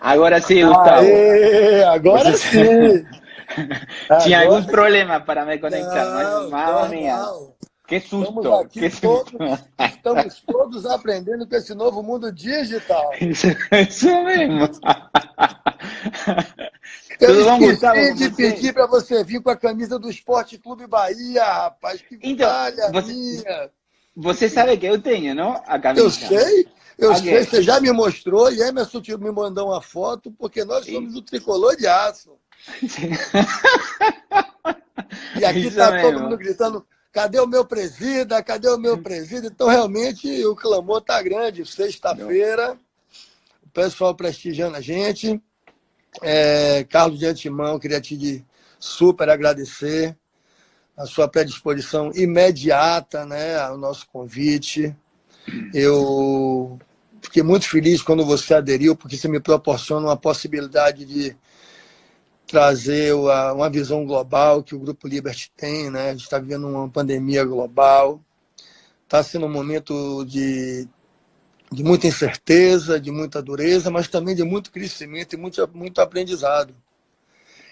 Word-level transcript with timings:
Agora 0.00 0.40
sim, 0.40 0.64
Gustavo. 0.66 1.00
Aê, 1.06 1.84
agora 1.84 2.32
sim. 2.36 3.04
Tinha 4.22 4.40
Agora- 4.40 4.54
alguns 4.56 4.66
problemas 4.70 5.22
para 5.24 5.44
me 5.44 5.58
conectar, 5.58 6.04
Não, 6.04 6.50
mas 6.50 6.66
mamma 6.70 6.88
mia. 6.88 7.16
normal. 7.16 7.56
Que 7.86 7.96
Estamos 7.96 8.28
susto, 8.34 8.54
aqui 8.54 8.80
que 8.80 8.90
susto. 8.90 9.36
todos, 9.36 9.58
estamos 9.80 10.42
todos 10.46 10.86
aprendendo 10.86 11.44
com 11.48 11.56
esse 11.56 11.74
novo 11.74 12.02
mundo 12.04 12.30
digital. 12.32 13.10
Isso, 13.20 13.48
isso 13.88 14.22
mesmo. 14.22 14.68
Eu 17.20 17.26
Tudo 17.28 17.44
bom, 17.44 17.58
Gustavo? 17.58 18.14
de 18.14 18.30
pedir 18.30 18.72
para 18.72 18.86
você 18.86 19.22
vir 19.24 19.42
com 19.42 19.50
a 19.50 19.56
camisa 19.56 19.98
do 19.98 20.08
Esporte 20.08 20.56
Clube 20.56 20.86
Bahia, 20.86 21.44
rapaz. 21.44 22.00
Que 22.00 22.16
Então, 22.22 22.48
você- 22.92 23.12
minha. 23.12 23.70
Você 24.16 24.48
sabe 24.48 24.76
que 24.76 24.86
eu 24.86 25.00
tenho, 25.00 25.34
não? 25.34 25.60
A 25.66 25.78
camisa. 25.78 26.04
Eu 26.04 26.10
sei, 26.10 26.68
eu 27.00 27.14
sei, 27.16 27.44
você 27.44 27.62
já 27.62 27.80
me 27.80 27.90
mostrou 27.92 28.52
e 28.52 28.60
Emerson 28.60 29.00
me 29.18 29.30
mandou 29.30 29.68
uma 29.68 29.80
foto, 29.80 30.30
porque 30.32 30.64
nós 30.64 30.86
somos 30.86 31.14
o 31.16 31.22
tricolor 31.22 31.76
de 31.76 31.86
aço. 31.86 32.32
E 35.38 35.44
aqui 35.44 35.66
está 35.66 36.00
todo 36.00 36.20
mundo 36.20 36.36
gritando: 36.36 36.86
cadê 37.12 37.38
o 37.40 37.46
meu 37.46 37.64
presida? 37.64 38.42
Cadê 38.42 38.68
o 38.68 38.78
meu 38.78 38.98
presida? 38.98 39.46
Então, 39.46 39.68
realmente, 39.68 40.44
o 40.44 40.54
clamor 40.54 40.98
está 40.98 41.20
grande. 41.22 41.66
Sexta-feira, 41.66 42.76
o 43.64 43.68
pessoal 43.70 44.14
prestigiando 44.14 44.76
a 44.76 44.80
gente. 44.80 45.40
É, 46.22 46.84
Carlos, 46.84 47.18
de 47.18 47.26
antemão, 47.26 47.78
queria 47.78 48.00
te 48.00 48.44
super 48.78 49.28
agradecer 49.28 50.16
a 50.96 51.06
sua 51.06 51.28
predisposição 51.28 52.10
imediata 52.14 53.24
né, 53.24 53.56
ao 53.58 53.78
nosso 53.78 54.06
convite. 54.08 54.94
Eu 55.72 56.78
fiquei 57.20 57.42
muito 57.42 57.68
feliz 57.68 58.02
quando 58.02 58.24
você 58.24 58.54
aderiu, 58.54 58.96
porque 58.96 59.16
você 59.16 59.28
me 59.28 59.40
proporciona 59.40 60.06
uma 60.06 60.16
possibilidade 60.16 61.04
de 61.04 61.36
trazer 62.46 63.14
uma 63.14 63.70
visão 63.70 64.04
global 64.04 64.62
que 64.62 64.74
o 64.74 64.78
Grupo 64.78 65.06
Liberty 65.06 65.52
tem, 65.56 65.88
né? 65.90 66.08
A 66.08 66.12
gente 66.12 66.24
está 66.24 66.38
vivendo 66.38 66.66
uma 66.66 66.88
pandemia 66.88 67.44
global, 67.44 68.20
está 69.04 69.22
sendo 69.22 69.46
um 69.46 69.52
momento 69.52 70.24
de, 70.24 70.88
de 71.70 71.84
muita 71.84 72.08
incerteza, 72.08 73.00
de 73.00 73.12
muita 73.12 73.40
dureza, 73.40 73.90
mas 73.90 74.08
também 74.08 74.34
de 74.34 74.42
muito 74.42 74.72
crescimento 74.72 75.34
e 75.34 75.36
muito, 75.36 75.68
muito 75.72 76.00
aprendizado. 76.00 76.74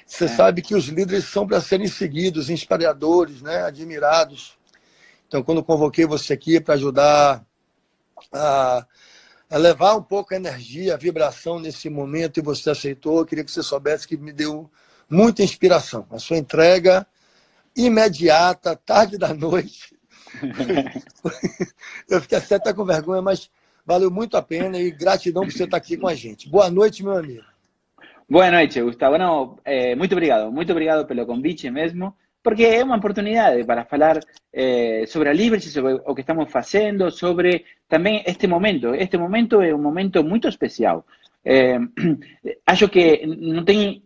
Você 0.06 0.24
É. 0.24 0.28
sabe 0.28 0.62
que 0.62 0.74
os 0.74 0.86
líderes 0.86 1.24
são 1.24 1.46
para 1.46 1.60
serem 1.60 1.88
seguidos, 1.88 2.48
inspiradores, 2.48 3.42
né? 3.42 3.62
admirados. 3.64 4.56
Então, 5.26 5.42
quando 5.42 5.62
convoquei 5.62 6.06
você 6.06 6.32
aqui 6.32 6.60
para 6.60 6.74
ajudar 6.74 7.44
a 8.32 8.86
levar 9.56 9.94
um 9.94 10.02
pouco 10.02 10.34
a 10.34 10.36
energia, 10.36 10.94
a 10.94 10.98
vibração 10.98 11.58
nesse 11.58 11.88
momento, 11.88 12.38
e 12.38 12.42
você 12.42 12.70
aceitou, 12.70 13.18
eu 13.18 13.26
queria 13.26 13.44
que 13.44 13.50
você 13.50 13.62
soubesse 13.62 14.06
que 14.06 14.16
me 14.16 14.32
deu 14.32 14.70
muita 15.08 15.42
inspiração. 15.42 16.06
A 16.10 16.18
sua 16.18 16.36
entrega 16.36 17.06
imediata, 17.74 18.76
tarde 18.76 19.16
da 19.16 19.32
noite. 19.32 19.96
Eu 22.08 22.20
fiquei 22.20 22.38
até 22.38 22.72
com 22.72 22.84
vergonha, 22.84 23.22
mas 23.22 23.50
valeu 23.86 24.10
muito 24.10 24.36
a 24.36 24.42
pena 24.42 24.78
e 24.78 24.90
gratidão 24.90 25.44
por 25.44 25.52
você 25.52 25.64
estar 25.64 25.76
aqui 25.76 25.96
com 25.96 26.08
a 26.08 26.14
gente. 26.14 26.48
Boa 26.48 26.70
noite, 26.70 27.02
meu 27.02 27.16
amigo. 27.16 27.44
Boa 28.28 28.50
noite, 28.50 28.82
Gustavo. 28.82 29.16
Não, 29.16 29.58
eh, 29.64 29.94
muito 29.94 30.12
obrigado, 30.12 30.52
muito 30.52 30.70
obrigado 30.70 31.06
pelo 31.06 31.24
convite 31.24 31.70
mesmo, 31.70 32.14
porque 32.42 32.64
é 32.64 32.82
uma 32.82 32.96
oportunidade 32.96 33.64
para 33.64 33.84
falar 33.84 34.20
eh, 34.52 35.04
sobre 35.06 35.28
a 35.28 35.32
Liberty, 35.32 35.68
sobre 35.68 35.94
o 35.94 36.14
que 36.14 36.22
estamos 36.22 36.50
fazendo, 36.50 37.10
sobre 37.10 37.64
também 37.88 38.22
este 38.26 38.46
momento. 38.46 38.94
Este 38.94 39.18
momento 39.18 39.60
é 39.60 39.74
um 39.74 39.82
momento 39.82 40.22
muito 40.24 40.48
especial. 40.48 41.04
Eh, 41.44 41.78
acho 42.66 42.88
que 42.88 43.26
não 43.26 43.64
tem 43.64 44.02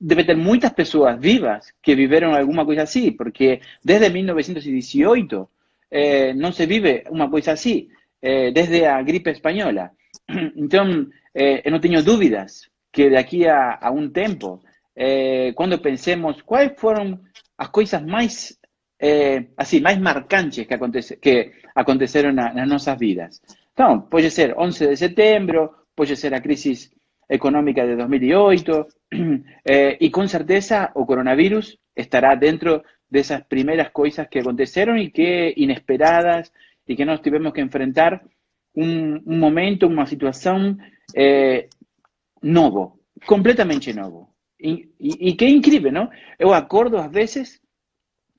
deve 0.00 0.24
ter 0.24 0.36
muitas 0.36 0.72
pessoas 0.72 1.18
vivas 1.18 1.72
que 1.82 1.94
viveram 1.94 2.34
alguma 2.34 2.64
coisa 2.64 2.82
assim, 2.82 3.12
porque 3.12 3.60
desde 3.84 4.10
1918 4.10 5.48
eh, 5.90 6.32
não 6.34 6.52
se 6.52 6.66
vive 6.66 7.04
uma 7.10 7.28
coisa 7.28 7.52
assim, 7.52 7.88
eh, 8.22 8.50
desde 8.52 8.84
a 8.84 9.02
gripe 9.02 9.30
espanhola. 9.30 9.90
Então, 10.56 11.06
eh, 11.34 11.62
eu 11.64 11.70
não 11.70 11.80
tenho 11.80 12.02
dúvidas 12.02 12.68
que 12.92 13.10
daqui 13.10 13.46
a, 13.46 13.78
a 13.80 13.90
um 13.90 14.08
tempo, 14.08 14.62
eh, 14.94 15.52
quando 15.54 15.78
pensemos 15.78 16.40
quais 16.42 16.72
foram 16.76 17.20
as 17.58 17.68
coisas 17.68 18.02
mais 18.02 18.58
eh, 19.00 19.46
assim 19.56 19.80
mais 19.80 19.98
marcantes 19.98 20.66
que, 20.66 20.74
acontece, 20.74 21.16
que 21.16 21.52
aconteceram 21.74 22.32
na, 22.32 22.52
nas 22.52 22.68
nossas 22.68 22.98
vidas. 22.98 23.40
Então, 23.72 24.00
pode 24.00 24.30
ser 24.30 24.56
11 24.56 24.88
de 24.88 24.96
setembro, 24.96 25.70
pode 25.94 26.16
ser 26.16 26.32
a 26.34 26.40
crise 26.40 26.90
econômica 27.28 27.86
de 27.86 27.96
2008, 27.96 28.86
eh, 29.64 29.98
e 30.00 30.10
com 30.10 30.26
certeza 30.26 30.90
o 30.94 31.04
coronavírus 31.04 31.78
estará 31.94 32.34
dentro 32.34 32.82
dessas 33.10 33.42
primeiras 33.42 33.90
coisas 33.90 34.26
que 34.28 34.38
aconteceram 34.38 34.96
e 34.96 35.10
que 35.10 35.54
inesperadas 35.56 36.52
e 36.88 36.94
que 36.96 37.04
nós 37.04 37.20
tivemos 37.20 37.52
que 37.52 37.60
enfrentar 37.60 38.22
um, 38.74 39.20
um 39.26 39.38
momento, 39.38 39.86
uma 39.86 40.06
situação 40.06 40.76
eh, 41.14 41.68
novo, 42.42 43.00
completamente 43.26 43.92
novo. 43.92 44.35
E, 44.60 44.88
e, 44.98 45.28
e 45.28 45.34
que 45.34 45.44
é 45.44 45.50
incrível, 45.50 45.92
não? 45.92 46.10
Eu 46.38 46.52
acordo 46.52 46.96
às 46.96 47.10
vezes 47.10 47.60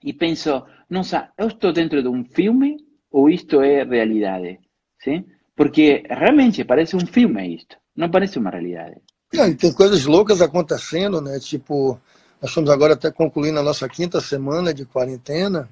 e 0.03 0.13
penso, 0.13 0.63
nossa, 0.89 1.29
eu 1.37 1.47
estou 1.47 1.71
dentro 1.71 2.01
de 2.01 2.07
um 2.07 2.23
filme 2.23 2.77
ou 3.11 3.29
isto 3.29 3.61
é 3.61 3.83
realidade? 3.83 4.59
Sim? 4.99 5.25
Porque 5.55 6.03
realmente 6.09 6.63
parece 6.63 6.95
um 6.95 7.05
filme 7.05 7.55
isto, 7.55 7.77
não 7.95 8.09
parece 8.09 8.37
uma 8.37 8.49
realidade. 8.49 8.97
Não, 9.33 9.53
tem 9.55 9.73
coisas 9.73 10.05
loucas 10.05 10.41
acontecendo, 10.41 11.19
né? 11.21 11.39
Tipo, 11.39 11.99
nós 12.41 12.51
estamos 12.51 12.69
agora 12.69 12.93
até 12.93 13.11
concluindo 13.11 13.59
a 13.59 13.63
nossa 13.63 13.87
quinta 13.89 14.21
semana 14.21 14.73
de 14.73 14.85
quarentena. 14.85 15.69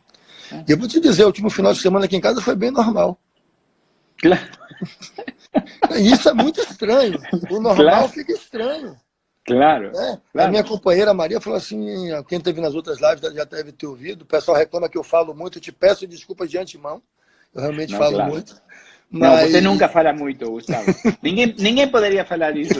E 0.67 0.71
eu 0.71 0.77
vou 0.77 0.87
te 0.87 0.99
dizer, 0.99 1.23
o 1.23 1.27
último 1.27 1.49
final 1.49 1.73
de 1.73 1.79
semana 1.79 2.05
aqui 2.05 2.15
em 2.15 2.21
casa 2.21 2.41
foi 2.41 2.55
bem 2.55 2.71
normal. 2.71 3.17
Claro, 4.17 4.49
isso 5.99 6.29
é 6.29 6.33
muito 6.33 6.61
estranho. 6.61 7.19
O 7.49 7.59
normal 7.59 7.75
Claro. 7.75 8.09
fica 8.09 8.31
estranho. 8.33 8.95
Claro. 9.45 9.91
Né? 9.91 10.19
Claro. 10.33 10.47
A 10.47 10.51
minha 10.51 10.63
companheira 10.63 11.13
Maria 11.13 11.39
falou 11.39 11.57
assim: 11.57 12.09
quem 12.27 12.39
teve 12.39 12.59
nas 12.59 12.75
outras 12.75 12.99
lives 12.99 13.33
já 13.33 13.43
deve 13.43 13.71
ter 13.71 13.87
ouvido. 13.87 14.23
O 14.23 14.25
pessoal 14.25 14.57
reclama 14.57 14.89
que 14.89 14.97
eu 14.97 15.03
falo 15.03 15.33
muito. 15.33 15.57
Eu 15.57 15.61
te 15.61 15.71
peço 15.71 16.07
desculpas 16.07 16.49
de 16.49 16.57
antemão. 16.57 17.01
Eu 17.53 17.61
realmente 17.61 17.93
Não, 17.93 17.99
falo 17.99 18.15
claro. 18.15 18.31
muito. 18.31 18.61
Não, 19.11 19.31
Mas 19.31 19.51
você 19.51 19.61
nunca 19.61 19.87
fala 19.87 20.11
muito, 20.11 20.49
Gustavo. 20.49 20.85
ninguém, 21.21 21.55
ninguém 21.57 21.89
poderia 21.89 22.25
falar 22.25 22.57
isso. 22.57 22.73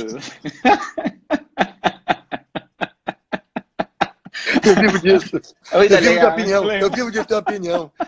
eu 4.63 4.75
vivo 4.75 4.99
disso. 4.99 5.41
Oi, 5.73 5.85
Eu 5.85 6.01
vivo 6.01 6.19
de 6.19 6.25
opinião. 6.25 6.71
Eu 6.71 6.89
vivo 6.91 7.11
de 7.11 7.25
ter 7.25 7.35
opinião. 7.35 7.91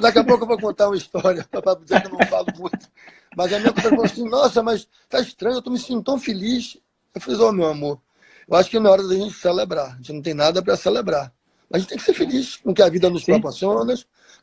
Daqui 0.00 0.18
a 0.18 0.24
pouco 0.24 0.44
eu 0.44 0.48
vou 0.48 0.58
contar 0.58 0.86
uma 0.88 0.96
história 0.96 1.44
para 1.50 1.74
dizer 1.74 2.00
que 2.00 2.06
eu 2.06 2.12
não 2.12 2.26
falo 2.26 2.46
muito. 2.58 2.88
Mas 3.34 3.52
a 3.52 3.58
minha 3.58 3.72
companheira 3.72 3.94
falou 3.96 4.04
assim: 4.06 4.28
Nossa, 4.28 4.62
mas 4.62 4.88
tá 5.08 5.20
estranho, 5.20 5.56
eu 5.56 5.62
tô 5.62 5.70
me 5.70 5.78
sentindo 5.78 6.02
tão 6.02 6.18
feliz. 6.18 6.76
Eu 7.14 7.20
falei: 7.20 7.40
Ô, 7.40 7.52
meu 7.52 7.66
amor, 7.68 8.00
eu 8.48 8.56
acho 8.56 8.70
que 8.70 8.78
não 8.78 8.90
é 8.90 8.92
hora 8.92 9.06
da 9.06 9.14
gente 9.14 9.34
celebrar. 9.34 9.92
A 9.94 9.96
gente 9.96 10.12
não 10.12 10.22
tem 10.22 10.34
nada 10.34 10.62
para 10.62 10.76
celebrar. 10.76 11.32
Mas 11.70 11.78
a 11.78 11.80
gente 11.80 11.88
tem 11.90 11.98
que 11.98 12.04
ser 12.04 12.14
feliz 12.14 12.56
com 12.56 12.70
o 12.70 12.74
que 12.74 12.82
a 12.82 12.88
vida 12.88 13.10
nos 13.10 13.24
Sim. 13.24 13.32
proporciona, 13.32 13.94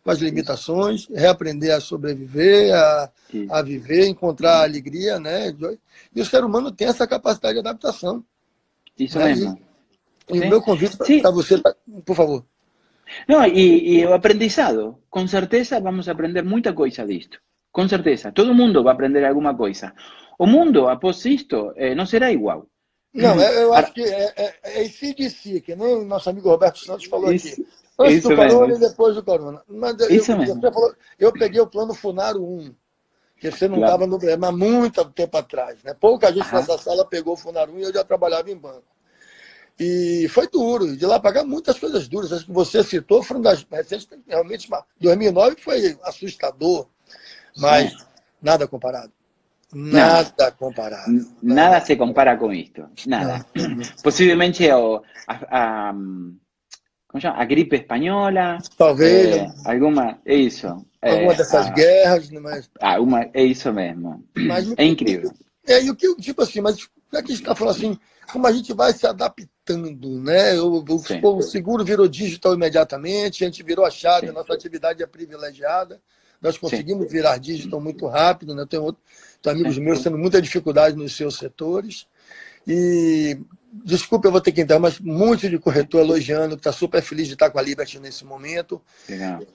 com 0.04 0.12
as 0.12 0.20
limitações, 0.20 1.08
reaprender 1.08 1.74
a 1.74 1.80
sobreviver, 1.82 2.74
a, 2.76 3.12
a 3.50 3.62
viver, 3.64 4.08
encontrar 4.08 4.62
alegria, 4.62 5.20
né? 5.20 5.52
E 6.16 6.22
o 6.22 6.26
ser 6.26 6.44
humano 6.44 6.72
tem 6.72 6.88
essa 6.88 7.08
capacidade 7.08 7.56
de 7.56 7.60
adaptação. 7.62 8.24
Isso 8.98 9.18
Né? 9.18 9.26
mesmo. 9.26 9.60
E 10.30 10.40
o 10.40 10.50
meu 10.50 10.62
convite 10.62 10.98
para 10.98 11.32
você, 11.32 11.58
pra- 11.58 11.76
por 12.06 12.16
favor. 12.16 12.46
Não, 13.28 13.46
e, 13.46 14.00
e 14.00 14.06
o 14.06 14.14
aprendizado. 14.14 14.98
Com 15.10 15.28
certeza 15.28 15.80
vamos 15.80 16.08
aprender 16.10 16.44
muita 16.44 16.74
coisa 16.74 17.06
disto. 17.06 17.40
Com 17.76 17.86
certeza. 17.90 18.32
Todo 18.32 18.56
mundo 18.56 18.82
vai 18.84 18.94
aprender 18.94 19.26
alguma 19.26 19.54
coisa. 19.54 19.94
O 20.40 20.46
mundo, 20.48 20.88
após 20.88 21.26
isto, 21.26 21.74
eh, 21.76 21.94
não 21.94 22.06
será 22.06 22.32
igual. 22.32 22.68
Não, 23.14 23.40
é- 23.40 23.64
eu 23.64 23.74
acho 23.74 23.92
que 23.94 24.02
é, 24.02 24.34
é, 24.38 24.54
é 24.64 24.82
ACDC, 24.86 25.60
que 25.60 25.76
nem 25.76 25.94
o 25.96 26.06
nosso 26.06 26.30
amigo 26.30 26.48
Roberto 26.50 26.80
Santos 26.80 27.06
falou 27.06 27.34
Isso- 27.34 27.50
aqui. 27.50 27.68
Antes 28.00 28.24
do 28.24 28.30
corona 28.36 28.68
mesmo. 28.68 28.86
e 28.86 28.90
depois 28.90 29.16
do 29.16 29.24
corona. 29.24 29.62
Mas 29.68 30.00
eu, 30.00 30.10
Isso 30.10 30.32
eu, 30.32 30.38
mesmo. 30.38 30.62
falou, 30.62 30.94
eu 31.20 31.32
peguei 31.34 31.60
o 31.60 31.68
plano 31.68 31.94
Funaro 31.94 32.42
1, 32.44 32.74
que 33.42 33.52
você 33.52 33.68
não 33.68 33.78
Claro. 33.80 34.04
estava 34.06 34.08
no 34.08 34.38
mas 34.40 34.54
muito 34.56 35.04
tempo 35.12 35.36
atrás. 35.38 35.84
Né? 35.84 35.94
Pouca 35.94 36.32
gente 36.32 36.44
Aham. 36.48 36.58
nessa 36.60 36.78
sala 36.78 37.06
pegou 37.06 37.34
o 37.34 37.38
Funaro 37.38 37.74
1 37.74 37.80
e 37.80 37.84
eu 37.84 37.94
já 37.94 38.04
trabalhava 38.06 38.50
em 38.50 38.56
banco. 38.58 38.84
E 39.78 40.28
foi 40.30 40.48
duro, 40.48 40.96
de 40.96 41.06
lá 41.06 41.20
pagar 41.20 41.44
muitas 41.44 41.78
coisas 41.78 42.08
duras. 42.08 42.32
As 42.32 42.44
que 42.44 42.52
você 42.54 42.82
citou 42.84 43.22
foram 43.22 43.42
das 43.42 43.66
recentes, 43.70 44.08
realmente, 44.26 44.70
2009 45.00 45.58
foi 45.60 45.98
assustador, 46.04 46.88
mas 47.58 47.96
nada 48.42 48.68
comparado. 48.68 49.12
Nada 49.74 50.52
comparado. 50.52 51.12
N- 51.12 51.26
Nada 51.42 51.82
se 51.82 51.96
compara 51.96 52.38
com 52.38 52.54
isto. 52.54 52.88
Nada. 53.08 53.46
Possivelmente 54.04 54.70
o, 54.72 55.02
a, 55.28 55.90
a, 55.90 55.94
como 57.08 57.22
chama? 57.22 57.42
a 57.42 57.46
gripe 57.46 57.76
espanhola. 57.76 58.58
Talvez 58.78 59.36
eh, 59.36 59.52
alguma. 59.66 60.20
É 60.26 60.36
isso. 60.36 60.68
eh, 61.02 61.12
alguma 61.12 61.34
dessas 61.34 61.68
a- 61.68 61.72
guerras, 61.72 62.30
mas 62.32 62.70
alguma, 62.80 63.30
é 63.34 63.44
isso 63.44 63.72
mesmo. 63.74 64.24
Mas 64.38 64.74
É 64.78 64.86
incrível. 64.86 65.34
É, 65.68 65.84
e 65.84 65.90
o 65.90 65.96
que, 65.96 66.16
tipo 66.18 66.44
assim, 66.44 66.62
mas 66.62 66.78
já 66.78 67.24
que 67.24 67.32
a 67.32 67.36
gente 67.36 67.42
está 67.42 67.56
falando 67.56 67.76
assim, 67.76 68.00
como 68.32 68.46
a 68.46 68.52
gente 68.52 68.72
vai 68.72 68.94
se 68.94 69.08
adaptando, 69.08 70.22
né? 70.22 70.54
O, 70.62 70.86
o, 70.88 71.38
o, 71.38 71.42
seguro 71.42 71.84
virou 71.84 72.08
digital 72.08 72.54
imediatamente, 72.54 73.44
a 73.44 73.48
gente 73.48 73.64
virou 73.64 73.84
a 73.84 73.90
chave, 73.90 74.28
Sim. 74.28 74.32
a 74.32 74.34
nossa 74.34 74.54
atividade 74.54 75.02
é 75.02 75.08
privilegiada, 75.08 76.00
nós 76.42 76.58
conseguimos 76.58 77.06
Sim. 77.06 77.12
virar 77.12 77.38
digital 77.38 77.80
muito 77.82 78.06
rápido, 78.08 78.54
né? 78.54 78.66
Tem, 78.70 78.80
outro, 78.80 79.02
tem 79.42 79.54
amigos 79.54 79.76
Sim. 79.76 79.82
meus 79.82 80.04
tendo 80.04 80.18
muita 80.18 80.42
dificuldade 80.42 80.96
nos 80.96 81.16
seus 81.16 81.38
setores. 81.38 82.08
E 82.68 83.38
desculpa, 83.84 84.28
eu 84.28 84.32
vou 84.32 84.42
ter 84.42 84.52
que 84.52 84.62
entrar, 84.62 84.80
mas 84.80 85.00
muito 85.00 85.50
de 85.50 85.60
corretor 85.60 86.02
elogiando, 86.02 86.56
que 86.56 86.62
está 86.62 86.72
super 86.72 87.02
feliz 87.02 87.28
de 87.28 87.34
estar 87.34 87.50
com 87.50 87.60
a 87.60 87.62
Liberty 87.62 88.00
nesse 88.00 88.24
momento. 88.24 88.82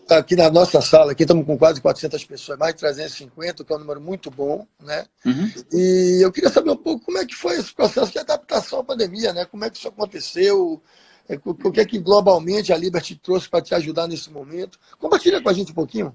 Está 0.03 0.19
aqui 0.19 0.37
na 0.37 0.51
nossa 0.51 0.81
sala, 0.81 1.13
aqui 1.13 1.23
estamos 1.23 1.47
com 1.47 1.57
quase 1.57 1.81
400 1.81 2.25
pessoas, 2.25 2.59
mais 2.59 2.75
de 2.75 2.81
350, 2.81 3.65
que 3.65 3.73
é 3.73 3.77
um 3.77 3.79
número 3.79 4.01
muito 4.01 4.31
bom, 4.31 4.67
né? 4.83 5.07
Uhum. 5.25 5.51
E 5.73 6.21
eu 6.23 6.31
queria 6.31 6.51
saber 6.51 6.71
um 6.71 6.77
pouco 6.77 7.07
como 7.07 7.19
é 7.19 7.25
que 7.25 7.35
foi 7.35 7.57
esse 7.57 7.73
processo 7.73 8.13
de 8.13 8.19
adaptação 8.19 8.81
à 8.81 8.85
pandemia, 8.85 9.33
né? 9.33 9.45
Como 9.45 9.65
é 9.65 9.71
que 9.71 9.79
isso 9.79 9.89
aconteceu? 9.89 10.81
É, 11.29 11.39
o 11.45 11.71
que 11.71 11.81
é 11.81 11.85
que 11.85 11.99
globalmente 11.99 12.73
a 12.73 12.77
Liberty 12.77 13.15
trouxe 13.17 13.49
para 13.49 13.63
te 13.63 13.75
ajudar 13.75 14.09
nesse 14.09 14.31
momento? 14.31 14.79
Compartilha 14.99 15.41
com 15.41 15.49
a 15.49 15.53
gente 15.53 15.71
um 15.71 15.75
pouquinho. 15.75 16.15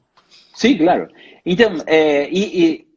Sim, 0.56 0.78
claro. 0.78 1.08
Então, 1.46 1.76
eh, 1.86 2.30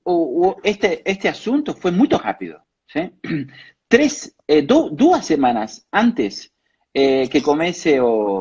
o, 0.04 0.48
o, 0.48 0.56
este, 0.62 1.02
este 1.04 1.28
assunto 1.28 1.74
foi 1.74 1.90
muito 1.90 2.16
rápido. 2.16 2.60
¿sí? 2.86 3.12
tres, 3.88 4.34
eh, 4.46 4.62
do, 4.62 4.90
semanas 5.22 5.86
antes 5.92 6.50
eh, 6.94 7.28
que 7.28 7.42
comece 7.42 8.00
o, 8.00 8.40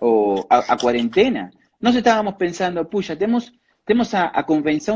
o 0.00 0.46
a, 0.48 0.74
a, 0.74 0.76
quarentena, 0.76 1.50
nós 1.80 1.94
estávamos 1.96 2.34
pensando, 2.34 2.84
puxa, 2.84 3.16
temos, 3.16 3.52
temos 3.84 4.14
a, 4.14 4.26
a 4.26 4.44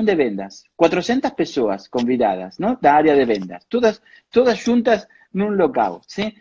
de 0.04 0.14
vendas, 0.14 0.64
400 0.76 1.30
pessoas 1.32 1.88
convidadas, 1.88 2.58
não? 2.58 2.78
da 2.80 2.94
área 2.94 3.16
de 3.16 3.24
vendas, 3.24 3.64
todas, 3.68 4.02
todas 4.30 4.58
juntas 4.58 5.08
num 5.32 5.50
local. 5.50 6.02
Sim? 6.06 6.32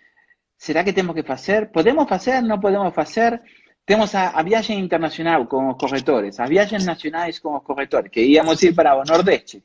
Será 0.58 0.84
que 0.84 0.94
temos 0.94 1.16
que 1.16 1.24
fazer? 1.24 1.72
Podemos 1.72 2.08
fazer? 2.08 2.42
Não 2.42 2.60
podemos 2.60 2.94
fazer? 2.94 3.42
Temos 3.86 4.16
a, 4.16 4.30
a 4.30 4.42
viagem 4.44 4.80
internacional 4.80 5.46
com 5.46 5.70
os 5.70 5.78
corretores, 5.78 6.40
as 6.40 6.50
viagens 6.50 6.86
nacionais 6.86 7.40
com 7.40 7.56
os 7.58 7.64
corretores, 7.64 8.10
que 8.10 8.22
íamos 8.22 8.62
ir 8.64 8.74
para 8.74 8.96
o 8.96 9.04
Nordeste. 9.04 9.64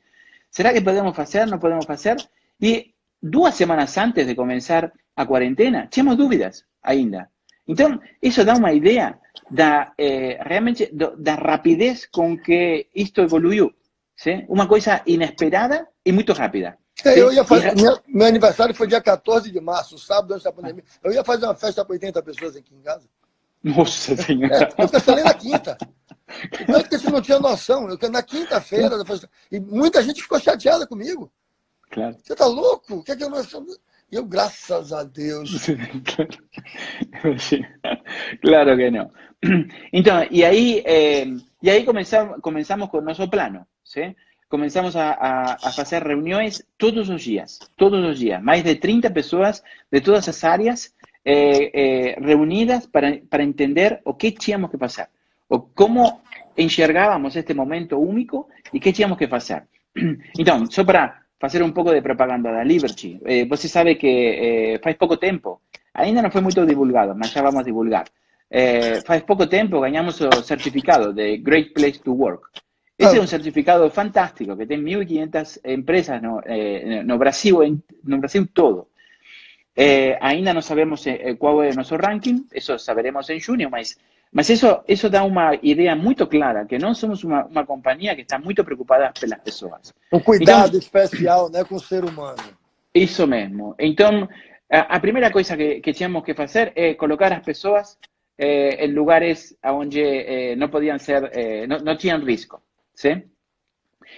Será 0.51 0.73
que 0.73 0.81
podemos 0.81 1.15
fazer? 1.15 1.45
Não 1.47 1.57
podemos 1.57 1.85
fazer? 1.85 2.17
E 2.61 2.93
duas 3.21 3.55
semanas 3.55 3.97
antes 3.97 4.27
de 4.27 4.35
começar 4.35 4.91
a 5.15 5.25
quarentena, 5.25 5.87
tínhamos 5.89 6.17
dúvidas 6.17 6.65
ainda. 6.83 7.29
Então, 7.67 7.99
isso 8.21 8.43
dá 8.43 8.55
uma 8.55 8.73
ideia 8.73 9.17
da, 9.49 9.93
eh, 9.97 10.39
realmente 10.41 10.91
da 11.17 11.35
rapidez 11.35 12.05
com 12.07 12.37
que 12.37 12.87
isto 12.95 13.21
evoluiu. 13.21 13.71
Sim? 14.15 14.45
Uma 14.49 14.67
coisa 14.67 15.01
inesperada 15.05 15.87
e 16.05 16.11
muito 16.11 16.33
rápida. 16.33 16.77
É, 17.05 17.17
eu 17.17 17.31
ia 17.31 17.45
fazer, 17.45 17.73
meu, 17.75 17.97
meu, 18.07 18.27
aniversário 18.27 18.75
foi 18.75 18.87
dia 18.87 18.99
14 18.99 19.49
de 19.49 19.61
março, 19.61 19.97
sábado 19.97 20.33
antes 20.33 20.43
da 20.43 20.51
pandemia. 20.51 20.83
Eu 21.01 21.13
ia 21.13 21.23
fazer 21.23 21.45
uma 21.45 21.55
festa 21.55 21.85
para 21.85 21.93
80 21.93 22.21
pessoas 22.23 22.55
aqui 22.57 22.75
em 22.75 22.81
casa. 22.81 23.07
Nossa 23.63 24.15
Senhora! 24.15 24.69
É, 24.77 24.83
eu 24.83 24.89
cancelei 24.89 25.23
na 25.23 25.33
quinta. 25.33 25.77
Então, 26.53 26.81
porque 26.81 26.97
você 26.97 27.09
não 27.09 27.21
tinha 27.21 27.39
noção. 27.39 27.89
Eu, 27.89 27.97
na 28.09 28.23
quinta-feira, 28.23 28.95
e 29.51 29.59
muita 29.59 30.01
gente 30.03 30.21
ficou 30.21 30.39
chateada 30.39 30.87
comigo. 30.87 31.31
Claro. 31.89 32.15
Você 32.23 32.35
tá 32.35 32.45
louco? 32.45 32.95
O 32.95 33.03
que 33.03 33.11
é 33.11 33.15
que 33.15 33.27
nós 33.27 33.45
estamos. 33.45 33.79
Eu, 34.11 34.25
graças 34.25 34.91
a 34.91 35.03
Deus. 35.03 35.51
claro 38.41 38.77
que 38.77 38.91
não. 38.91 39.11
Então, 39.93 40.25
e 40.31 40.43
aí, 40.43 40.83
eh, 40.85 41.27
e 41.61 41.69
aí 41.69 41.85
começamos, 41.85 42.39
começamos 42.41 42.89
com 42.89 42.97
o 42.97 43.01
nosso 43.01 43.27
plano. 43.29 43.65
¿sí? 43.83 44.15
Começamos 44.47 44.95
a, 44.95 45.11
a, 45.11 45.53
a, 45.53 45.71
fazer 45.71 46.01
reuniões 46.01 46.63
todos 46.77 47.07
os 47.09 47.21
dias, 47.21 47.59
todos 47.77 48.03
os 48.03 48.17
dias. 48.17 48.41
Mais 48.41 48.63
de 48.63 48.75
30 48.75 49.11
pessoas 49.11 49.63
de 49.91 50.01
todas 50.01 50.27
as 50.27 50.43
áreas 50.43 50.93
eh, 51.25 51.71
eh, 51.73 52.15
reunidas 52.19 52.87
para, 52.87 53.19
para 53.29 53.43
entender 53.43 54.01
o 54.05 54.15
que 54.15 54.31
tínhamos 54.31 54.71
que 54.71 54.77
fazer, 54.77 55.07
o 55.47 55.69
como 55.73 56.21
enxergávamos 56.57 57.35
este 57.35 57.53
momento 57.53 57.97
único 57.97 58.49
e 58.73 58.79
que 58.79 58.93
tínhamos 58.93 59.17
que 59.17 59.27
fazer. 59.27 59.67
Então, 60.37 60.65
só 60.69 60.83
para 60.83 61.23
fazer 61.39 61.63
um 61.63 61.71
pouco 61.71 61.91
de 61.93 62.01
propaganda 62.01 62.51
da 62.51 62.63
Liberty. 62.63 63.19
Eh, 63.25 63.45
você 63.45 63.67
sabe 63.67 63.95
que 63.95 64.07
eh, 64.75 64.79
faz 64.83 64.97
pouco 64.97 65.17
tempo, 65.17 65.61
ainda 65.93 66.21
não 66.21 66.31
foi 66.31 66.41
muito 66.41 66.65
divulgado, 66.65 67.15
mas 67.15 67.31
já 67.31 67.41
vamos 67.41 67.63
divulgar. 67.63 68.05
Eh, 68.51 69.01
faz 69.05 69.23
pouco 69.23 69.47
tempo 69.47 69.79
ganhamos 69.79 70.19
o 70.21 70.43
certificado 70.43 71.13
de 71.13 71.37
Great 71.37 71.71
Place 71.73 71.99
to 71.99 72.13
Work. 72.13 72.49
Esse 72.97 73.17
é 73.17 73.21
um 73.21 73.27
certificado 73.27 73.89
fantástico 73.89 74.57
que 74.57 74.65
tem 74.65 74.83
1.500 74.83 75.61
empresas 75.63 76.21
no, 76.21 76.41
eh, 76.45 77.01
no, 77.03 77.17
Brasil, 77.17 77.63
en, 77.63 77.81
no 78.03 78.17
Brasil 78.17 78.45
todo. 78.53 78.89
Eh, 79.85 80.17
ainda 80.19 80.53
não 80.53 80.61
sabemos 80.61 81.07
eh, 81.07 81.35
qual 81.41 81.63
é 81.63 81.69
o 81.69 81.75
nosso 81.75 81.95
ranking, 81.95 82.37
isso 82.53 82.77
saberemos 82.77 83.29
em 83.29 83.39
junho, 83.39 83.69
mas 83.69 83.97
Mas 84.31 84.47
eso, 84.49 84.83
eso 84.87 85.09
da 85.09 85.23
uma 85.23 85.55
ideia 85.63 85.95
muito 85.95 86.27
clara, 86.27 86.65
que 86.65 86.77
não 86.77 86.93
somos 86.93 87.23
uma, 87.23 87.45
uma 87.45 87.65
companhia 87.65 88.15
que 88.15 88.21
está 88.21 88.37
muito 88.37 88.63
preocupada 88.63 89.11
pelas 89.19 89.41
pessoas. 89.41 89.93
Um 90.11 90.19
cuidado 90.19 90.77
então, 90.77 90.79
especial 90.79 91.49
né, 91.49 91.63
com 91.63 91.75
o 91.75 91.79
ser 91.79 92.03
humano. 92.05 92.43
Isso 92.93 93.25
mesmo. 93.25 93.73
Então, 93.79 94.29
a, 94.69 94.95
a 94.95 94.99
primeira 94.99 95.31
coisa 95.31 95.57
que, 95.57 95.81
que 95.81 95.93
tínhamos 95.93 96.23
que 96.23 96.35
fazer 96.35 96.71
é 96.75 96.93
colocar 96.93 97.31
as 97.33 97.43
pessoas 97.43 97.97
eh, 98.37 98.85
em 98.85 98.93
lugares 98.93 99.57
onde 99.65 99.99
eh, 100.01 100.55
não 100.55 100.69
podiam 100.69 100.99
ser, 100.99 101.21
eh, 101.33 101.65
não, 101.65 101.79
não 101.79 101.97
tinham 101.97 102.23
risco. 102.23 102.61
Sim? 102.93 103.23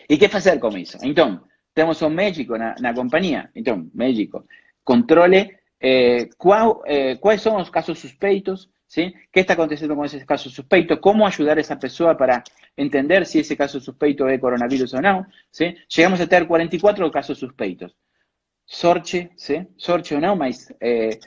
E 0.09 0.17
que 0.17 0.27
fazer 0.27 0.59
com 0.59 0.77
isso? 0.77 0.97
Então, 1.03 1.41
temos 1.73 2.01
um 2.01 2.09
médico 2.09 2.57
na, 2.57 2.75
na 2.81 2.93
companhia. 2.93 3.49
Então, 3.55 3.89
médico, 3.93 4.43
controle 4.83 5.61
eh, 5.79 6.29
eh, 6.85 7.17
quais 7.19 7.41
são 7.41 7.57
os 7.57 7.69
casos 7.69 7.99
suspeitos, 7.99 8.69
¿sí? 8.85 9.13
¿Qué 9.31 9.39
está 9.39 9.53
aconteciendo 9.53 9.95
con 9.95 10.05
ese 10.05 10.23
caso 10.25 10.49
suspeito? 10.49 11.01
¿Cómo 11.01 11.25
ayudar 11.25 11.57
a 11.57 11.61
esa 11.61 11.79
persona 11.79 12.15
para 12.15 12.43
entender 12.77 13.25
si 13.25 13.39
ese 13.39 13.57
caso 13.57 13.79
suspeito 13.79 14.29
es 14.29 14.39
coronavirus 14.39 14.93
o 14.93 15.01
no? 15.01 15.25
¿sí? 15.49 15.75
Llegamos 15.95 16.21
a 16.21 16.27
tener 16.27 16.47
44 16.47 17.11
casos 17.11 17.39
suspeitos. 17.39 17.95
Sorche, 18.63 19.31
¿sí? 19.35 19.67
Sorche 19.75 20.15
o 20.15 20.19
no, 20.19 20.35
mas 20.35 20.73
eh, 20.79 21.19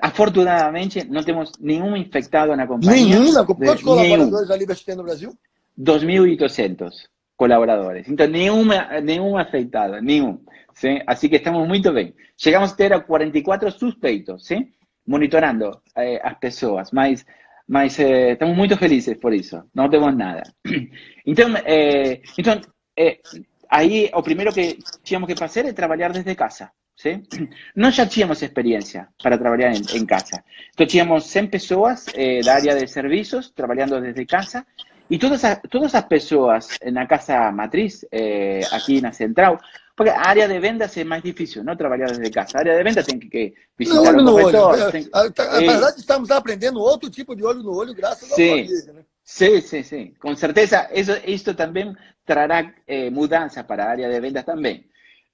afortunadamente 0.00 1.04
no 1.04 1.22
tenemos 1.22 1.52
ningún 1.60 1.96
infectado 1.96 2.52
en 2.52 2.58
la 2.58 2.66
compañía. 2.66 3.18
¿Ninguna? 3.18 3.44
¿Cuántos 3.44 3.82
colaboradores 3.82 4.48
da 4.48 4.74
tem 4.84 4.96
no 4.96 5.02
Brasil? 5.02 5.30
2.800 5.76 7.08
colaboradores. 7.36 8.08
Entonces, 8.08 8.32
ningún, 8.32 8.72
ningún 9.04 9.38
afectado, 9.38 10.00
ningún. 10.00 10.44
¿Sí? 10.78 10.98
Así 11.06 11.28
que 11.28 11.36
estamos 11.36 11.66
muy 11.66 11.80
bien. 11.80 12.14
Llegamos 12.42 12.72
a 12.72 12.76
tener 12.76 13.04
44 13.04 13.70
suspeitos, 13.70 14.44
¿sí? 14.44 14.72
monitorando 15.06 15.82
eh, 15.96 16.20
as 16.22 16.38
pessoas, 16.38 16.92
mas, 16.92 17.26
mas 17.66 17.98
eh, 17.98 18.32
estamos 18.32 18.56
muito 18.56 18.76
felizes 18.76 19.16
por 19.18 19.32
isso, 19.32 19.64
não 19.74 19.88
temos 19.88 20.14
nada. 20.14 20.42
Então, 21.26 21.54
eh, 21.66 22.22
então 22.38 22.58
eh, 22.96 23.20
aí 23.68 24.10
o 24.14 24.22
primeiro 24.22 24.52
que 24.52 24.78
tínhamos 25.02 25.28
que 25.28 25.36
fazer 25.36 25.66
é 25.66 25.72
trabalhar 25.72 26.10
desde 26.12 26.34
casa. 26.34 26.72
¿sí? 26.94 27.22
Nós 27.76 27.94
já 27.94 28.06
tínhamos 28.06 28.42
experiência 28.42 29.08
para 29.22 29.36
trabalhar 29.36 29.72
em, 29.72 29.82
em 29.98 30.06
casa. 30.06 30.42
Então, 30.72 30.86
tínhamos 30.86 31.24
100 31.26 31.46
pessoas 31.48 32.06
eh, 32.14 32.40
da 32.40 32.54
área 32.54 32.76
de 32.76 32.86
serviços 32.86 33.50
trabalhando 33.50 34.00
desde 34.00 34.24
casa 34.24 34.66
e 35.10 35.18
todas 35.18 35.44
as, 35.44 35.60
todas 35.70 35.94
as 35.94 36.04
pessoas 36.04 36.68
na 36.92 37.06
casa 37.06 37.50
matriz, 37.52 38.04
eh, 38.12 38.60
aqui 38.72 39.00
na 39.00 39.12
central, 39.12 39.58
porque 39.98 40.12
a 40.12 40.28
área 40.28 40.46
de 40.46 40.60
vendas 40.60 40.96
é 40.96 41.02
mais 41.02 41.22
difícil, 41.22 41.64
não 41.64 41.74
trabalhar 41.74 42.06
desde 42.06 42.30
casa. 42.30 42.56
A 42.56 42.60
área 42.60 42.76
de 42.76 42.84
vendas 42.84 43.04
tem 43.04 43.18
que 43.18 43.52
visitar 43.76 44.14
o 44.14 44.24
corretor. 44.24 44.74
Olho. 44.74 44.92
Tem... 44.92 45.08
Na 45.10 45.72
verdade, 45.72 45.98
estamos 45.98 46.30
aprendendo 46.30 46.78
outro 46.78 47.10
tipo 47.10 47.34
de 47.34 47.44
olho 47.44 47.64
no 47.64 47.74
olho 47.74 47.92
graças 47.92 48.28
sim. 48.28 48.50
ao 48.50 48.58
Covid, 48.58 48.92
né? 48.92 49.02
Sim, 49.24 49.60
sim, 49.60 49.82
sim. 49.82 50.14
Com 50.20 50.36
certeza, 50.36 50.88
isso, 50.94 51.12
isso 51.26 51.52
também 51.52 51.96
trará 52.24 52.72
eh, 52.86 53.10
mudança 53.10 53.64
para 53.64 53.84
a 53.84 53.90
área 53.90 54.08
de 54.08 54.20
vendas 54.20 54.44
também. 54.44 54.84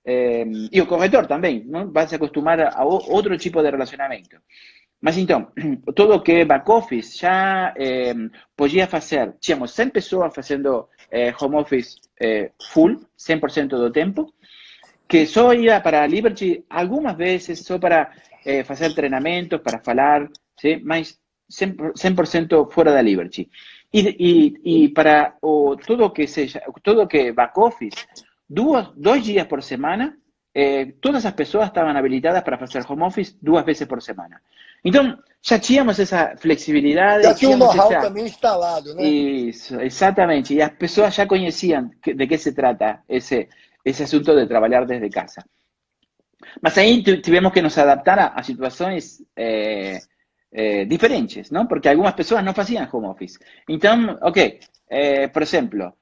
Eh, 0.03 0.47
e 0.73 0.81
o 0.81 0.87
corretor 0.87 1.27
também, 1.27 1.63
não? 1.67 1.93
vai 1.93 2.09
se 2.09 2.15
acostumar 2.15 2.59
a 2.61 2.85
outro 2.85 3.37
tipo 3.37 3.63
de 3.63 3.71
relacionamento. 3.71 4.37
Mas 5.05 5.19
então, 5.19 5.53
todo 5.95 6.15
o 6.15 6.23
que 6.23 6.33
é 6.33 6.45
back-office 6.47 7.19
já 7.19 7.75
eh, 7.77 8.15
podia 8.57 8.87
fazer. 8.87 9.35
Tínhamos 9.39 9.73
100 9.73 9.91
pessoas 9.91 10.35
fazendo 10.35 10.89
eh, 11.11 11.31
home 11.39 11.57
office 11.57 12.01
eh, 12.19 12.53
full, 12.73 12.97
100% 13.19 13.69
do 13.69 13.93
tempo, 13.93 14.33
que 15.07 15.27
só 15.27 15.53
ia 15.53 15.83
para 15.83 16.03
a 16.03 16.07
Liberty 16.07 16.65
algumas 16.71 17.19
vezes, 17.19 17.61
só 17.61 17.79
para 17.79 18.13
eh, 18.47 18.65
fazer 18.65 18.95
treinamentos, 18.95 19.61
para 19.61 19.79
falar, 19.81 20.31
¿sí? 20.57 20.81
mas 20.83 21.21
100%, 21.51 21.95
100 21.95 22.71
fora 22.71 22.91
da 22.91 23.03
Liberty. 23.03 23.51
E, 23.93 24.01
e, 24.19 24.55
e 24.65 24.89
para 24.89 25.37
o, 25.43 25.77
tudo 25.77 26.15
que 26.15 26.27
seja, 26.27 26.63
tudo 26.83 27.07
que 27.07 27.31
back 27.33 27.61
office, 27.61 28.07
duas, 28.49 28.91
dois 28.97 29.23
dias 29.23 29.47
por 29.47 29.63
semana, 29.63 30.17
eh, 30.55 30.95
todas 30.99 31.27
as 31.27 31.35
pessoas 31.35 31.67
estavam 31.67 31.95
habilitadas 31.95 32.43
para 32.43 32.57
fazer 32.57 32.83
home 32.89 33.03
office 33.03 33.37
duas 33.43 33.67
vezes 33.67 33.87
por 33.87 34.01
semana. 34.01 34.41
Então, 34.85 35.19
já 35.43 35.59
tínhamos 35.59 35.99
essa 35.99 36.37
flexibilidade. 36.37 37.25
Já 37.25 37.35
tinha 37.35 37.51
um 37.51 37.59
know-how 37.59 37.93
essa... 37.93 38.01
também 38.01 38.25
instalado, 38.25 38.95
né? 38.95 39.05
Isso, 39.05 39.81
exatamente. 39.81 40.55
E 40.55 40.63
as 40.63 40.71
pessoas 40.71 41.15
já 41.15 41.27
conheciam 41.27 41.91
de 42.03 42.27
que 42.27 42.39
se 42.39 42.53
trata 42.53 43.03
esse, 43.09 43.49
ese 43.85 44.03
asunto 44.05 44.35
de 44.35 44.47
trabajar 44.47 44.87
desde 44.87 45.11
casa. 45.11 45.45
Mas 46.63 46.79
aí 46.79 47.03
tivemos 47.03 47.53
que 47.53 47.63
nos 47.63 47.77
adaptar 47.77 48.19
a, 48.19 48.27
a 48.29 48.43
situações 48.43 49.23
eh, 49.37 49.99
eh, 50.53 50.85
diferentes, 50.87 51.51
não? 51.51 51.67
Porque 51.67 51.89
algumas 51.89 52.15
pessoas 52.15 52.45
não 52.45 52.55
faziam 52.55 52.89
home 52.91 53.09
office. 53.09 53.39
Então, 53.69 54.19
ok, 54.23 54.61
eh, 54.89 55.29
por 55.29 55.43
exemplo, 55.43 55.93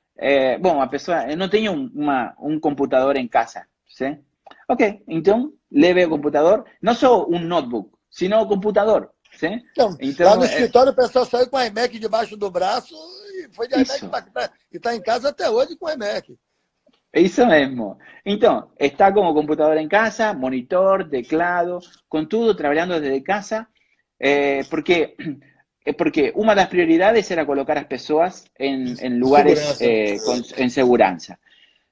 bom, 0.60 0.80
a 0.80 0.86
pessoa, 0.86 1.30
eu 1.30 1.36
não 1.36 1.48
tenho 1.48 1.72
uma, 1.72 2.34
um 2.40 2.60
computador 2.60 3.16
em 3.16 3.26
casa, 3.26 3.66
sim? 3.88 4.18
Ok, 4.68 5.02
então 5.08 5.52
leve 5.70 6.04
o 6.04 6.10
computador, 6.10 6.64
não 6.80 6.94
só 6.94 7.26
um 7.26 7.38
notebook, 7.40 7.90
sino 8.12 8.40
o 8.40 8.46
computador, 8.46 9.10
sim? 9.32 9.60
Então, 9.72 9.96
então 9.98 10.30
lá 10.30 10.36
no 10.36 10.44
escritório 10.44 10.92
o 10.92 10.94
pessoal 10.94 11.24
saiu 11.24 11.48
com 11.48 11.56
a 11.56 11.66
iMac 11.66 11.98
debaixo 11.98 12.36
do 12.36 12.50
braço 12.50 12.94
e 13.34 13.48
foi 13.52 13.66
de 13.66 13.74
iMac 13.74 14.30
para 14.30 14.52
e 14.70 14.76
está 14.76 14.94
em 14.94 15.00
casa 15.00 15.30
até 15.30 15.50
hoje 15.50 15.74
com 15.76 15.86
o 15.86 15.90
iMac. 15.90 16.38
Isso 17.14 17.44
mesmo. 17.46 17.98
Então, 18.24 18.70
está 18.78 19.12
como 19.12 19.34
computador 19.34 19.76
em 19.76 19.88
casa, 19.88 20.32
monitor, 20.32 21.08
teclado, 21.08 21.78
com 22.08 22.24
tudo, 22.24 22.54
trabalhando 22.54 22.98
desde 23.00 23.20
casa, 23.20 23.66
eh, 24.18 24.62
porque 24.70 25.14
porque 25.98 26.32
uma 26.36 26.54
das 26.54 26.68
prioridades 26.68 27.28
era 27.30 27.44
colocar 27.44 27.76
as 27.76 27.86
pessoas 27.86 28.44
em, 28.58 28.94
em 29.00 29.18
lugares 29.18 29.80
eh, 29.80 30.16
em 30.56 30.68
segurança. 30.68 31.38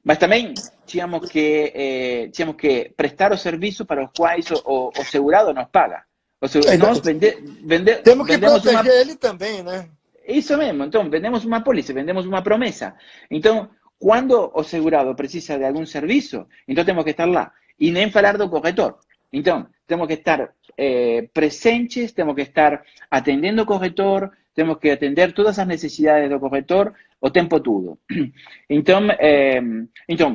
Mas 0.02 0.16
também 0.16 0.54
tínhamos 0.86 1.28
que, 1.28 1.72
eh, 1.74 2.28
tínhamos 2.32 2.56
que 2.56 2.92
prestar 2.96 3.32
os 3.32 3.42
serviços 3.42 3.86
para 3.86 4.04
os 4.04 4.10
quais 4.16 4.50
o, 4.50 4.90
o 4.96 5.04
segurado 5.04 5.52
nos 5.52 5.68
paga. 5.68 6.04
O 6.40 6.48
segurado, 6.48 6.78
nós 6.78 7.00
vende, 7.00 7.36
vende, 7.64 7.96
Temos 7.96 8.26
que 8.26 8.38
proteger 8.38 8.80
uma... 8.80 8.88
ele 8.88 9.16
também, 9.16 9.62
né? 9.62 9.88
Isso 10.26 10.56
mesmo. 10.56 10.84
Então, 10.84 11.08
vendemos 11.10 11.44
uma 11.44 11.60
polícia, 11.60 11.94
vendemos 11.94 12.24
uma 12.24 12.40
promessa. 12.42 12.94
Então, 13.30 13.68
quando 13.98 14.50
o 14.54 14.62
segurado 14.62 15.14
precisa 15.14 15.58
de 15.58 15.64
algum 15.64 15.84
serviço, 15.84 16.46
então 16.66 16.84
temos 16.84 17.04
que 17.04 17.10
estar 17.10 17.28
lá. 17.28 17.52
E 17.78 17.90
nem 17.90 18.10
falar 18.10 18.38
do 18.38 18.48
corretor. 18.48 18.98
Então, 19.32 19.66
temos 19.86 20.06
que 20.06 20.14
estar 20.14 20.54
eh, 20.78 21.28
presentes, 21.32 22.12
temos 22.12 22.34
que 22.34 22.42
estar 22.42 22.82
atendendo 23.10 23.62
o 23.62 23.66
corretor, 23.66 24.30
temos 24.54 24.78
que 24.78 24.90
atender 24.90 25.32
todas 25.32 25.58
as 25.58 25.66
necessidades 25.66 26.30
do 26.30 26.40
corretor 26.40 26.94
o 27.20 27.30
tempo 27.30 27.60
todo. 27.60 27.98
Então, 28.68 29.10
eh, 29.18 29.60
então 30.08 30.34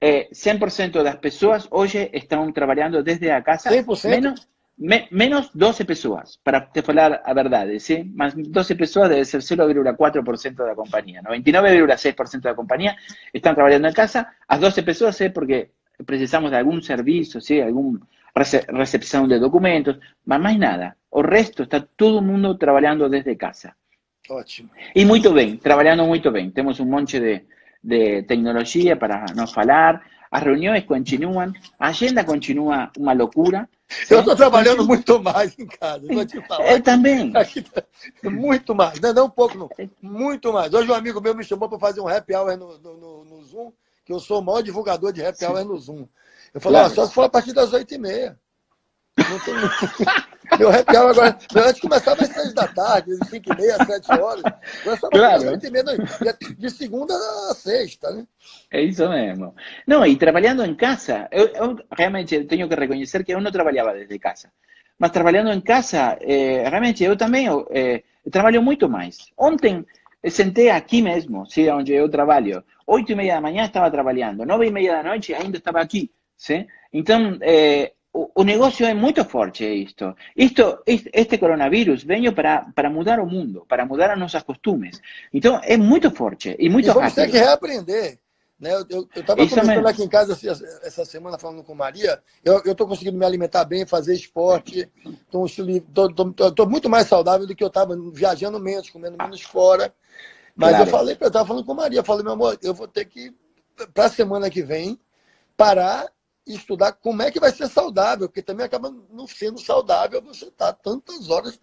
eh, 0.00 0.28
100% 0.32 1.02
das 1.02 1.16
pessoas 1.16 1.66
hoje 1.70 2.10
estão 2.12 2.52
trabalhando 2.52 3.02
desde 3.02 3.30
a 3.30 3.40
casa, 3.42 3.70
100%? 3.70 4.10
menos 4.10 4.48
me, 4.78 5.08
menos 5.10 5.50
12 5.54 5.84
pessoas, 5.84 6.38
para 6.42 6.70
te 6.70 6.82
falar 6.82 7.22
a 7.24 7.32
verdade, 7.32 7.80
¿sí? 7.80 8.04
Más 8.14 8.34
12 8.36 8.76
pessoas 8.76 9.08
debe 9.08 9.24
ser 9.24 9.40
0,4% 9.40 10.64
da 10.64 10.74
companhia. 10.74 11.22
99,6% 11.22 12.40
da 12.42 12.54
companhia 12.54 12.96
estão 13.32 13.54
trabalhando 13.54 13.88
em 13.88 13.92
casa. 13.92 14.28
As 14.46 14.60
12 14.60 14.82
pessoas 14.82 15.20
é 15.20 15.30
porque 15.30 15.70
precisamos 16.04 16.50
de 16.50 16.58
algum 16.58 16.80
serviço, 16.82 17.40
¿sí? 17.40 17.60
algum 17.60 17.98
recepção 18.68 19.26
de 19.26 19.38
documentos, 19.38 19.98
mas 20.26 20.40
mais 20.40 20.58
nada. 20.58 20.96
O 21.10 21.22
resto 21.22 21.62
está 21.62 21.80
todo 21.80 22.20
mundo 22.20 22.58
trabalhando 22.58 23.08
desde 23.08 23.34
casa. 23.36 23.74
Ótimo. 24.28 24.68
E 24.94 25.04
muito 25.04 25.32
bem, 25.32 25.56
trabalhando 25.56 26.04
muito 26.04 26.30
bem. 26.30 26.50
Temos 26.50 26.78
um 26.80 26.84
monte 26.84 27.18
de, 27.18 27.44
de 27.82 28.22
tecnologia 28.24 28.96
para 28.96 29.24
nos 29.34 29.52
falar, 29.52 30.02
as 30.30 30.42
reuniões 30.42 30.84
continuam, 30.84 31.52
a 31.78 31.88
agenda 31.88 32.24
continua 32.24 32.90
uma 32.98 33.12
loucura. 33.12 33.68
Eu 34.10 34.20
estou 34.20 34.34
trabalhando 34.34 34.84
muito 34.84 35.22
mais 35.22 35.56
em 35.58 35.66
casa, 35.66 36.06
vou 36.06 36.26
te 36.26 36.40
falar. 36.46 36.72
Eu 36.72 36.82
também. 36.82 37.32
Muito 38.24 38.74
mais, 38.74 39.00
não, 39.00 39.12
não 39.12 39.26
um 39.26 39.30
pouco, 39.30 39.56
não. 39.56 39.68
Muito 40.02 40.52
mais. 40.52 40.72
Hoje 40.74 40.90
um 40.90 40.94
amigo 40.94 41.20
meu 41.20 41.34
me 41.34 41.44
chamou 41.44 41.68
para 41.68 41.78
fazer 41.78 42.00
um 42.00 42.08
happy 42.08 42.34
hour 42.34 42.56
no, 42.56 42.78
no, 42.78 43.24
no, 43.24 43.44
Zoom, 43.44 43.72
que 44.04 44.12
eu 44.12 44.18
sou 44.18 44.40
o 44.40 44.44
maior 44.44 44.62
divulgador 44.62 45.12
de 45.12 45.24
happy 45.24 45.44
hour 45.44 45.64
no 45.64 45.78
Zoom. 45.78 46.06
Eu 46.52 46.60
falei, 46.60 46.80
claro. 46.80 46.94
só 46.94 47.06
se 47.06 47.14
for 47.14 47.24
a 47.24 47.28
partir 47.28 47.52
das 47.52 47.72
oito 47.72 47.94
e 47.94 47.98
meia. 47.98 48.38
Não 49.16 49.38
tem... 49.40 49.54
Meu 50.58 50.70
happy 50.70 50.96
hour 50.96 51.10
agora. 51.10 51.38
Antes 51.56 51.80
começava 51.80 52.22
às 52.22 52.28
seis 52.28 52.54
da 52.54 52.68
tarde, 52.68 53.10
cinco 53.28 53.52
e 53.52 53.56
meia, 53.56 53.84
sete 53.84 54.10
horas. 54.12 54.42
Agora 54.82 54.96
só 54.96 55.10
claro. 55.10 55.54
às 55.54 55.70
meia, 55.70 55.84
de 56.58 56.70
segunda 56.70 57.14
a 57.50 57.54
sexta, 57.54 58.10
né? 58.12 58.26
É 58.70 58.82
isso 58.82 59.08
mesmo. 59.08 59.54
Não, 59.86 60.06
e 60.06 60.16
trabalhando 60.16 60.64
em 60.64 60.74
casa, 60.74 61.28
eu, 61.30 61.46
eu 61.48 61.76
realmente 61.96 62.44
tenho 62.44 62.68
que 62.68 62.74
reconhecer 62.74 63.24
que 63.24 63.34
eu 63.34 63.40
não 63.40 63.50
trabalhava 63.50 63.92
desde 63.92 64.18
casa. 64.18 64.50
Mas 64.98 65.10
trabalhando 65.10 65.50
em 65.52 65.60
casa, 65.60 66.16
eh, 66.20 66.68
realmente 66.68 67.04
eu 67.04 67.16
também 67.16 67.46
eh, 67.70 68.02
trabalho 68.30 68.62
muito 68.62 68.88
mais. 68.88 69.18
Ontem 69.36 69.84
sentei 70.30 70.70
aqui 70.70 71.02
mesmo, 71.02 71.44
sim, 71.46 71.68
onde 71.68 71.92
eu 71.92 72.08
trabalho. 72.08 72.64
Oito 72.86 73.12
e 73.12 73.14
meia 73.14 73.34
da 73.34 73.40
manhã 73.40 73.64
estava 73.64 73.90
trabalhando, 73.90 74.46
nove 74.46 74.66
e 74.66 74.70
meia 74.70 74.96
da 74.96 75.10
noite 75.10 75.34
ainda 75.34 75.58
estava 75.58 75.80
aqui. 75.80 76.10
Sim? 76.36 76.66
Então, 76.92 77.38
eh, 77.42 77.92
o, 78.34 78.42
negócio 78.42 78.86
é 78.86 78.94
muito 78.94 79.24
forte 79.24 79.64
isto. 79.64 80.14
Isto, 80.36 80.78
este 80.86 81.36
coronavírus 81.38 82.02
veio 82.02 82.32
para, 82.32 82.66
para 82.74 82.88
mudar 82.88 83.20
o 83.20 83.26
mundo, 83.26 83.66
para 83.68 83.84
mudar 83.84 84.10
as 84.10 84.18
nossas 84.18 84.42
costumes. 84.42 85.00
Então, 85.32 85.60
é 85.62 85.76
muito 85.76 86.10
forte 86.10 86.56
e 86.58 86.68
muito 86.68 86.86
e 86.86 86.88
vamos 86.88 87.12
rápido. 87.14 87.24
ter 87.24 87.30
que 87.30 87.38
reaprender. 87.38 88.18
Né? 88.58 88.72
Eu 88.88 89.06
estava 89.14 89.46
comentando 89.46 89.86
aqui 89.86 90.02
em 90.02 90.08
casa 90.08 90.32
essa 90.82 91.04
semana, 91.04 91.38
falando 91.38 91.62
com 91.62 91.74
Maria, 91.74 92.22
eu 92.42 92.72
estou 92.72 92.86
conseguindo 92.86 93.18
me 93.18 93.26
alimentar 93.26 93.66
bem, 93.66 93.84
fazer 93.84 94.14
esporte, 94.14 94.90
estou 95.04 96.66
muito 96.66 96.88
mais 96.88 97.06
saudável 97.06 97.46
do 97.46 97.54
que 97.54 97.62
eu 97.62 97.68
estava 97.68 97.94
viajando 98.14 98.58
menos, 98.58 98.88
comendo 98.88 99.18
menos 99.18 99.42
fora. 99.42 99.94
Mas 100.54 100.70
claro. 100.70 100.84
eu 100.84 100.90
falei, 100.90 101.16
eu 101.20 101.26
estava 101.26 101.46
falando 101.46 101.66
com 101.66 101.74
Maria, 101.74 102.02
falei, 102.02 102.22
meu 102.22 102.32
amor, 102.32 102.58
eu 102.62 102.72
vou 102.72 102.88
ter 102.88 103.04
que, 103.04 103.30
para 103.92 104.06
a 104.06 104.08
semana 104.08 104.48
que 104.48 104.62
vem, 104.62 104.98
parar 105.54 106.06
estudar 106.46 106.92
como 106.92 107.22
é 107.22 107.30
que 107.30 107.40
vai 107.40 107.50
ser 107.50 107.68
saudável, 107.68 108.28
porque 108.28 108.42
também 108.42 108.64
acaba 108.64 108.94
não 109.10 109.26
sendo 109.26 109.58
saudável 109.58 110.22
você 110.22 110.46
estar 110.46 110.72
tá 110.72 110.78
tantas 110.80 111.28
horas. 111.28 111.58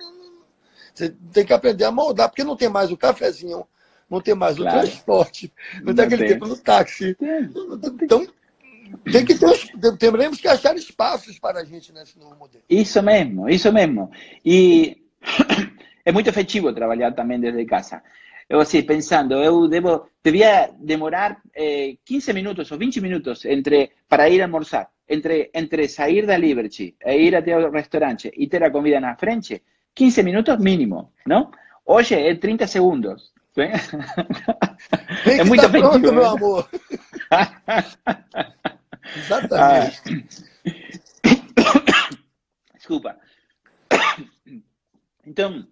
Você 0.94 1.16
tem 1.32 1.46
que 1.46 1.54
aprender 1.54 1.86
a 1.86 1.92
moldar, 1.92 2.30
porque 2.30 2.44
não 2.44 2.58
tem 2.58 2.70
mais 2.70 2.92
o 2.92 2.98
cafezinho, 2.98 3.66
não 4.10 4.22
tem 4.22 4.36
mais 4.36 4.58
claro. 4.58 4.78
o 4.78 4.82
transporte, 4.82 5.52
não, 5.76 5.86
não 5.86 5.96
tem 5.96 6.06
aquele 6.06 6.24
tem. 6.24 6.34
tempo 6.34 6.48
no 6.48 6.58
táxi. 6.58 7.18
Então, 8.02 8.28
tem 9.12 9.26
que 9.26 9.36
ter, 9.36 9.98
teremos 9.98 10.40
que 10.40 10.48
achar 10.48 10.76
espaços 10.76 11.40
para 11.40 11.62
a 11.62 11.64
gente 11.64 11.92
nesse 11.92 12.20
novo 12.20 12.36
modelo. 12.36 12.64
Isso 12.70 13.02
mesmo, 13.02 13.50
isso 13.50 13.72
mesmo. 13.72 14.12
E 14.46 15.02
é 16.06 16.12
muito 16.12 16.28
efetivo 16.28 16.74
trabalhar 16.74 17.12
também 17.14 17.40
desde 17.40 17.66
casa. 17.66 18.04
Eu 18.54 18.60
assim, 18.60 18.84
pensando, 18.84 19.34
eu 19.34 19.68
devo, 19.68 20.08
devia 20.24 20.70
demorar 20.80 21.42
eh, 21.56 21.98
15 22.06 22.34
minutos 22.34 22.72
ou 22.72 22.78
20 22.78 23.02
minutos 23.02 23.46
entre, 23.46 23.94
para 24.08 24.30
ir 24.30 24.44
almoçar, 24.44 24.92
entre, 25.10 25.50
entre 25.56 25.88
sair 25.88 26.28
da 26.28 26.38
Liberty 26.38 26.96
e 27.04 27.16
ir 27.16 27.36
até 27.36 27.58
o 27.58 27.72
restaurante 27.72 28.32
e 28.38 28.48
ter 28.48 28.64
a 28.64 28.70
comida 28.70 29.00
na 29.00 29.16
frente, 29.16 29.64
15 29.96 30.22
minutos 30.22 30.60
mínimo, 30.60 31.12
não? 31.26 31.50
Hoje 31.84 32.14
é 32.14 32.36
30 32.36 32.68
segundos. 32.68 33.34
é 33.58 35.44
muito 35.50 35.64
tá. 35.64 35.70
Pronto, 35.70 36.14
meu 36.14 36.26
amor. 36.28 36.70
Exatamente. 39.18 39.56
Ah. 39.58 39.90
Desculpa. 42.78 43.18
Então, 45.26 45.66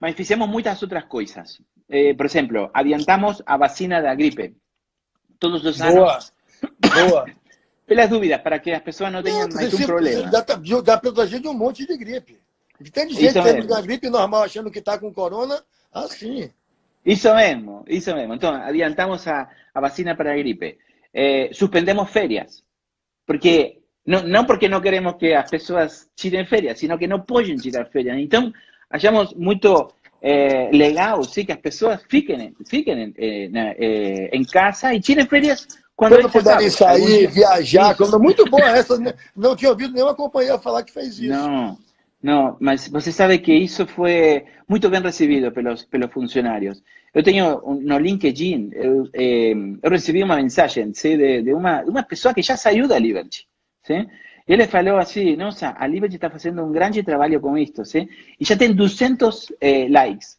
Mas 0.00 0.14
fizemos 0.14 0.48
muitas 0.48 0.80
outras 0.82 1.04
coisas. 1.04 1.60
Eh, 1.88 2.14
por 2.14 2.26
exemplo, 2.26 2.70
adiantamos 2.72 3.42
a 3.44 3.56
vacina 3.56 4.00
da 4.00 4.14
gripe. 4.14 4.56
Todos 5.38 5.64
os 5.64 5.80
anos. 5.80 5.94
Boa! 5.94 7.10
Boa! 7.10 7.26
Pelas 7.86 8.10
dúvidas, 8.10 8.42
para 8.42 8.58
que 8.58 8.70
as 8.70 8.82
pessoas 8.82 9.10
não 9.10 9.22
tenham 9.22 9.48
não, 9.48 9.56
mais 9.56 9.72
um 9.72 9.86
problema. 9.86 10.30
Dá, 10.30 10.44
dá 10.84 10.98
proteger 10.98 11.40
de 11.40 11.48
um 11.48 11.54
monte 11.54 11.86
de 11.86 11.96
gripe. 11.96 12.38
Tem 12.92 13.08
gente 13.08 13.24
isso 13.24 13.42
tendo 13.42 13.66
uma 13.66 13.80
gripe 13.80 14.10
normal 14.10 14.42
achando 14.42 14.70
que 14.70 14.78
está 14.78 14.98
com 14.98 15.12
corona, 15.12 15.60
assim. 15.92 16.50
Isso 17.04 17.34
mesmo, 17.34 17.84
isso 17.88 18.14
mesmo. 18.14 18.34
Então, 18.34 18.54
adiantamos 18.54 19.26
a, 19.26 19.48
a 19.74 19.80
vacina 19.80 20.14
para 20.14 20.32
a 20.32 20.36
gripe. 20.36 20.78
Eh, 21.14 21.48
suspendemos 21.54 22.10
férias. 22.10 22.62
Porque, 23.26 23.80
não, 24.06 24.22
não 24.22 24.44
porque 24.44 24.68
não 24.68 24.82
queremos 24.82 25.16
que 25.16 25.32
as 25.32 25.50
pessoas 25.50 26.10
tirem 26.14 26.44
férias, 26.44 26.78
sino 26.78 26.98
que 26.98 27.06
não 27.06 27.20
podem 27.22 27.56
tirar 27.56 27.86
férias. 27.86 28.18
Então, 28.18 28.52
achamos 28.90 29.34
muito 29.34 29.92
é, 30.20 30.70
legal 30.70 31.22
sim, 31.24 31.44
que 31.44 31.52
as 31.52 31.58
pessoas 31.58 32.00
fiquem, 32.08 32.54
fiquem 32.66 33.14
é, 33.16 33.48
é, 33.54 34.36
em 34.36 34.44
casa 34.44 34.92
e 34.94 35.00
tirem 35.00 35.26
férias 35.26 35.66
quando, 35.94 36.14
quando 36.14 36.30
puderem 36.30 36.70
sair, 36.70 37.24
algum... 37.24 37.34
viajar. 37.34 37.96
Quando, 37.96 38.20
muito 38.20 38.44
bom 38.48 38.60
essa. 38.60 38.96
Né? 38.98 39.14
Não 39.36 39.56
tinha 39.56 39.70
ouvido 39.70 39.92
nenhuma 39.92 40.14
companhia 40.14 40.56
falar 40.58 40.84
que 40.84 40.92
fez 40.92 41.18
isso. 41.18 41.28
Não, 41.28 41.76
não, 42.22 42.56
mas 42.60 42.88
você 42.88 43.10
sabe 43.10 43.38
que 43.38 43.52
isso 43.52 43.86
foi 43.86 44.44
muito 44.68 44.88
bem 44.88 45.00
recebido 45.00 45.50
pelos, 45.50 45.84
pelos 45.84 46.12
funcionários. 46.12 46.82
Eu 47.12 47.22
tenho 47.22 47.60
no 47.80 47.98
LinkedIn, 47.98 48.70
eu, 48.74 49.08
eu 49.82 49.90
recebi 49.90 50.22
uma 50.22 50.36
mensagem 50.36 50.92
sim, 50.94 51.16
de, 51.16 51.42
de, 51.42 51.52
uma, 51.52 51.82
de 51.82 51.90
uma 51.90 52.02
pessoa 52.04 52.32
que 52.32 52.42
já 52.42 52.56
saiu 52.56 52.86
da 52.86 52.98
Liberty. 52.98 53.46
Sim? 53.84 54.06
Ele 54.48 54.66
falou 54.66 54.96
assim, 54.96 55.36
nossa, 55.36 55.74
a 55.78 55.86
Liberty 55.86 56.16
está 56.16 56.30
fazendo 56.30 56.64
um 56.64 56.72
grande 56.72 57.02
trabalho 57.02 57.38
com 57.38 57.56
isto, 57.58 57.84
sim? 57.84 58.08
E 58.40 58.44
já 58.44 58.56
tem 58.56 58.72
200 58.72 59.52
eh, 59.60 59.88
likes. 59.90 60.38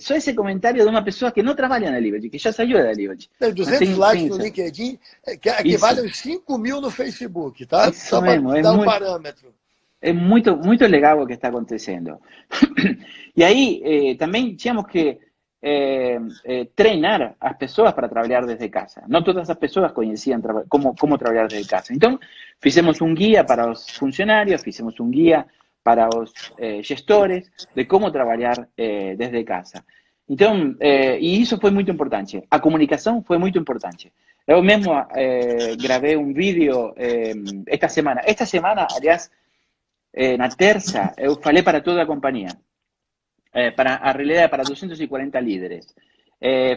Só 0.00 0.16
esse 0.16 0.34
comentário 0.34 0.82
de 0.82 0.88
uma 0.88 1.04
pessoa 1.04 1.30
que 1.30 1.40
não 1.42 1.54
trabalha 1.54 1.90
na 1.90 2.00
Liberty, 2.00 2.28
que 2.28 2.38
já 2.38 2.52
saiu 2.52 2.78
da 2.78 2.92
Liberty. 2.92 3.30
Tem 3.38 3.54
200 3.54 3.78
tem, 3.78 3.94
likes 3.94 4.28
no 4.28 4.36
LinkedIn, 4.38 4.98
que 5.40 5.48
equivale 5.48 6.00
aos 6.00 6.16
5 6.16 6.58
mil 6.58 6.80
no 6.80 6.90
Facebook, 6.90 7.64
tá? 7.66 7.88
Isso 7.88 8.08
Só 8.08 8.20
para 8.20 8.34
é 8.34 8.40
um 8.40 8.84
parâmetro. 8.84 9.54
É 10.02 10.12
muito, 10.12 10.56
muito 10.56 10.84
legal 10.86 11.22
o 11.22 11.26
que 11.26 11.34
está 11.34 11.48
acontecendo. 11.48 12.18
e 13.36 13.42
aí, 13.44 13.82
eh, 13.84 14.14
também 14.16 14.54
tínhamos 14.56 14.86
que 14.88 15.18
eh, 15.62 16.18
eh, 16.44 16.68
treinar 16.74 17.34
as 17.40 17.56
pessoas 17.56 17.92
para 17.92 18.08
trabalhar 18.08 18.44
desde 18.44 18.68
casa. 18.68 19.02
Não 19.08 19.22
todas 19.22 19.48
as 19.48 19.58
pessoas 19.58 19.92
conheciam 19.92 20.40
como, 20.68 20.94
como 20.94 21.18
trabalhar 21.18 21.48
desde 21.48 21.68
casa. 21.68 21.92
Então, 21.92 22.18
fizemos 22.60 23.00
um 23.00 23.14
guia 23.14 23.42
para 23.44 23.70
os 23.70 23.88
funcionários, 23.90 24.62
fizemos 24.62 24.98
um 25.00 25.10
guia 25.10 25.46
para 25.82 26.08
os 26.08 26.32
eh, 26.58 26.82
gestores 26.82 27.48
de 27.74 27.84
como 27.84 28.10
trabalhar 28.10 28.68
eh, 28.76 29.14
desde 29.16 29.44
casa. 29.44 29.84
Então, 30.28 30.74
eh, 30.80 31.16
e 31.20 31.40
isso 31.40 31.58
foi 31.58 31.70
muito 31.70 31.90
importante. 31.92 32.42
A 32.50 32.58
comunicação 32.58 33.22
foi 33.22 33.38
muito 33.38 33.56
importante. 33.56 34.12
Eu 34.46 34.62
mesmo 34.62 34.92
gravei 35.82 36.16
um 36.16 36.32
vídeo 36.32 36.94
esta 37.66 37.88
semana. 37.88 38.20
Esta 38.24 38.46
semana, 38.46 38.86
aliás, 38.96 39.28
na 40.38 40.48
terça, 40.48 41.12
eu 41.18 41.34
falei 41.42 41.64
para 41.64 41.80
toda 41.80 42.02
a 42.02 42.06
companhia. 42.06 42.50
Para 43.74 43.96
a 43.96 44.12
realidade 44.12 44.48
para 44.48 44.62
240 44.62 45.40
líderes. 45.40 45.94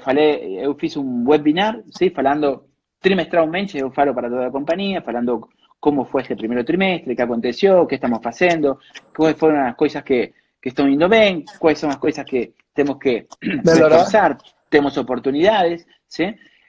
falei, 0.04 0.66
eu 0.66 0.74
fiz 0.76 0.96
um 0.96 1.28
webinar, 1.28 1.82
sim, 1.92 2.10
falando 2.10 2.64
trimestralmente, 3.02 3.78
eu 3.78 3.92
falo 3.92 4.14
para 4.14 4.30
toda 4.30 4.48
a 4.48 4.52
companhia, 4.52 5.02
falando 5.02 5.50
cómo 5.80 6.06
fue 6.06 6.22
este 6.22 6.36
primer 6.36 6.64
trimestre, 6.66 7.16
qué 7.16 7.22
aconteció, 7.22 7.88
qué 7.88 7.96
estamos 7.96 8.20
haciendo, 8.24 8.80
cuáles 9.16 9.38
fueron 9.38 9.64
las 9.64 9.76
cosas 9.76 10.04
que, 10.04 10.34
que 10.62 10.70
están 10.70 10.90
yendo 10.90 11.08
bien, 11.08 11.46
cuáles 11.58 11.80
son 11.80 11.90
las 11.90 12.00
cosas 12.00 12.26
que 12.26 12.54
tenemos 12.74 13.00
que 13.00 13.28
reforzar, 13.42 14.38
tenemos 14.70 14.98
oportunidades, 14.98 15.88
¿sí? 16.08 16.26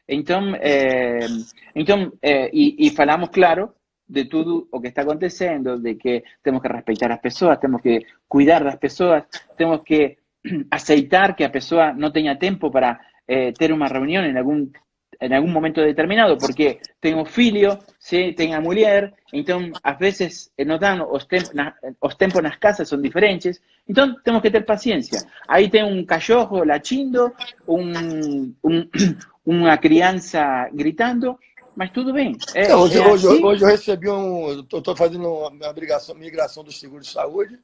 Entonces, 0.07 0.61
eh, 0.63 1.27
entonces 1.75 2.19
eh, 2.23 2.51
y, 2.53 2.87
y 2.87 2.91
falamos 2.91 3.31
claro 3.31 3.77
de 4.11 4.25
todo 4.25 4.69
lo 4.73 4.81
que 4.81 4.89
está 4.89 5.03
aconteciendo, 5.03 5.79
de 5.79 5.97
que 5.97 6.25
tenemos 6.43 6.63
que 6.63 6.69
respetar 6.69 7.11
a 7.11 7.15
las 7.15 7.23
personas, 7.23 7.61
tenemos 7.61 7.81
que 7.81 8.07
cuidar 8.27 8.63
a 8.63 8.67
las 8.67 8.77
personas, 8.77 9.25
tenemos 9.57 9.83
que 9.85 10.19
aceitar 10.71 11.37
que 11.37 11.45
la 11.45 11.53
persona 11.53 11.93
no 11.93 12.13
tenga 12.13 12.39
tiempo 12.39 12.71
para 12.71 13.01
eh, 13.27 13.53
tener 13.53 13.73
una 13.73 13.89
reunión 13.89 14.25
en 14.25 14.37
algún 14.37 14.73
en 15.21 15.35
algún 15.35 15.53
momento 15.53 15.83
determinado, 15.83 16.39
porque 16.39 16.81
tengo 16.99 17.27
filho, 17.27 17.79
¿sí? 17.99 18.33
tengo 18.35 18.59
mulher, 18.63 19.13
então 19.33 19.71
às 19.83 19.99
vezes 19.99 20.51
eh, 20.57 20.65
nos 20.65 20.81
dan 20.81 21.03
os, 21.03 21.29
temp 21.29 21.53
na, 21.53 21.77
os 22.01 22.17
tempos 22.17 22.43
nas 22.43 22.57
casas 22.57 22.89
são 22.89 23.01
diferentes, 23.01 23.61
então 23.87 24.17
temos 24.25 24.41
que 24.41 24.51
ter 24.51 24.65
paciência. 24.65 25.21
Aí 25.47 25.69
tem 25.69 25.85
um 25.85 26.07
cachorro 26.07 26.65
latindo, 26.65 27.33
um, 27.69 28.55
um, 28.65 28.89
uma 29.45 29.77
criança 29.77 30.71
gritando, 30.73 31.39
mas 31.81 31.91
tudo 31.93 32.13
bem. 32.13 32.37
É, 32.55 32.77
hoje, 32.77 32.99
é 32.99 33.01
hoje, 33.01 33.27
assim. 33.27 33.43
hoje, 33.43 33.65
eu 33.65 33.69
recebi 33.69 34.11
um. 34.11 34.61
Estou 34.61 34.95
fazendo 34.95 35.27
uma 35.27 35.73
migração, 35.73 36.15
migração 36.15 36.63
do 36.63 36.71
seguro 36.71 37.01
de 37.01 37.09
saúde. 37.09 37.59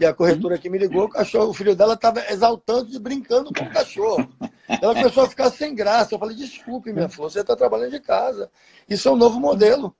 E 0.00 0.06
a 0.06 0.14
corretora 0.14 0.56
que 0.56 0.70
me 0.70 0.78
ligou, 0.78 1.06
o 1.06 1.08
cachorro, 1.08 1.48
o 1.48 1.52
filho 1.52 1.74
dela 1.74 1.94
estava 1.94 2.20
exaltando 2.30 2.94
e 2.94 2.98
brincando 3.00 3.52
com 3.52 3.64
o 3.64 3.72
cachorro. 3.72 4.28
Ela 4.68 4.94
começou 4.94 5.24
a 5.24 5.28
ficar 5.28 5.50
sem 5.50 5.74
graça. 5.74 6.14
Eu 6.14 6.18
falei, 6.20 6.36
desculpe, 6.36 6.92
minha 6.92 7.08
filha, 7.08 7.24
você 7.24 7.40
está 7.40 7.56
trabalhando 7.56 7.90
de 7.90 7.98
casa. 7.98 8.48
Isso 8.88 9.08
é 9.08 9.10
um 9.10 9.16
novo 9.16 9.40
modelo. 9.40 9.92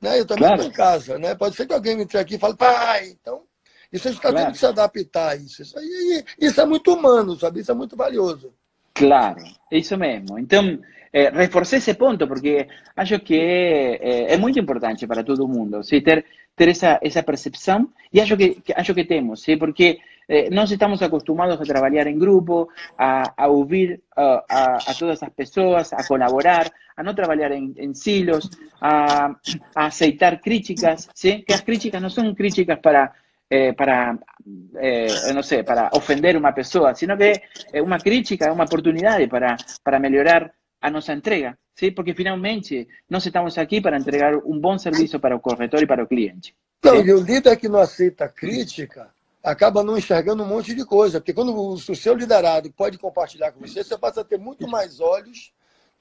Né? 0.00 0.18
Eu 0.18 0.26
também 0.26 0.50
estou 0.50 0.56
claro. 0.56 0.72
em 0.72 0.72
casa. 0.72 1.16
Né? 1.16 1.32
Pode 1.36 1.54
ser 1.54 1.64
que 1.64 1.74
alguém 1.74 1.94
me 1.94 2.02
entre 2.02 2.18
aqui 2.18 2.34
e 2.34 2.38
fale, 2.40 2.56
pai, 2.56 3.10
então. 3.10 3.44
Isso 3.92 4.08
a 4.08 4.10
gente 4.10 4.18
está 4.18 4.30
claro. 4.30 4.46
tendo 4.46 4.54
que 4.54 4.58
se 4.58 4.66
adaptar 4.66 5.28
a 5.28 5.36
isso. 5.36 5.62
Isso, 5.62 5.78
aí, 5.78 6.24
isso 6.40 6.60
é 6.60 6.64
muito 6.64 6.92
humano, 6.92 7.38
sabe? 7.38 7.60
Isso 7.60 7.70
é 7.70 7.74
muito 7.74 7.94
valioso. 7.94 8.52
Claro, 8.92 9.44
isso 9.70 9.96
mesmo. 9.96 10.40
Então, 10.40 10.80
eh, 11.12 11.30
reforcé 11.30 11.76
esse 11.76 11.94
ponto 11.94 12.26
porque 12.26 12.68
acho 12.96 13.20
que 13.20 13.38
é, 14.00 14.32
é, 14.32 14.36
muito 14.38 14.58
importante 14.58 15.06
para 15.06 15.22
todo 15.22 15.46
mundo, 15.46 15.82
¿sí? 15.82 16.00
ter, 16.00 16.24
ter 16.56 16.68
essa, 16.70 16.98
essa 17.02 17.22
percepção 17.22 17.90
e 18.12 18.20
que, 18.24 18.62
que, 18.62 18.94
que 18.94 19.04
temos, 19.04 19.42
¿sí? 19.42 19.56
porque 19.56 19.98
eh, 20.26 20.48
estamos 20.50 21.02
acostumados 21.02 21.60
a 21.60 21.64
trabalhar 21.64 22.06
em 22.06 22.18
grupo, 22.18 22.68
a, 22.96 23.34
a 23.36 23.46
ouvir 23.48 24.02
a, 24.16 24.44
a, 24.48 24.76
a, 24.90 24.94
todas 24.98 25.22
as 25.22 25.30
pessoas, 25.30 25.92
a 25.92 26.06
colaborar, 26.06 26.72
a 26.96 27.02
não 27.02 27.14
trabalhar 27.14 27.52
em, 27.52 27.74
em 27.76 27.92
silos, 27.92 28.48
a, 28.80 29.36
a 29.74 29.86
aceitar 29.86 30.40
críticas, 30.40 31.10
¿sí? 31.14 31.42
que 31.46 31.52
as 31.52 31.60
críticas 31.60 32.00
não 32.00 32.08
são 32.08 32.34
críticas 32.34 32.78
para 32.80 33.12
eh, 33.54 33.74
para, 33.74 34.18
eh, 34.80 35.08
no 35.34 35.42
sé, 35.42 35.62
para 35.62 35.90
ofender 35.92 36.36
a 36.36 36.38
una 36.38 36.54
persona, 36.54 36.94
sino 36.94 37.18
que 37.18 37.42
es 37.70 37.82
una 37.82 37.98
crítica, 37.98 38.50
una 38.50 38.64
oportunidad 38.64 39.20
para, 39.28 39.58
para 39.82 39.98
mejorar 39.98 40.54
a 40.82 40.90
nossa 40.90 41.12
entrega, 41.12 41.56
sim? 41.74 41.92
porque 41.92 42.12
finalmente 42.12 42.88
nós 43.08 43.24
estamos 43.24 43.56
aqui 43.56 43.80
para 43.80 43.96
entregar 43.96 44.36
um 44.36 44.58
bom 44.58 44.76
serviço 44.76 45.20
para 45.20 45.36
o 45.36 45.40
corretor 45.40 45.82
e 45.82 45.86
para 45.86 46.02
o 46.02 46.06
cliente. 46.06 46.54
Não, 46.82 46.96
e 46.96 47.12
o 47.12 47.20
líder 47.20 47.56
que 47.56 47.68
não 47.68 47.78
aceita 47.78 48.28
crítica 48.28 49.08
acaba 49.42 49.82
não 49.82 49.96
enxergando 49.96 50.42
um 50.42 50.46
monte 50.46 50.74
de 50.74 50.84
coisa, 50.84 51.20
porque 51.20 51.32
quando 51.32 51.56
o 51.56 51.78
seu 51.78 52.14
liderado 52.14 52.70
pode 52.72 52.98
compartilhar 52.98 53.52
com 53.52 53.60
você, 53.60 53.82
você 53.82 53.96
passa 53.96 54.20
a 54.20 54.24
ter 54.24 54.38
muito 54.38 54.68
mais 54.68 55.00
olhos 55.00 55.52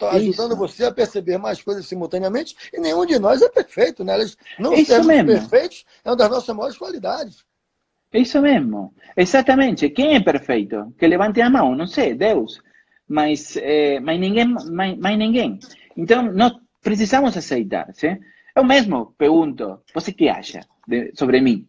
ajudando 0.10 0.52
Isso. 0.52 0.58
você 0.58 0.86
a 0.86 0.92
perceber 0.92 1.38
mais 1.38 1.62
coisas 1.62 1.86
simultaneamente, 1.86 2.56
e 2.74 2.80
nenhum 2.80 3.06
de 3.06 3.20
nós 3.20 3.42
é 3.42 3.50
perfeito, 3.50 4.04
né? 4.04 4.16
Eles 4.16 4.36
não 4.58 4.74
Isso 4.74 4.88
sermos 4.88 5.08
mesmo. 5.08 5.28
perfeitos 5.28 5.86
é 6.04 6.10
uma 6.10 6.16
das 6.16 6.30
nossas 6.30 6.56
maiores 6.56 6.78
qualidades. 6.78 7.46
Isso 8.14 8.42
mesmo, 8.42 8.94
exatamente. 9.16 9.90
Quem 9.90 10.16
é 10.16 10.20
perfeito? 10.20 10.94
Que 10.98 11.08
levante 11.08 11.40
a 11.40 11.50
mão, 11.50 11.76
não 11.76 11.88
sei, 11.88 12.14
Deus. 12.14 12.62
Mas, 13.12 13.58
eh, 13.58 14.00
mas, 14.00 14.18
ninguém, 14.20 14.48
mas, 14.72 14.98
mas 14.98 15.18
ninguém. 15.18 15.60
Então, 15.98 16.32
nós 16.32 16.54
precisamos 16.82 17.36
aceitar. 17.36 17.88
Sim? 17.94 18.18
Eu 18.56 18.64
mesmo 18.64 19.14
pergunto, 19.18 19.82
você 19.94 20.14
que 20.14 20.30
acha 20.30 20.62
de, 20.88 21.12
sobre 21.14 21.42
mim? 21.42 21.68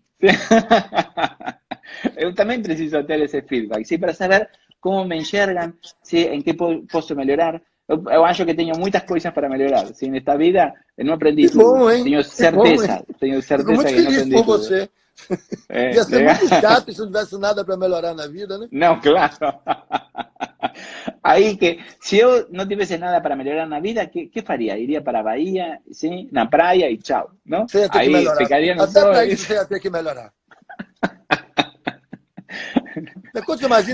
eu 2.17 2.33
também 2.39 2.63
preciso 2.63 3.03
ter 3.03 3.21
esse 3.21 3.43
feedback, 3.43 3.85
sim, 3.85 3.99
para 3.99 4.15
saber 4.15 4.49
como 4.81 5.05
me 5.05 5.17
enxergam, 5.17 5.73
sim, 6.03 6.19
em 6.19 6.41
que 6.41 6.55
posso 6.55 7.17
melhorar. 7.17 7.61
Eu, 7.89 8.05
eu, 8.09 8.25
acho 8.25 8.45
que 8.47 8.55
tenho 8.55 8.79
muitas 8.79 9.03
coisas 9.03 9.33
para 9.33 9.49
melhorar. 9.49 9.87
Sim, 9.95 10.11
nesta 10.11 10.37
vida 10.37 10.73
eu 10.97 11.05
não 11.05 11.15
aprendi. 11.15 11.49
Bom? 11.51 11.89
Tenho 12.05 12.23
certeza, 12.23 12.99
bom, 12.99 13.15
tenho 13.19 13.43
certeza 13.43 13.85
que 13.89 13.97
não 13.97 14.13
aprendi 14.15 14.31
tudo. 14.31 14.45
você. 14.45 14.89
É, 15.69 15.95
Ia 15.95 16.05
ser 16.05 16.23
é. 16.23 16.25
muito 16.25 16.49
chato 16.49 16.93
se 16.93 16.99
não 16.99 17.07
tivesse 17.07 17.39
nada 17.39 17.65
para 17.65 17.77
melhorar 17.77 18.15
na 18.15 18.27
vida, 18.27 18.59
né? 18.59 18.69
Não, 18.71 19.01
claro. 19.01 19.35
Aí 21.23 21.57
que, 21.57 21.81
se 22.01 22.19
eu 22.19 22.47
não 22.51 22.67
tivesse 22.67 22.97
nada 22.99 23.21
para 23.21 23.37
melhorar 23.37 23.67
na 23.67 23.81
vida, 23.81 24.07
que, 24.07 24.27
que 24.27 24.43
faria? 24.43 24.79
Iria 24.79 25.01
para 25.01 25.21
a 25.21 25.23
Bahia, 25.23 25.79
sim, 25.91 26.29
na 26.33 26.47
praia 26.47 26.91
e 26.91 26.97
tchau, 26.97 27.31
não? 27.45 27.69
Você 27.69 27.81
ia 27.81 27.89
ter 27.89 27.99
Aí 27.99 28.07
que 28.07 28.13
melhorar. 28.13 28.39
ficaria 28.39 28.75
no 28.75 28.83
Até 28.83 29.01
para 29.01 29.27
isso 29.27 29.47
você 29.47 29.55
ia 29.55 29.65
ter 29.65 29.81
que 29.81 29.91
melhorar. 29.91 30.33
Conte 33.47 33.67
mais, 33.67 33.87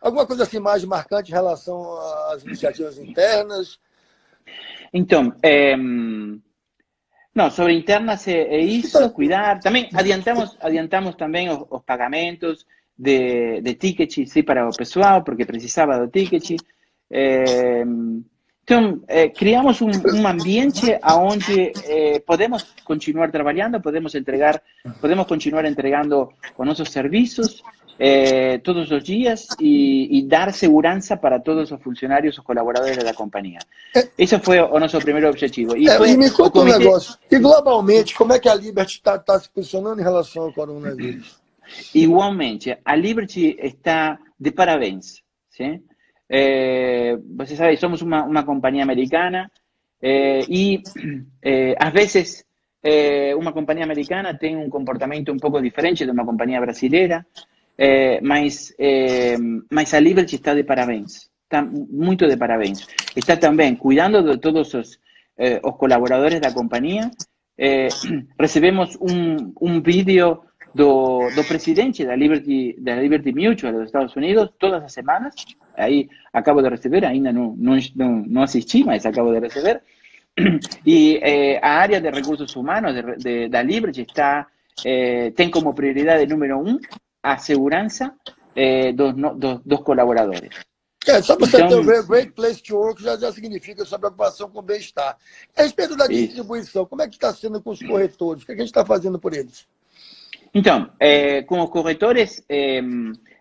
alguma 0.00 0.26
coisa 0.26 0.44
assim 0.44 0.58
mais 0.58 0.84
marcante 0.84 1.30
em 1.30 1.34
relação 1.34 1.98
às 2.30 2.42
iniciativas 2.44 2.98
internas? 2.98 3.78
Então, 4.92 5.34
é, 5.42 5.76
não, 7.36 7.50
sobre 7.50 7.74
internas 7.74 8.26
é 8.26 8.58
isso, 8.58 9.10
cuidar. 9.10 9.60
Também 9.60 9.88
adiantamos, 9.94 10.56
adiantamos 10.60 11.14
também 11.14 11.50
os, 11.50 11.64
os 11.70 11.82
pagamentos, 11.82 12.66
de, 12.98 13.60
de 13.60 13.74
ticket 13.74 14.26
sí, 14.26 14.42
para 14.42 14.66
o 14.68 14.74
pessoal, 14.74 15.22
porque 15.22 15.44
precisava 15.44 15.98
do 15.98 16.08
ticket. 16.08 16.58
Eh, 17.10 17.84
então, 18.64 19.00
eh, 19.06 19.28
criamos 19.28 19.80
um, 19.80 20.26
ambiente 20.26 20.98
onde 21.04 21.72
eh, 21.84 22.18
podemos 22.26 22.74
continuar 22.84 23.30
trabalhando, 23.30 23.80
podemos 23.80 24.14
entregar, 24.14 24.60
podemos 25.00 25.26
continuar 25.26 25.64
entregando 25.66 26.30
os 26.58 26.66
nossos 26.66 26.90
serviços 26.90 27.62
eh, 27.98 28.58
todos 28.58 28.90
os 28.90 29.02
dias 29.02 29.48
e, 29.58 30.18
e, 30.18 30.22
dar 30.22 30.52
segurança 30.52 31.16
para 31.16 31.40
todos 31.40 31.70
os 31.70 31.82
funcionários, 31.82 32.36
os 32.36 32.44
colaboradores 32.44 33.02
da 33.02 33.14
companhia. 33.14 33.58
Esse 34.18 34.38
foi 34.38 34.60
o 34.60 34.78
nosso 34.78 34.98
primeiro 34.98 35.28
objetivo. 35.28 35.74
E, 35.76 35.88
é, 35.88 35.96
e 36.06 36.16
me 36.16 36.30
conta 36.30 36.50
comitê... 36.50 36.76
um 36.76 36.78
negócio. 36.78 37.18
E 37.30 37.38
globalmente, 37.38 38.14
como 38.14 38.34
é 38.34 38.38
que 38.38 38.48
a 38.48 38.54
Liberty 38.54 38.96
está 38.96 39.18
tá 39.18 39.38
se 39.38 39.48
posicionando 39.48 40.00
em 40.00 40.04
relação 40.04 40.44
ao 40.44 40.52
coronavírus? 40.52 41.40
Igualmente, 41.94 42.76
a 42.84 42.94
Liberty 42.94 43.56
está 43.58 44.18
de 44.38 44.52
parabéns. 44.52 45.22
¿sí? 45.48 45.82
Eh, 46.28 47.16
você 47.34 47.56
sabe, 47.56 47.78
somos 47.78 48.02
uma, 48.02 48.24
uma 48.24 48.44
companhia 48.44 48.82
americana 48.82 49.50
eh, 50.02 50.44
e 50.48 50.82
às 51.78 51.92
vezes 51.92 52.44
uma 53.36 53.52
companhia 53.52 53.82
americana 53.82 54.38
tem 54.38 54.56
um 54.56 54.68
comportamento 54.68 55.32
um 55.32 55.38
pouco 55.38 55.60
diferente 55.60 56.04
de 56.04 56.10
uma 56.12 56.24
companhia 56.24 56.60
brasileira, 56.60 57.26
eh, 57.78 58.20
mas, 58.22 58.74
eh, 58.78 59.36
mas 59.70 59.92
a 59.94 60.00
Liberty 60.00 60.36
está 60.36 60.54
de 60.54 60.64
parabéns, 60.64 61.30
está 61.44 61.62
muito 61.62 62.26
de 62.26 62.36
parabéns. 62.36 62.86
Está 63.14 63.36
também 63.36 63.76
cuidando 63.76 64.22
de 64.22 64.38
todos 64.38 64.74
os, 64.74 64.98
os 65.62 65.76
colaboradores 65.76 66.40
da 66.40 66.52
companhia, 66.52 67.10
eh, 67.58 67.88
recebemos 68.38 68.96
um, 69.00 69.52
um 69.60 69.80
vídeo 69.80 70.42
do, 70.74 71.30
do 71.34 71.42
presidente 71.44 72.04
da 72.04 72.14
Liberty, 72.14 72.76
da 72.78 72.96
Liberty 72.96 73.32
Mutual 73.32 73.72
dos 73.72 73.86
Estados 73.86 74.14
Unidos 74.14 74.50
todas 74.58 74.84
as 74.84 74.92
semanas. 74.92 75.34
Aí 75.74 76.08
acabo 76.32 76.60
de 76.62 76.68
receber, 76.68 77.04
ainda 77.04 77.32
não, 77.32 77.56
não, 77.56 77.78
não 78.26 78.42
assisti, 78.42 78.84
mas 78.84 79.06
acabo 79.06 79.32
de 79.32 79.40
receber. 79.40 79.82
E 80.84 81.18
eh, 81.24 81.58
a 81.62 81.70
área 81.80 82.00
de 82.00 82.10
recursos 82.10 82.54
humanos 82.54 82.94
de, 82.94 83.16
de, 83.16 83.48
da 83.48 83.62
Liberty 83.62 84.02
está, 84.02 84.46
eh, 84.84 85.30
tem 85.34 85.50
como 85.50 85.74
prioridade 85.74 86.26
número 86.26 86.58
um 86.58 86.78
a 87.22 87.38
segurança 87.38 88.14
eh, 88.54 88.92
dos, 88.92 89.14
dos, 89.14 89.60
dos 89.64 89.80
colaboradores. 89.80 90.50
É, 91.06 91.22
só 91.22 91.36
para 91.36 91.46
você 91.46 91.58
então, 91.58 91.68
ter 91.68 91.76
um 91.76 92.06
Great 92.06 92.32
Place 92.32 92.60
to 92.62 92.76
Work 92.76 93.00
já, 93.00 93.16
já 93.16 93.32
significa 93.32 93.84
sua 93.84 93.98
preocupação 93.98 94.50
com 94.50 94.58
o 94.58 94.62
bem-estar. 94.62 95.16
A 95.56 95.62
respeito 95.62 95.96
da 95.96 96.08
distribuição, 96.08 96.84
como 96.84 97.02
é 97.02 97.08
que 97.08 97.14
está 97.14 97.32
sendo 97.32 97.62
com 97.62 97.70
os 97.70 97.80
corretores? 97.80 98.42
O 98.42 98.46
que 98.46 98.52
a 98.52 98.56
gente 98.56 98.66
está 98.66 98.84
fazendo 98.84 99.18
por 99.18 99.32
eles? 99.32 99.68
Então, 100.52 100.90
eh, 100.98 101.42
com 101.42 101.60
os 101.60 101.70
corretores, 101.70 102.42
eh, 102.48 102.82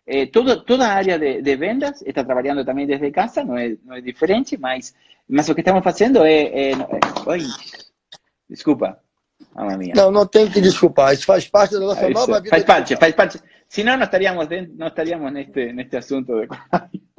eh, 0.05 0.27
todo, 0.27 0.63
toda 0.63 0.85
a 0.85 0.93
área 0.93 1.17
de, 1.17 1.41
de, 1.41 1.55
vendas 1.55 2.03
está 2.03 2.23
trabalhando 2.23 2.63
também 2.63 2.85
desde 2.85 3.09
casa, 3.09 3.43
não 3.43 3.57
é, 3.57 3.75
não 3.83 3.95
é 3.95 4.01
diferente, 4.01 4.57
mas, 4.57 4.93
mas 5.27 5.49
o 5.49 5.55
que 5.55 5.61
estamos 5.61 5.83
fazendo 5.83 6.23
é... 6.23 6.43
é, 6.43 6.71
é 6.73 6.75
oi, 7.25 7.39
desculpa, 8.49 8.99
Mamma 9.53 9.77
mia. 9.77 9.93
Não, 9.95 10.12
não 10.12 10.25
tem 10.25 10.49
que 10.49 10.62
desculpar. 10.62 11.13
Isso 11.13 11.25
faz 11.25 11.47
parte 11.47 11.73
da 11.73 11.81
nossa 11.81 12.10
Isso, 12.10 12.13
nova 12.13 12.39
vida. 12.39 12.49
Faz 12.49 12.63
parte, 12.63 12.95
faz 12.95 13.13
parte. 13.13 13.39
Senão 13.67 13.97
não 13.97 14.05
estaríamos, 14.05 14.47
não 14.77 14.88
estaríamos 14.88 15.34
neste, 15.34 15.73
neste 15.73 15.97
assunto 15.97 16.41
de 16.41 16.47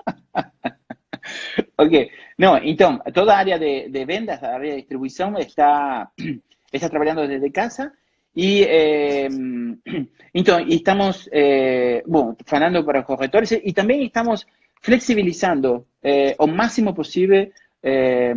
ok. 1.78 2.10
No, 2.38 2.56
então, 2.58 2.98
toda 3.12 3.34
a 3.34 3.38
área 3.38 3.58
de, 3.58 3.88
de, 3.88 4.04
vendas, 4.04 4.42
a 4.42 4.54
área 4.54 4.70
de 4.70 4.80
distribuição 4.80 5.36
está, 5.38 6.10
está 6.72 6.88
trabalhando 6.88 7.26
desde 7.26 7.50
casa 7.50 7.92
e 8.34 8.64
eh, 8.64 9.28
então 10.34 10.60
estamos 10.60 11.28
eh, 11.32 12.02
bom, 12.06 12.34
falando 12.44 12.84
para 12.84 13.00
os 13.00 13.06
corretores 13.06 13.52
e 13.52 13.72
também 13.72 14.04
estamos 14.04 14.46
flexibilizando 14.80 15.86
eh, 16.02 16.36
o 16.38 16.46
máximo 16.46 16.94
possível 16.94 17.50
eh, 17.82 18.34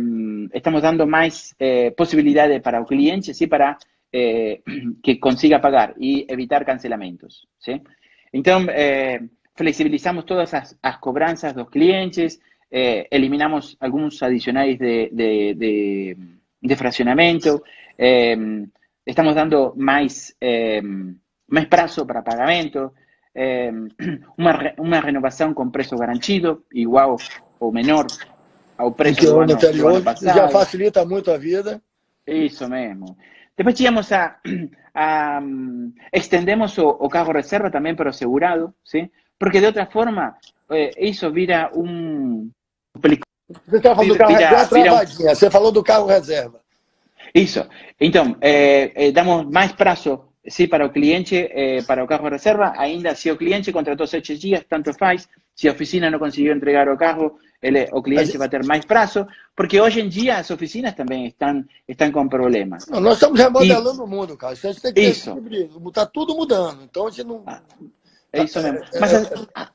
estamos 0.52 0.82
dando 0.82 1.06
mais 1.06 1.54
eh, 1.58 1.92
possibilidades 1.96 2.60
para 2.62 2.80
o 2.80 2.86
cliente, 2.86 3.34
¿sí? 3.34 3.46
para 3.46 3.78
eh, 4.12 4.62
que 5.02 5.18
consiga 5.18 5.60
pagar 5.60 5.94
e 5.98 6.26
evitar 6.28 6.64
cancelamentos. 6.64 7.48
¿sí? 7.58 7.80
Então, 8.32 8.66
flexibilizamos 9.54 10.24
todas 10.24 10.54
as, 10.54 10.78
as 10.80 10.98
cobranças 10.98 11.54
dos 11.54 11.68
clientes, 11.68 12.40
eh, 12.70 13.08
eliminamos 13.10 13.76
algunos 13.80 14.22
adicionales 14.22 14.78
de, 14.78 15.10
de, 15.12 15.54
de, 15.56 16.16
de 16.60 16.76
fraccionamento, 16.76 17.64
eh, 17.98 18.36
estamos 19.04 19.34
dando 19.34 19.74
más, 19.76 20.36
más 21.48 21.66
prazo 21.66 22.06
para 22.06 22.22
pagamento, 22.22 22.94
uma, 24.36 24.74
uma 24.78 25.00
renovação 25.00 25.52
com 25.52 25.70
preço 25.70 25.96
garantido, 25.96 26.64
igual 26.72 27.16
ou 27.58 27.72
menor 27.72 28.06
ao 28.80 28.92
preço 28.92 29.20
do 29.22 29.40
ano, 29.40 29.52
anterior, 29.52 29.90
do 29.90 29.96
ano 29.96 30.04
passado. 30.04 30.36
Já 30.36 30.48
facilita 30.48 31.04
muito 31.04 31.30
a 31.30 31.38
vida. 31.38 31.80
Isso 32.26 32.68
mesmo. 32.68 33.16
Depois 33.56 33.74
tínhamos 33.74 34.10
a, 34.12 34.36
a 34.94 35.40
estendemos 36.12 36.76
o, 36.78 36.88
o, 36.88 37.08
carro 37.08 37.32
reserva 37.32 37.70
também 37.70 37.94
para 37.94 38.10
o 38.10 38.12
segurado, 38.12 38.74
¿sí? 38.84 39.10
porque 39.38 39.60
de 39.60 39.66
outra 39.66 39.86
forma 39.86 40.36
eh, 40.70 40.90
isso 40.98 41.30
vira 41.32 41.70
um, 41.74 42.50
você 43.66 43.76
estava 43.76 43.96
falando 43.96 44.12
do 44.12 44.18
carro 44.18 44.34
vira, 44.34 45.04
vira... 45.04 45.34
Você 45.34 45.50
falou 45.50 45.72
do 45.72 45.82
carro 45.82 46.06
reserva. 46.06 46.60
Isso. 47.34 47.66
Então, 48.00 48.36
eh, 48.40 48.92
eh, 48.94 49.12
damos 49.12 49.50
mais 49.50 49.72
prazo 49.72 50.24
sim, 50.46 50.66
para 50.66 50.86
o 50.86 50.90
cliente, 50.90 51.36
eh, 51.36 51.82
para 51.86 52.02
o 52.04 52.06
carro 52.06 52.28
reserva. 52.28 52.72
Ainda, 52.76 53.14
se 53.14 53.30
o 53.30 53.36
cliente 53.36 53.72
contratou 53.72 54.06
sete 54.06 54.36
dias, 54.36 54.64
tanto 54.68 54.92
faz. 54.94 55.28
Se 55.54 55.68
a 55.68 55.72
oficina 55.72 56.10
não 56.10 56.18
conseguiu 56.18 56.54
entregar 56.54 56.88
o 56.88 56.96
carro, 56.96 57.38
ele, 57.62 57.88
o 57.92 58.02
cliente 58.02 58.38
vai 58.38 58.48
ter 58.48 58.64
mais 58.64 58.84
prazo. 58.84 59.26
Porque 59.54 59.80
hoje 59.80 60.00
em 60.00 60.08
dia 60.08 60.38
as 60.38 60.50
oficinas 60.50 60.94
também 60.94 61.26
estão, 61.26 61.64
estão 61.86 62.10
com 62.10 62.28
problemas. 62.28 62.86
Não, 62.86 63.00
nós 63.00 63.14
estamos 63.14 63.38
remodelando 63.38 64.00
e... 64.00 64.04
o 64.04 64.06
mundo, 64.06 64.36
cara. 64.36 64.54
Isso, 64.54 65.36
Está 65.86 66.06
tudo 66.06 66.34
mudando. 66.34 66.82
Então, 66.82 67.06
a 67.06 67.10
gente 67.10 67.24
não. 67.24 67.42
Ah, 67.46 67.60
é 68.32 68.44
isso 68.44 68.62
mesmo. 68.62 68.80
Mas 68.98 69.14
a, 69.54 69.70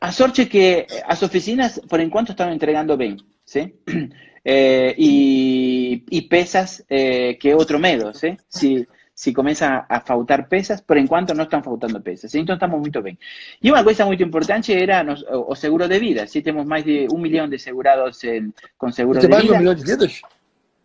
a 0.00 0.12
sorte 0.12 0.42
é 0.42 0.46
que 0.46 0.86
as 1.04 1.22
oficinas, 1.22 1.78
por 1.88 2.00
enquanto, 2.00 2.32
estão 2.32 2.52
entregando 2.52 2.96
bem, 2.96 3.16
sim? 3.44 3.72
Eh, 4.42 4.94
e, 4.96 6.02
e 6.10 6.22
pesas, 6.22 6.82
eh, 6.88 7.34
que 7.34 7.50
é 7.50 7.54
outro 7.54 7.78
medo, 7.78 8.10
sim? 8.16 8.38
Se, 8.48 8.88
se 9.20 9.34
começa 9.34 9.84
a 9.86 10.00
faltar 10.00 10.48
pesas, 10.48 10.80
por 10.80 10.96
enquanto 10.96 11.34
não 11.34 11.44
estão 11.44 11.62
faltando 11.62 12.00
pesas. 12.00 12.34
Então 12.34 12.54
estamos 12.54 12.80
muito 12.80 13.02
bem. 13.02 13.18
E 13.62 13.70
uma 13.70 13.84
coisa 13.84 14.06
muito 14.06 14.22
importante 14.22 14.72
era 14.72 15.04
nos, 15.04 15.22
o, 15.28 15.54
seguro 15.54 15.86
de 15.86 15.98
vida. 15.98 16.26
Se 16.26 16.40
temos 16.40 16.64
mais 16.64 16.82
de 16.82 17.06
um 17.12 17.18
milhão 17.18 17.46
de 17.46 17.58
segurados 17.58 18.24
em, 18.24 18.50
com 18.78 18.90
seguro 18.90 19.20
de 19.20 19.26
vida. 19.26 19.36
mais 19.36 19.46
de 19.46 19.52
um 19.52 19.58
milhão 19.58 19.74
de 19.74 19.84
vidas? 19.84 20.22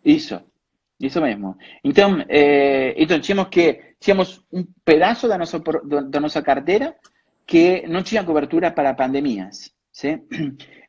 Isso. 0.04 0.38
Isso 1.00 1.18
mesmo. 1.22 1.56
Então, 1.82 2.22
eh, 2.28 2.92
então 2.98 3.18
tínhamos 3.20 3.48
que 3.48 3.94
tínhamos 3.98 4.44
um 4.52 4.66
pedaço 4.84 5.26
da 5.26 5.38
nossa, 5.38 5.58
da 6.06 6.20
nossa 6.20 6.42
carteira 6.42 6.94
que 7.46 7.86
não 7.88 8.02
tinha 8.02 8.22
cobertura 8.22 8.70
para 8.70 8.92
pandemias. 8.92 9.72
¿sí? 9.90 10.20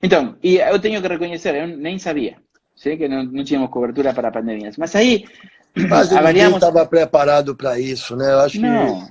Então, 0.03 0.35
e 0.43 0.57
eu 0.57 0.79
tenho 0.81 1.01
que 1.01 1.07
reconhecer, 1.07 1.55
eu 1.55 1.65
nem 1.65 1.97
sabia 1.97 2.35
¿sí? 2.75 2.97
que 2.97 3.07
não, 3.07 3.23
não 3.23 3.43
tínhamos 3.43 3.69
cobertura 3.69 4.13
para 4.13 4.31
pandemias. 4.31 4.77
Mas 4.77 4.93
aí 4.95 5.23
Mas 5.89 6.11
avaliamos... 6.11 6.55
estava 6.55 6.85
preparado 6.85 7.55
para 7.55 7.79
isso, 7.79 8.15
né? 8.15 8.31
Eu 8.33 8.39
acho 8.39 8.59
não, 8.61 9.07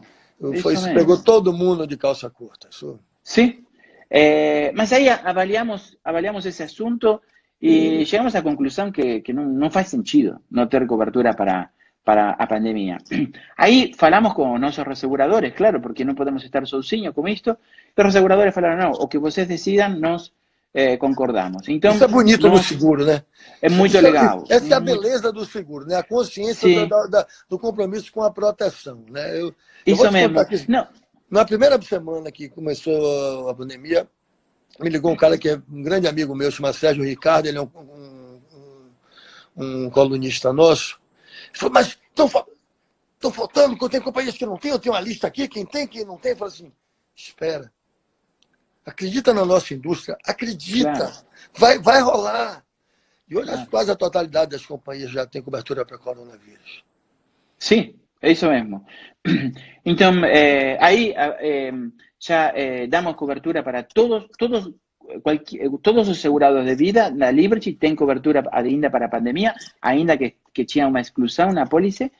que 0.52 0.60
foi, 0.60 0.74
isso 0.74 0.92
pegou 0.92 1.22
todo 1.22 1.52
mundo 1.52 1.86
de 1.86 1.96
calça 1.96 2.28
curta. 2.30 2.68
Isso... 2.70 2.98
Sim. 3.22 3.64
É, 4.08 4.72
mas 4.72 4.92
aí 4.92 5.08
avaliamos, 5.08 5.98
avaliamos 6.04 6.46
esse 6.46 6.62
assunto 6.62 7.20
e 7.60 8.06
chegamos 8.06 8.36
à 8.36 8.42
conclusão 8.42 8.92
que, 8.92 9.20
que 9.20 9.32
não, 9.32 9.44
não 9.44 9.70
faz 9.70 9.88
sentido 9.88 10.40
não 10.50 10.66
ter 10.66 10.86
cobertura 10.86 11.34
para 11.34 11.70
para 12.06 12.36
a 12.38 12.46
pandemia. 12.46 12.98
Aí 13.58 13.92
falamos 13.98 14.32
com 14.32 14.56
nossos 14.58 14.84
resseguradores, 14.86 15.52
claro, 15.56 15.80
porque 15.80 16.04
não 16.04 16.14
podemos 16.14 16.44
estar 16.44 16.64
sozinhos 16.64 17.12
com 17.12 17.26
isto, 17.26 17.58
os 17.98 18.04
resseguradores 18.04 18.54
falaram, 18.54 18.78
não, 18.78 18.90
o 18.92 19.08
que 19.08 19.18
vocês 19.18 19.48
decidam, 19.48 19.90
nós 19.98 20.32
eh, 20.76 20.98
concordamos. 20.98 21.66
Então, 21.68 21.94
Isso 21.94 22.04
é 22.04 22.06
bonito 22.06 22.48
nós... 22.48 22.60
no 22.60 22.62
seguro, 22.62 23.06
né? 23.06 23.24
É 23.62 23.68
muito 23.70 23.96
Isso 23.96 24.04
legal. 24.04 24.44
É, 24.46 24.56
essa 24.56 24.74
é 24.74 24.76
a 24.76 24.80
beleza 24.80 25.32
do 25.32 25.46
seguro, 25.46 25.86
né? 25.86 25.96
A 25.96 26.02
consciência 26.02 26.86
do, 26.86 27.08
do, 27.08 27.26
do, 27.48 27.58
compromisso 27.58 28.12
com 28.12 28.22
a 28.22 28.30
proteção, 28.30 29.02
né? 29.10 29.40
Eu, 29.40 29.54
Isso 29.86 30.04
eu 30.04 30.12
mesmo. 30.12 30.36
não. 30.68 30.86
Na 31.30 31.46
primeira 31.46 31.80
semana 31.80 32.30
que 32.30 32.50
começou 32.50 33.48
a 33.48 33.54
pandemia, 33.54 34.06
me 34.78 34.90
ligou 34.90 35.10
um 35.10 35.16
cara 35.16 35.38
que 35.38 35.48
é 35.48 35.62
um 35.72 35.82
grande 35.82 36.06
amigo 36.06 36.34
meu, 36.34 36.50
chama 36.50 36.74
Sérgio 36.74 37.02
Ricardo, 37.02 37.46
ele 37.46 37.56
é 37.56 37.62
um, 37.62 37.70
um, 37.74 38.40
um, 39.56 39.90
colunista 39.90 40.52
nosso, 40.52 41.00
falou, 41.54 41.72
mas 41.72 41.98
estão 42.10 43.32
faltando, 43.32 43.88
tem 43.88 44.00
companhias 44.00 44.36
que 44.36 44.44
não 44.44 44.58
tem, 44.58 44.72
eu 44.72 44.78
tenho 44.78 44.94
uma 44.94 45.00
lista 45.00 45.26
aqui, 45.26 45.48
quem 45.48 45.64
tem, 45.64 45.86
quem 45.86 46.04
não 46.04 46.18
tem. 46.18 46.32
Eu 46.32 46.36
falei 46.36 46.52
assim, 46.52 46.72
espera. 47.16 47.72
Acredita 48.86 49.34
na 49.34 49.44
nossa 49.44 49.74
indústria, 49.74 50.16
acredita. 50.24 50.92
Claro. 50.92 51.14
Vai, 51.58 51.78
vai 51.78 52.00
rolar. 52.00 52.64
E 53.28 53.36
hoje 53.36 53.50
claro. 53.50 53.70
quase 53.70 53.90
a 53.90 53.96
totalidade 53.96 54.52
das 54.52 54.64
companhias 54.64 55.10
já 55.10 55.26
tem 55.26 55.42
cobertura 55.42 55.84
para 55.84 55.98
coronavírus. 55.98 56.84
Sim, 57.58 57.96
é 58.22 58.30
isso 58.30 58.48
mesmo. 58.48 58.84
Então, 59.88 60.24
é, 60.24 60.76
aí 60.84 61.12
é, 61.16 61.72
já 62.18 62.52
é, 62.52 62.88
damos 62.88 63.14
cobertura 63.14 63.62
para 63.62 63.84
todos, 63.84 64.26
todos 64.36 64.74
Cualquier, 65.22 65.70
todos 65.82 66.08
os 66.08 66.20
segurados 66.20 66.64
de 66.64 66.74
vida 66.74 67.10
na 67.10 67.30
Liberty 67.30 67.72
têm 67.72 67.94
cobertura 67.94 68.42
ainda 68.50 68.90
para 68.90 69.06
a 69.06 69.08
pandemia, 69.08 69.54
ainda 69.80 70.16
que, 70.16 70.34
que 70.52 70.64
tinha 70.64 70.88
uma 70.88 71.00
exclusão 71.00 71.52
na 71.52 71.64
pólice. 71.64 72.10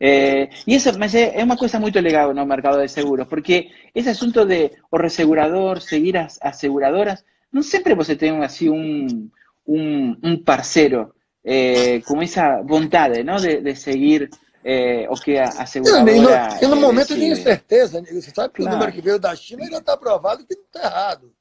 Eh, 0.00 0.48
e 0.66 0.76
isso, 0.76 0.96
mas 0.98 1.14
é, 1.14 1.40
é, 1.40 1.44
uma 1.44 1.56
coisa 1.56 1.80
muito 1.80 1.98
legal 1.98 2.32
no 2.32 2.46
mercado 2.46 2.80
de 2.80 2.88
seguros, 2.88 3.26
porque 3.26 3.70
esse 3.94 4.08
assunto 4.08 4.44
de 4.44 4.70
o 4.90 4.96
resegurador 4.96 5.80
seguir 5.80 6.16
as, 6.16 6.38
as 6.40 6.56
seguradoras, 6.56 7.24
não 7.52 7.62
sempre 7.62 7.94
você 7.94 8.14
tem 8.14 8.30
assim 8.44 8.70
um, 8.70 9.28
um, 9.66 10.16
um 10.22 10.42
parceiro 10.42 11.12
eh, 11.44 12.00
com 12.06 12.22
essa 12.22 12.62
vontade 12.62 13.24
não, 13.24 13.36
de, 13.36 13.60
de 13.60 13.74
seguir 13.74 14.30
eh, 14.64 15.06
o 15.10 15.14
que 15.14 15.36
a, 15.36 15.44
a 15.44 15.66
seguradora... 15.66 16.10
E 16.12 16.20
no, 16.20 16.62
e 16.62 16.66
no 16.68 16.76
momento 16.76 17.08
decide. 17.08 17.20
de 17.20 17.40
incerteza, 17.40 18.00
você 18.02 18.30
sabe 18.30 18.54
que 18.54 18.62
claro. 18.62 18.76
o 18.76 18.78
número 18.78 18.92
que 18.92 19.00
veio 19.00 19.18
da 19.18 19.34
China 19.34 19.64
ainda 19.64 19.78
está 19.78 19.96
provado 19.96 20.46
que 20.46 20.54
não 20.54 20.62
está 20.62 20.82
errado. 20.84 21.32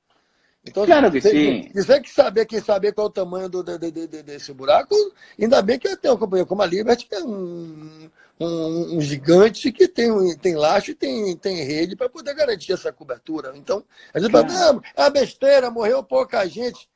Então, 0.70 0.86
claro 0.86 1.12
que 1.12 1.22
sim. 1.22 1.70
Se 1.74 1.84
você 1.84 2.00
que 2.00 2.10
saber, 2.10 2.46
quem 2.46 2.60
saber 2.62 2.94
qual 2.94 3.08
é 3.08 3.10
o 3.10 3.14
tamanho 3.14 3.50
do, 3.50 3.64
de, 3.64 3.78
de, 3.78 4.08
de, 4.08 4.24
desse 4.24 4.54
buraco, 4.54 4.96
ainda 5.40 5.62
bem 5.62 5.80
que 5.80 5.96
tem 5.98 6.12
uma 6.12 6.18
companhia 6.18 6.46
como 6.46 6.62
a 6.62 6.66
Liberty, 6.66 7.08
que 7.08 7.16
é 7.16 7.24
um, 7.24 8.10
um, 8.40 8.98
um 8.98 9.02
gigante 9.02 9.72
que 9.72 9.88
tem, 9.88 10.38
tem 10.38 10.56
laço 10.56 10.92
e 10.92 10.96
tem, 10.96 11.36
tem 11.38 11.64
rede 11.64 11.96
para 11.96 12.10
poder 12.10 12.34
garantir 12.34 12.74
essa 12.74 12.92
cobertura. 12.92 13.54
Então, 13.56 13.84
a 14.14 14.20
gente 14.20 14.32
claro. 14.32 14.50
fala, 14.50 14.82
é 14.96 15.02
uma 15.02 15.10
besteira, 15.10 15.72
morreu 15.72 16.04
pouca 16.04 16.48
gente. 16.48 16.88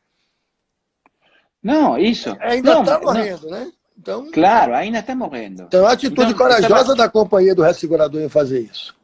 Não, 1.62 1.97
isso. 1.97 2.36
Ainda 2.39 2.79
está 2.79 2.99
morrendo, 2.99 3.49
não. 3.49 3.60
né? 3.60 3.71
Então, 3.97 4.31
claro, 4.31 4.73
ainda 4.73 4.99
está 4.99 5.15
morrendo. 5.15 5.63
Então, 5.63 5.81
é 5.81 5.84
uma 5.84 5.91
atitude 5.91 6.31
então, 6.31 6.38
corajosa 6.38 6.65
estava... 6.65 6.95
da 6.95 7.10
companhia 7.10 7.53
do 7.53 7.62
ressegurador 7.62 8.21
em 8.21 8.29
fazer 8.29 8.62
isso. 8.62 8.95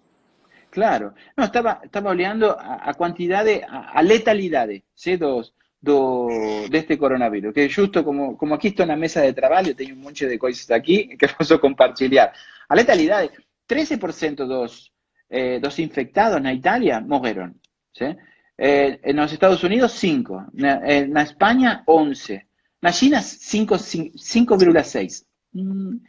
Claro. 0.77 1.15
Não, 1.35 1.45
estava, 1.45 1.81
estava 1.83 2.09
olhando 2.09 2.51
a, 2.51 2.89
a 2.89 2.91
a, 2.91 3.97
a 3.97 4.01
letalidade 4.01 4.83
¿sí? 4.93 5.17
dos, 5.17 5.51
do, 5.81 6.27
deste 6.69 6.97
coronavírus. 6.97 7.51
Que 7.51 7.67
justo 7.67 8.03
como, 8.03 8.37
como 8.37 8.53
aqui 8.53 8.67
estou 8.67 8.85
na 8.85 8.95
mesa 8.95 9.23
de 9.23 9.33
trabalho, 9.33 9.73
tenho 9.73 9.95
um 9.95 9.99
monte 9.99 10.27
de 10.27 10.37
coisas 10.37 10.69
aqui 10.69 11.17
que 11.17 11.27
posso 11.35 11.57
compartilhar. 11.57 12.31
A 12.69 12.75
letalidade, 12.75 13.31
13% 13.67 14.45
dos, 14.45 14.91
eh, 15.31 15.59
dos 15.59 15.79
infectados 15.79 16.39
na 16.39 16.53
Itália 16.53 17.01
morreram. 17.01 17.55
¿sí? 17.91 18.15
Eh, 18.55 19.13
nos 19.13 19.31
Estados 19.31 19.63
Unidos, 19.63 19.93
5. 19.93 20.51
Na, 20.53 20.87
eh, 20.87 21.07
na 21.07 21.23
Espanha, 21.23 21.83
11. 21.87 22.45
Na 22.83 22.91
China, 22.91 23.19
5,6. 23.19 25.25
Hum. 25.55 25.99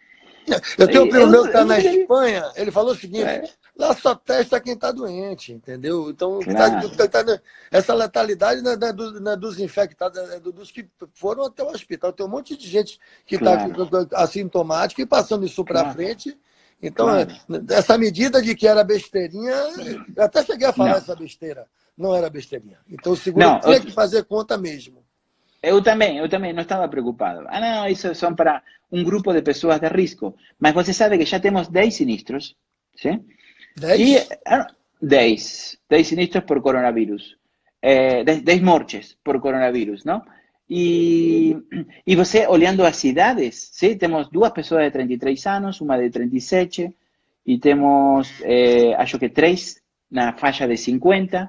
Eu 0.78 0.88
tenho 0.88 1.04
um 1.04 1.08
primo 1.08 1.26
meu 1.26 1.42
que 1.42 1.48
está 1.48 1.64
na 1.64 1.78
Espanha, 1.78 2.50
ele 2.56 2.70
falou 2.70 2.92
o 2.92 2.96
seguinte. 2.96 3.52
Lá 3.78 3.94
só 3.94 4.14
testa 4.14 4.60
quem 4.60 4.74
está 4.74 4.90
doente, 4.90 5.52
entendeu? 5.52 6.10
Então, 6.10 6.40
tá 6.40 6.52
claro. 6.52 6.90
tá, 6.90 7.08
tá, 7.08 7.40
essa 7.70 7.94
letalidade 7.94 8.60
não 8.60 8.72
é, 8.72 8.92
do, 8.92 9.20
não 9.20 9.32
é 9.32 9.36
dos 9.36 9.60
infectados, 9.60 10.18
é 10.18 10.40
dos 10.40 10.72
que 10.72 10.86
foram 11.14 11.44
até 11.44 11.62
o 11.62 11.70
hospital. 11.70 12.12
Tem 12.12 12.26
um 12.26 12.28
monte 12.28 12.56
de 12.56 12.66
gente 12.66 12.98
que 13.24 13.36
está 13.36 13.56
claro. 13.72 14.08
assintomática 14.14 15.00
e 15.00 15.06
passando 15.06 15.46
isso 15.46 15.64
para 15.64 15.80
claro. 15.80 15.94
frente. 15.94 16.36
Então, 16.82 17.06
claro. 17.06 17.30
essa 17.70 17.96
medida 17.96 18.42
de 18.42 18.54
que 18.54 18.66
era 18.66 18.82
besteirinha, 18.82 19.54
eu 20.16 20.24
até 20.24 20.44
cheguei 20.44 20.66
a 20.66 20.72
falar 20.72 20.90
não. 20.90 20.96
essa 20.96 21.14
besteira. 21.14 21.66
Não 21.96 22.14
era 22.14 22.28
besteirinha. 22.28 22.78
Então, 22.88 23.12
o 23.12 23.16
seguro 23.16 23.46
não, 23.46 23.60
tinha 23.60 23.76
eu... 23.76 23.80
que 23.80 23.92
fazer 23.92 24.24
conta 24.24 24.58
mesmo. 24.58 25.04
Eu 25.60 25.82
também, 25.82 26.18
eu 26.18 26.28
também 26.28 26.52
não 26.52 26.62
estava 26.62 26.88
preocupado. 26.88 27.44
Ah, 27.48 27.60
não, 27.60 27.88
isso 27.88 28.14
são 28.14 28.34
para 28.34 28.62
um 28.90 29.02
grupo 29.02 29.32
de 29.32 29.42
pessoas 29.42 29.80
de 29.80 29.88
risco. 29.88 30.34
Mas 30.58 30.72
você 30.72 30.92
sabe 30.92 31.18
que 31.18 31.24
já 31.24 31.40
temos 31.40 31.66
10 31.66 31.94
sinistros, 31.94 32.56
sim? 32.96 33.24
10? 33.78 34.00
E, 34.00 34.28
10. 35.00 35.78
10 35.88 36.06
sinistros 36.06 36.44
por 36.44 36.60
coronavírus. 36.60 37.36
Eh, 37.80 38.24
10, 38.24 38.42
10 38.42 38.62
mortes 38.62 39.16
por 39.22 39.40
coronavírus, 39.40 40.04
não? 40.04 40.22
E, 40.68 41.56
e 42.06 42.14
você 42.14 42.46
olhando 42.46 42.84
as 42.84 42.96
cidades, 42.96 43.70
sim? 43.72 43.96
temos 43.96 44.28
duas 44.28 44.52
pessoas 44.52 44.84
de 44.84 44.90
33 44.90 45.46
anos, 45.46 45.80
uma 45.80 45.96
de 45.96 46.10
37, 46.10 46.94
e 47.46 47.58
temos, 47.58 48.28
eh, 48.42 48.94
acho 48.98 49.18
que 49.18 49.30
três 49.30 49.80
na 50.10 50.34
faixa 50.34 50.68
de 50.68 50.76
50, 50.76 51.48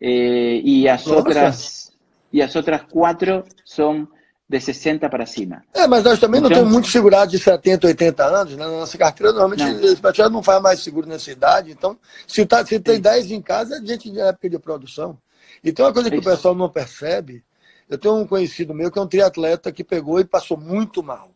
eh, 0.00 0.60
e 0.62 0.88
as 0.88 1.06
Nossa. 1.06 1.16
outras 1.16 1.90
e 2.32 2.40
as 2.42 2.54
outras 2.54 2.82
quatro 2.82 3.44
são 3.64 4.06
de 4.50 4.60
60 4.60 5.08
para 5.08 5.24
cima. 5.26 5.62
É, 5.72 5.86
mas 5.86 6.02
nós 6.02 6.18
também 6.18 6.40
então, 6.40 6.50
não 6.50 6.56
temos 6.56 6.72
muito 6.72 6.88
segurado 6.88 7.30
de 7.30 7.38
70, 7.38 7.86
80 7.86 8.24
anos. 8.24 8.56
Né? 8.56 8.64
Na 8.64 8.70
nossa 8.80 8.98
carteira, 8.98 9.32
normalmente, 9.32 9.62
não. 9.62 10.30
não 10.30 10.42
faz 10.42 10.60
mais 10.60 10.82
seguro 10.82 11.06
nessa 11.06 11.30
idade. 11.30 11.70
Então, 11.70 11.96
se, 12.26 12.44
tá, 12.44 12.66
se 12.66 12.80
tem 12.80 13.00
10 13.00 13.30
em 13.30 13.40
casa, 13.40 13.76
é 13.76 13.86
gente 13.86 14.10
de 14.10 14.18
época 14.18 14.50
de 14.50 14.58
produção. 14.58 15.16
Então, 15.62 15.86
uma 15.86 15.92
coisa 15.92 16.10
que 16.10 16.16
Isso. 16.16 16.28
o 16.28 16.32
pessoal 16.32 16.56
não 16.56 16.68
percebe, 16.68 17.44
eu 17.88 17.96
tenho 17.96 18.16
um 18.16 18.26
conhecido 18.26 18.74
meu 18.74 18.90
que 18.90 18.98
é 18.98 19.02
um 19.02 19.06
triatleta 19.06 19.70
que 19.70 19.84
pegou 19.84 20.18
e 20.18 20.24
passou 20.24 20.56
muito 20.56 21.00
mal. 21.00 21.30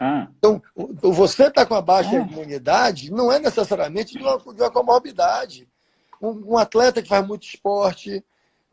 Ah. 0.00 0.26
Então, 0.38 0.62
você 1.02 1.48
está 1.48 1.66
com 1.66 1.74
a 1.74 1.82
baixa 1.82 2.12
ah. 2.12 2.14
imunidade, 2.14 3.12
não 3.12 3.30
é 3.30 3.38
necessariamente 3.38 4.16
de 4.16 4.22
uma, 4.22 4.38
de 4.38 4.62
uma 4.62 4.70
comorbidade. 4.70 5.68
Um, 6.20 6.54
um 6.54 6.56
atleta 6.56 7.02
que 7.02 7.08
faz 7.10 7.26
muito 7.26 7.46
esporte, 7.46 8.24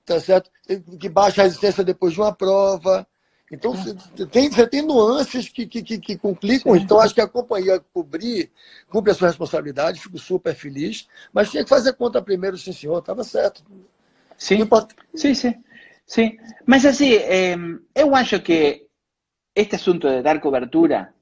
tá 0.05 0.17
certo? 0.17 0.49
que 0.97 1.09
baixa 1.09 1.41
a 1.41 1.43
resistência 1.43 1.83
depois 1.83 2.13
de 2.13 2.21
uma 2.21 2.33
prova. 2.33 3.05
Então, 3.51 3.73
você 3.73 4.25
tem, 4.27 4.49
você 4.49 4.67
tem 4.67 4.81
nuances 4.81 5.49
que, 5.49 5.65
que, 5.65 5.81
que, 5.81 5.97
que 5.97 6.17
complicam. 6.17 6.73
Sim. 6.73 6.81
Então, 6.81 6.99
acho 6.99 7.15
que 7.15 7.21
a 7.21 7.27
companhia 7.27 7.83
cobrir, 7.93 8.51
cumpre 8.89 9.11
a 9.11 9.15
sua 9.15 9.27
responsabilidade, 9.27 9.99
fico 9.99 10.19
super 10.19 10.53
feliz. 10.53 11.07
Mas 11.33 11.49
tinha 11.49 11.63
que 11.63 11.69
fazer 11.69 11.93
conta 11.93 12.21
primeiro, 12.21 12.57
sim, 12.57 12.71
senhor, 12.71 12.99
estava 12.99 13.23
certo. 13.23 13.63
Sim, 14.37 14.67
sim, 15.15 15.33
sim, 15.33 15.63
sim. 16.05 16.37
Mas, 16.65 16.85
assim, 16.85 17.13
eh, 17.13 17.55
eu 17.95 18.15
acho 18.15 18.39
que 18.41 18.87
este 19.55 19.75
assunto 19.75 20.07
de 20.07 20.21
dar 20.21 20.39
cobertura 20.39 21.13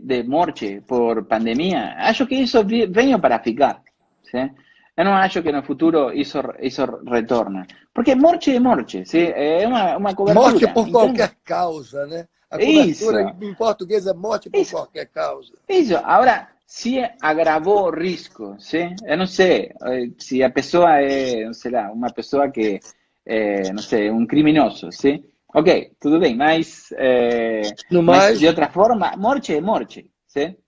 de 0.00 0.22
morte 0.22 0.80
por 0.86 1.24
pandemia, 1.24 1.94
acho 1.98 2.26
que 2.26 2.36
isso 2.36 2.64
veio 2.64 3.18
para 3.18 3.40
ficar. 3.40 3.82
¿sí? 4.22 4.50
Eu 4.96 5.04
não 5.04 5.14
acho 5.14 5.42
que 5.42 5.50
no 5.50 5.62
futuro 5.62 6.12
isso, 6.12 6.38
isso 6.60 6.84
retorna. 7.06 7.66
Porque 7.92 8.14
morte 8.14 8.54
é 8.54 8.60
morte, 8.60 9.04
sim? 9.04 9.26
é 9.34 9.66
uma, 9.66 9.96
uma 9.96 10.14
cobertura. 10.14 10.50
Morte 10.50 10.66
por 10.68 10.90
qualquer 10.90 11.32
causa, 11.44 12.06
né? 12.06 12.28
A 12.48 12.58
cobertura 12.58 13.22
isso. 13.22 13.44
em 13.44 13.54
português 13.54 14.06
é 14.06 14.14
morte 14.14 14.48
por 14.48 14.60
isso. 14.60 14.72
qualquer 14.76 15.06
causa. 15.06 15.52
Isso. 15.68 15.96
Agora, 15.96 16.48
se 16.64 17.02
agravou 17.20 17.88
o 17.88 17.90
risco, 17.90 18.54
sim? 18.58 18.94
eu 19.04 19.16
não 19.16 19.26
sei 19.26 19.72
eh, 19.84 20.10
se 20.18 20.42
a 20.42 20.50
pessoa 20.50 21.00
é, 21.00 21.52
sei 21.52 21.72
lá, 21.72 21.90
uma 21.90 22.12
pessoa 22.12 22.48
que, 22.50 22.78
é, 23.26 23.72
não 23.72 23.82
sei, 23.82 24.10
um 24.10 24.24
criminoso, 24.26 24.90
sim? 24.92 25.24
Ok, 25.52 25.92
tudo 26.00 26.18
bem, 26.18 26.36
mas, 26.36 26.92
é, 26.96 27.62
mas 28.02 28.38
de 28.38 28.46
outra 28.46 28.68
forma, 28.68 29.16
morte 29.16 29.54
é 29.54 29.60
morte. 29.60 30.10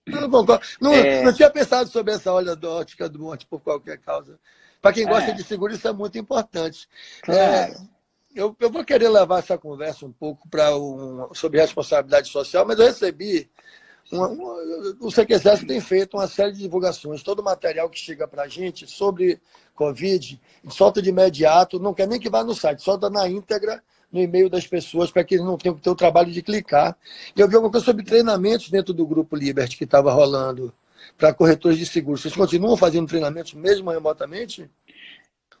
Não 0.05 0.29
concordo. 0.29 0.65
Não, 0.79 0.93
é... 0.93 1.23
não 1.23 1.33
tinha 1.33 1.49
pensado 1.49 1.89
sobre 1.89 2.13
essa 2.13 2.31
olha 2.31 2.55
do 2.55 2.69
ótica 2.69 3.09
do 3.09 3.19
monte 3.19 3.45
por 3.45 3.59
qualquer 3.59 3.97
causa. 3.97 4.39
Para 4.81 4.93
quem 4.93 5.05
gosta 5.05 5.31
é. 5.31 5.33
de 5.33 5.43
seguro, 5.43 5.73
isso 5.73 5.87
é 5.87 5.93
muito 5.93 6.17
importante. 6.17 6.87
Claro. 7.21 7.41
É, 7.41 7.75
eu, 8.35 8.55
eu 8.59 8.69
vou 8.69 8.85
querer 8.85 9.09
levar 9.09 9.39
essa 9.39 9.57
conversa 9.57 10.05
um 10.05 10.11
pouco 10.11 10.47
para 10.47 10.77
um, 10.77 11.33
sobre 11.33 11.59
responsabilidade 11.59 12.29
social, 12.29 12.65
mas 12.65 12.79
eu 12.79 12.85
recebi. 12.85 13.49
Uma, 14.09 14.29
uma, 14.29 14.53
o 15.01 15.11
CQCS 15.11 15.65
tem 15.67 15.81
feito 15.81 16.15
uma 16.15 16.27
série 16.27 16.53
de 16.53 16.59
divulgações. 16.59 17.21
Todo 17.23 17.39
o 17.39 17.43
material 17.43 17.89
que 17.89 17.99
chega 17.99 18.25
para 18.25 18.43
a 18.43 18.47
gente 18.47 18.87
sobre 18.87 19.41
Covid, 19.75 20.39
solta 20.69 21.01
de 21.01 21.09
imediato, 21.09 21.79
não 21.79 21.93
quer 21.93 22.07
nem 22.07 22.19
que 22.19 22.29
vá 22.29 22.43
no 22.43 22.55
site, 22.55 22.81
solta 22.81 23.09
na 23.09 23.27
íntegra 23.27 23.83
no 24.11 24.21
e-mail 24.21 24.49
das 24.49 24.65
pessoas 24.65 25.11
para 25.11 25.23
que 25.23 25.35
eles 25.35 25.45
não 25.45 25.57
tenham 25.57 25.75
que 25.75 25.81
ter 25.81 25.89
o 25.89 25.95
trabalho 25.95 26.31
de 26.31 26.41
clicar. 26.41 26.95
E 27.35 27.41
eu 27.41 27.47
vi 27.47 27.55
alguma 27.55 27.71
coisa 27.71 27.85
sobre 27.85 28.03
treinamentos 28.03 28.69
dentro 28.69 28.93
do 28.93 29.05
grupo 29.05 29.35
Liberty 29.35 29.77
que 29.77 29.83
estava 29.83 30.11
rolando 30.11 30.73
para 31.17 31.33
corretores 31.33 31.77
de 31.77 31.85
seguros. 31.85 32.21
Vocês 32.21 32.35
continuam 32.35 32.77
fazendo 32.77 33.07
treinamentos 33.07 33.53
mesmo 33.53 33.89
remotamente? 33.91 34.69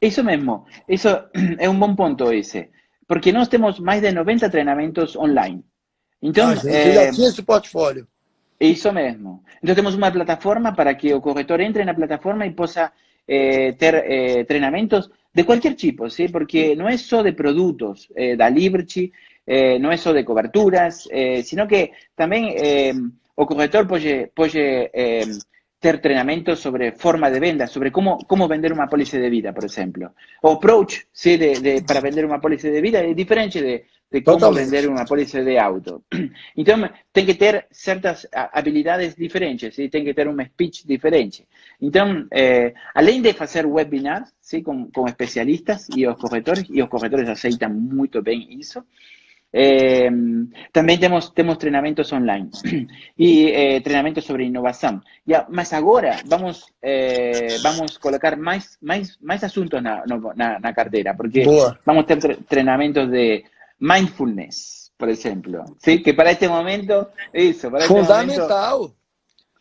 Isso 0.01 0.23
mesmo. 0.23 0.65
Isso 0.87 1.07
é 1.59 1.69
um 1.69 1.77
bom 1.77 1.95
ponto 1.95 2.31
esse. 2.31 2.69
Porque 3.07 3.31
nós 3.31 3.47
temos 3.47 3.79
mais 3.79 4.01
de 4.01 4.11
90 4.11 4.49
treinamentos 4.49 5.15
online. 5.15 5.63
Então, 6.21 6.49
ah, 6.49 6.55
gente, 6.55 6.67
é... 6.67 6.93
já 6.93 7.11
tinha 7.11 7.29
esse 7.29 7.41
portfólio. 7.41 8.07
Isso 8.59 8.91
mesmo. 8.91 9.43
Então 9.61 9.75
temos 9.75 9.93
uma 9.93 10.11
plataforma 10.11 10.73
para 10.73 10.93
que 10.95 11.13
o 11.13 11.21
corretor 11.21 11.59
entre 11.59 11.85
na 11.85 11.93
plataforma 11.93 12.45
e 12.45 12.51
possa 12.51 12.91
eh, 13.27 13.75
ter 13.77 14.03
eh, 14.07 14.45
de 15.33 15.45
cualquier 15.45 15.75
tipo, 15.75 16.09
¿sí? 16.09 16.29
Porque 16.29 16.75
no 16.75 16.89
es 16.89 17.01
solo 17.01 17.23
de 17.23 17.33
productos 17.33 18.09
eh, 18.15 18.35
da 18.35 18.49
Liberty, 18.49 19.11
eh, 19.45 19.77
no 19.79 19.91
es 19.91 20.01
solo 20.01 20.15
de 20.15 20.25
coberturas, 20.25 21.07
eh, 21.11 21.43
sino 21.43 21.67
que 21.67 21.91
también 22.15 22.53
eh, 22.57 22.93
o 23.35 23.45
corretor 23.45 23.87
puede, 23.87 24.31
puede 24.33 24.89
ter 25.79 26.01
treinamentos 26.01 26.59
sobre 26.59 26.91
forma 26.93 27.29
de 27.29 27.39
venda, 27.39 27.67
sobre 27.67 27.91
cómo, 27.91 28.17
cómo 28.25 28.47
vender 28.47 28.73
una 28.73 28.87
póliza 28.87 29.19
de 29.19 29.29
vida, 29.29 29.53
por 29.53 29.65
ejemplo. 29.65 30.13
O 30.41 30.53
approach, 30.53 31.01
¿sí? 31.11 31.37
De, 31.37 31.59
de, 31.59 31.83
para 31.83 32.01
vender 32.01 32.25
una 32.25 32.41
póliza 32.41 32.69
de 32.69 32.81
vida 32.81 33.01
es 33.01 33.15
diferente 33.15 33.61
de 33.61 33.85
de 34.11 34.21
como 34.21 34.39
Totalmente. 34.39 34.69
vender 34.69 34.87
uma 34.89 35.05
polícia 35.05 35.43
de 35.43 35.57
auto. 35.57 36.03
Então, 36.55 36.89
tem 37.13 37.25
que 37.25 37.35
ter 37.35 37.67
certas 37.71 38.27
habilidades 38.31 39.15
diferentes, 39.15 39.77
e 39.77 39.89
tem 39.89 40.03
que 40.03 40.13
ter 40.13 40.27
um 40.27 40.43
speech 40.43 40.87
diferente. 40.87 41.45
Então, 41.81 42.25
eh, 42.31 42.73
além 42.95 43.21
de 43.21 43.33
fazer 43.33 43.65
webinars 43.65 44.33
sim, 44.41 44.63
com, 44.63 44.89
com 44.91 45.05
especialistas 45.07 45.87
e 45.95 46.07
os 46.07 46.15
corretores, 46.15 46.65
e 46.69 46.81
os 46.81 46.89
corretores 46.89 47.29
aceitam 47.29 47.69
muito 47.69 48.21
bem 48.21 48.47
isso, 48.59 48.83
eh, 49.53 50.09
também 50.73 50.97
temos, 50.97 51.29
temos 51.29 51.57
treinamentos 51.57 52.11
online 52.11 52.49
e 53.17 53.49
eh, 53.51 53.79
treinamentos 53.81 54.25
sobre 54.25 54.45
inovação. 54.45 55.01
Yeah, 55.27 55.47
mas 55.49 55.71
agora 55.73 56.17
vamos, 56.25 56.65
eh, 56.81 57.57
vamos 57.63 57.97
colocar 57.97 58.35
mais, 58.35 58.77
mais, 58.81 59.17
mais 59.21 59.43
assuntos 59.43 59.81
na, 59.81 60.03
na, 60.35 60.59
na 60.59 60.73
carteira, 60.73 61.13
porque 61.15 61.43
Boa. 61.43 61.77
vamos 61.85 62.05
ter 62.05 62.19
treinamentos 62.43 63.09
de 63.09 63.43
mindfulness, 63.79 64.91
por 64.97 65.09
ejemplo. 65.09 65.63
¿sí? 65.79 66.01
Que 66.01 66.13
para 66.13 66.31
este 66.31 66.47
momento, 66.47 67.09
eso, 67.33 67.69
para 67.69 67.85
Fundamental. 67.85 68.83
Este 68.83 68.97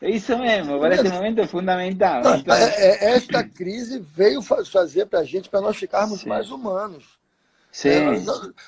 isso 0.02 0.36
mesmo, 0.36 0.78
para 0.78 0.94
este 0.94 1.08
momento 1.08 1.40
é 1.40 1.46
fundamental. 1.46 2.20
Então... 2.36 2.54
Esta 2.54 3.42
crise 3.42 3.98
veio 3.98 4.42
fazer 4.42 5.06
para 5.06 5.20
a 5.20 5.24
gente, 5.24 5.48
para 5.48 5.62
nós 5.62 5.76
ficarmos 5.76 6.20
Sim. 6.20 6.28
mais 6.28 6.50
humanos. 6.50 7.16
Sim. 7.72 7.88
É, 7.90 8.24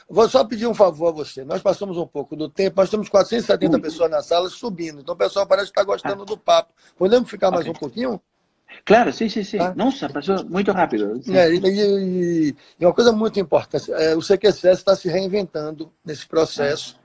vou 0.09 0.29
só 0.29 0.45
pedir 0.45 0.67
um 0.67 0.75
favor 0.75 1.09
a 1.09 1.13
você. 1.13 1.45
Nós 1.45 1.63
passamos 1.63 1.97
um 1.97 2.07
pouco 2.07 2.37
do 2.37 2.49
tempo, 2.49 2.79
nós 2.79 2.91
temos 2.91 3.09
470 3.09 3.77
Ui. 3.77 3.83
pessoas 3.83 4.11
na 4.11 4.23
sala 4.23 4.51
subindo, 4.51 5.01
então 5.01 5.15
o 5.15 5.19
pessoal 5.19 5.47
parece 5.47 5.69
estar 5.69 5.85
gostando 5.85 6.23
ah. 6.23 6.27
do 6.27 6.37
papo. 6.37 6.73
Podemos 6.97 7.31
ficar 7.31 7.51
mais 7.51 7.63
okay. 7.63 7.73
um 7.73 7.79
pouquinho? 7.79 8.23
Claro, 8.85 9.13
sim, 9.13 9.29
sim, 9.29 9.43
sim. 9.43 9.59
Ah. 9.59 9.75
Nossa, 9.75 10.09
passou 10.09 10.45
muito 10.45 10.73
rápido. 10.73 11.21
É, 11.29 11.51
e, 11.53 12.55
e, 12.79 12.85
uma 12.85 12.93
coisa 12.93 13.13
muito 13.13 13.39
importante, 13.41 13.91
é, 13.93 14.15
o 14.15 14.21
CQCS 14.21 14.79
está 14.79 14.95
se 14.95 15.09
reinventando 15.09 15.93
nesse 16.05 16.27
processo, 16.27 16.99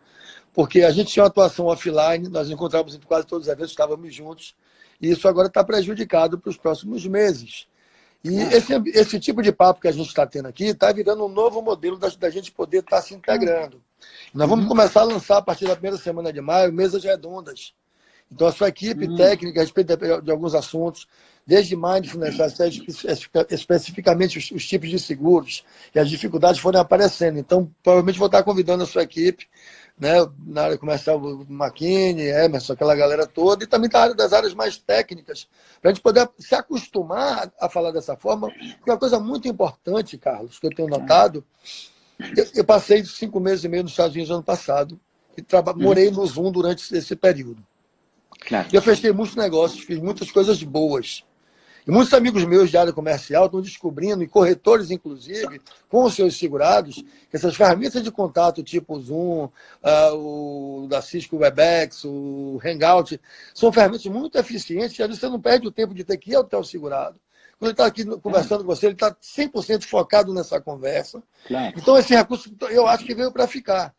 porque 0.54 0.84
a 0.84 0.92
gente 0.92 1.12
tinha 1.12 1.24
uma 1.24 1.30
atuação 1.30 1.66
offline, 1.66 2.28
nós 2.30 2.50
encontrávamos 2.50 2.96
em 2.96 3.00
quase 3.00 3.26
todos 3.26 3.48
os 3.48 3.52
eventos, 3.52 3.72
estávamos 3.72 4.14
juntos, 4.14 4.56
e 5.02 5.12
isso 5.12 5.28
agora 5.28 5.48
está 5.48 5.64
prejudicado 5.64 6.38
para 6.38 6.50
os 6.50 6.58
próximos 6.58 7.06
meses. 7.06 7.68
E 8.24 8.40
esse, 8.40 8.74
esse 8.94 9.20
tipo 9.20 9.42
de 9.42 9.52
papo 9.52 9.82
que 9.82 9.88
a 9.88 9.92
gente 9.92 10.08
está 10.08 10.26
tendo 10.26 10.48
aqui 10.48 10.66
está 10.66 10.92
virando 10.94 11.26
um 11.26 11.30
novo 11.30 11.62
modelo 11.62 11.98
da, 11.98 12.08
da 12.08 12.30
gente 12.30 12.52
poder 12.54 12.80
estar 12.80 12.98
tá 12.98 13.02
se 13.02 13.14
integrando. 13.14 13.82
Nós 14.34 14.48
vamos 14.48 14.64
uhum. 14.64 14.70
começar 14.70 15.02
a 15.02 15.06
lançar 15.06 15.38
a 15.38 15.42
partir 15.42 15.66
da 15.66 15.76
primeira 15.76 15.98
semana 15.98 16.32
de 16.32 16.40
maio 16.40 16.72
mesas 16.72 17.04
redondas. 17.04 17.74
Então, 18.32 18.48
a 18.48 18.52
sua 18.52 18.70
equipe 18.70 19.06
uhum. 19.06 19.16
técnica 19.16 19.60
a 19.60 19.64
respeito 19.64 19.96
de, 19.96 20.22
de, 20.22 20.32
alguns 20.32 20.56
assuntos, 20.56 21.08
desde 21.46 21.76
mindfulness 21.76 22.40
até 22.40 22.68
especificamente 23.50 24.38
os, 24.38 24.50
os, 24.52 24.66
tipos 24.66 24.90
de 24.90 24.98
seguros 24.98 25.64
e 25.94 26.00
as 26.00 26.10
dificuldades 26.10 26.60
forem 26.60 26.80
aparecendo. 26.80 27.38
Então, 27.38 27.70
provavelmente 27.84 28.18
vou 28.18 28.28
estar 28.28 28.44
convidando 28.44 28.84
a 28.84 28.88
sua 28.88 29.04
equipe 29.04 29.48
né, 29.98 30.14
na 30.46 30.64
área 30.64 30.78
comercial, 30.78 31.20
McKinney, 31.50 32.28
Emerson, 32.28 32.74
aquela 32.74 32.96
galera 32.96 33.28
toda, 33.28 33.64
e 33.64 33.68
também 33.68 33.90
da 33.90 34.02
área 34.02 34.16
das 34.16 34.34
áreas 34.34 34.54
mais 34.54 34.78
técnicas, 34.78 35.48
para 35.82 35.92
a 35.92 35.94
gente 35.94 36.02
poder 36.04 36.30
se 36.40 36.56
acostumar 36.56 37.52
a 37.60 37.70
falar 37.70 37.92
dessa 37.92 38.16
forma, 38.16 38.50
porque 38.50 38.90
uma 38.90 38.98
coisa 38.98 39.20
muito 39.20 39.48
importante, 39.48 40.18
Carlos, 40.18 40.60
que 40.60 40.68
eu 40.68 40.76
tenho 40.76 40.88
notado, 40.88 41.46
eu, 42.36 42.48
eu 42.56 42.66
passei 42.66 43.06
cinco 43.06 43.40
meses 43.40 43.64
e 43.64 43.68
meio 43.68 43.84
nos 43.84 43.92
Estados 43.92 44.16
Unidos 44.16 44.32
ano 44.32 44.44
passado, 44.44 45.00
e 45.38 45.44
morei 45.82 46.12
no 46.12 46.26
Zoom 46.26 46.52
durante 46.52 46.96
esse 46.96 47.16
período. 47.16 47.64
Claro. 48.46 48.68
E 48.72 48.76
eu 48.76 48.82
fechei 48.82 49.12
muitos 49.12 49.36
negócios, 49.36 49.84
fiz 49.84 50.00
muitas 50.00 50.32
coisas 50.32 50.62
boas. 50.64 51.24
E 51.86 51.92
muitos 51.92 52.14
amigos 52.14 52.46
meus 52.46 52.70
de 52.70 52.78
área 52.78 52.94
comercial 52.94 53.46
estão 53.46 53.62
descobrindo, 53.62 54.24
e 54.24 54.28
corretores 54.28 54.90
inclusive, 54.90 55.62
com 55.90 56.06
os 56.06 56.14
seus 56.14 56.38
segurados, 56.38 56.96
que 57.30 57.36
essas 57.36 57.56
ferramentas 57.56 58.02
de 58.02 58.10
contato, 58.10 58.64
tipo 58.64 58.96
o 58.96 59.02
Zoom, 59.02 59.46
uh, 59.46 60.16
o 60.16 60.88
da 60.88 61.02
Cisco 61.02 61.38
Webex, 61.38 62.06
o 62.06 62.60
Hangout, 62.64 63.20
são 63.54 63.72
ferramentas 63.72 64.06
muito 64.06 64.38
eficientes, 64.38 64.98
e 64.98 65.04
às 65.04 65.10
vezes 65.10 65.20
você 65.20 65.30
não 65.30 65.42
perde 65.42 65.68
o 65.68 65.72
tempo 65.72 65.94
de 65.94 66.06
ter 66.06 66.18
que 66.18 66.32
ir 66.32 66.36
ao 66.36 66.44
teu 66.44 66.64
segurado. 66.64 67.20
Quando 67.60 67.70
ele 67.70 67.74
está 67.74 67.86
aqui 67.86 68.06
conversando 68.20 68.64
com 68.64 68.76
você, 68.76 68.88
ele 68.88 68.94
está 68.94 69.12
100% 69.12 69.84
focado 69.84 70.34
nessa 70.34 70.60
conversa. 70.60 71.22
Claro. 71.48 71.74
Então, 71.78 71.98
esse 71.98 72.14
recurso, 72.16 72.54
eu 72.70 72.88
acho 72.88 73.06
que 73.06 73.16
veio 73.16 73.32
para 73.32 73.48
ficar. 73.48 73.94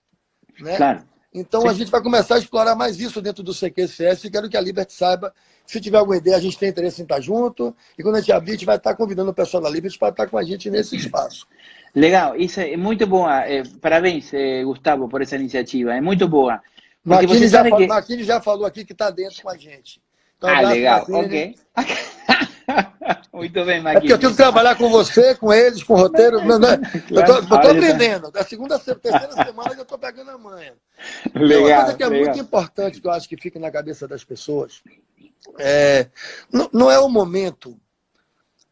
Né? 0.60 0.76
Claro. 0.76 1.02
Então, 1.34 1.62
Sim. 1.62 1.68
a 1.68 1.72
gente 1.72 1.90
vai 1.90 2.00
começar 2.00 2.36
a 2.36 2.38
explorar 2.38 2.76
mais 2.76 3.00
isso 3.00 3.20
dentro 3.20 3.42
do 3.42 3.52
CQCS 3.52 4.24
e 4.24 4.30
quero 4.30 4.48
que 4.48 4.56
a 4.56 4.60
Liberty 4.60 4.92
saiba 4.92 5.34
se 5.66 5.80
tiver 5.80 5.98
alguma 5.98 6.16
ideia, 6.16 6.36
a 6.36 6.40
gente 6.40 6.58
tem 6.58 6.68
interesse 6.68 7.00
em 7.00 7.04
estar 7.04 7.20
junto. 7.20 7.74
E 7.98 8.02
quando 8.02 8.16
a 8.16 8.20
gente 8.20 8.32
abrir, 8.32 8.52
a 8.52 8.54
gente 8.54 8.66
vai 8.66 8.76
estar 8.76 8.94
convidando 8.94 9.30
o 9.30 9.34
pessoal 9.34 9.62
da 9.62 9.70
Liberty 9.70 9.98
para 9.98 10.10
estar 10.10 10.26
com 10.26 10.36
a 10.36 10.44
gente 10.44 10.70
nesse 10.70 10.94
espaço. 10.96 11.46
Legal, 11.94 12.36
isso 12.36 12.60
é 12.60 12.76
muito 12.76 13.06
boa. 13.06 13.40
É, 13.46 13.62
parabéns, 13.80 14.32
é, 14.34 14.62
Gustavo, 14.62 15.08
por 15.08 15.22
essa 15.22 15.36
iniciativa. 15.36 15.94
É 15.94 16.00
muito 16.00 16.28
boa. 16.28 16.60
Marquinhos 17.04 17.50
já, 17.50 17.62
que... 18.02 18.24
já 18.24 18.40
falou 18.40 18.66
aqui 18.66 18.84
que 18.84 18.92
está 18.92 19.10
dentro 19.10 19.42
com 19.42 19.50
a 19.50 19.56
gente. 19.56 20.00
Ah, 20.44 20.60
legal, 20.60 21.06
ok. 21.08 21.56
Muito 23.32 23.64
bem, 23.64 23.80
Marquinhos. 23.80 23.86
É 23.86 24.00
porque 24.00 24.12
eu 24.12 24.18
tenho 24.18 24.30
que 24.30 24.36
trabalhar 24.36 24.76
com 24.76 24.88
você, 24.88 25.34
com 25.34 25.52
eles, 25.52 25.82
com 25.82 25.94
o 25.94 25.96
roteiro. 25.96 26.42
Não, 26.44 26.58
não, 26.58 26.70
eu 27.10 27.40
estou 27.40 27.56
aprendendo. 27.56 28.30
Da 28.30 28.44
segunda, 28.44 28.78
terceira 28.78 29.32
semana 29.32 29.74
eu 29.74 29.82
estou 29.82 29.98
pegando 29.98 30.30
a 30.30 30.38
manha. 30.38 30.74
Legal, 31.34 31.62
uma 31.62 31.82
coisa 31.82 31.96
que 31.96 32.02
é 32.02 32.08
legal. 32.08 32.24
muito 32.24 32.40
importante, 32.40 33.00
que 33.00 33.06
eu 33.06 33.12
acho 33.12 33.28
que 33.28 33.36
fica 33.36 33.58
na 33.58 33.70
cabeça 33.70 34.08
das 34.08 34.24
pessoas, 34.24 34.82
é, 35.58 36.08
não, 36.50 36.70
não 36.72 36.90
é 36.90 36.98
o 36.98 37.08
momento 37.08 37.78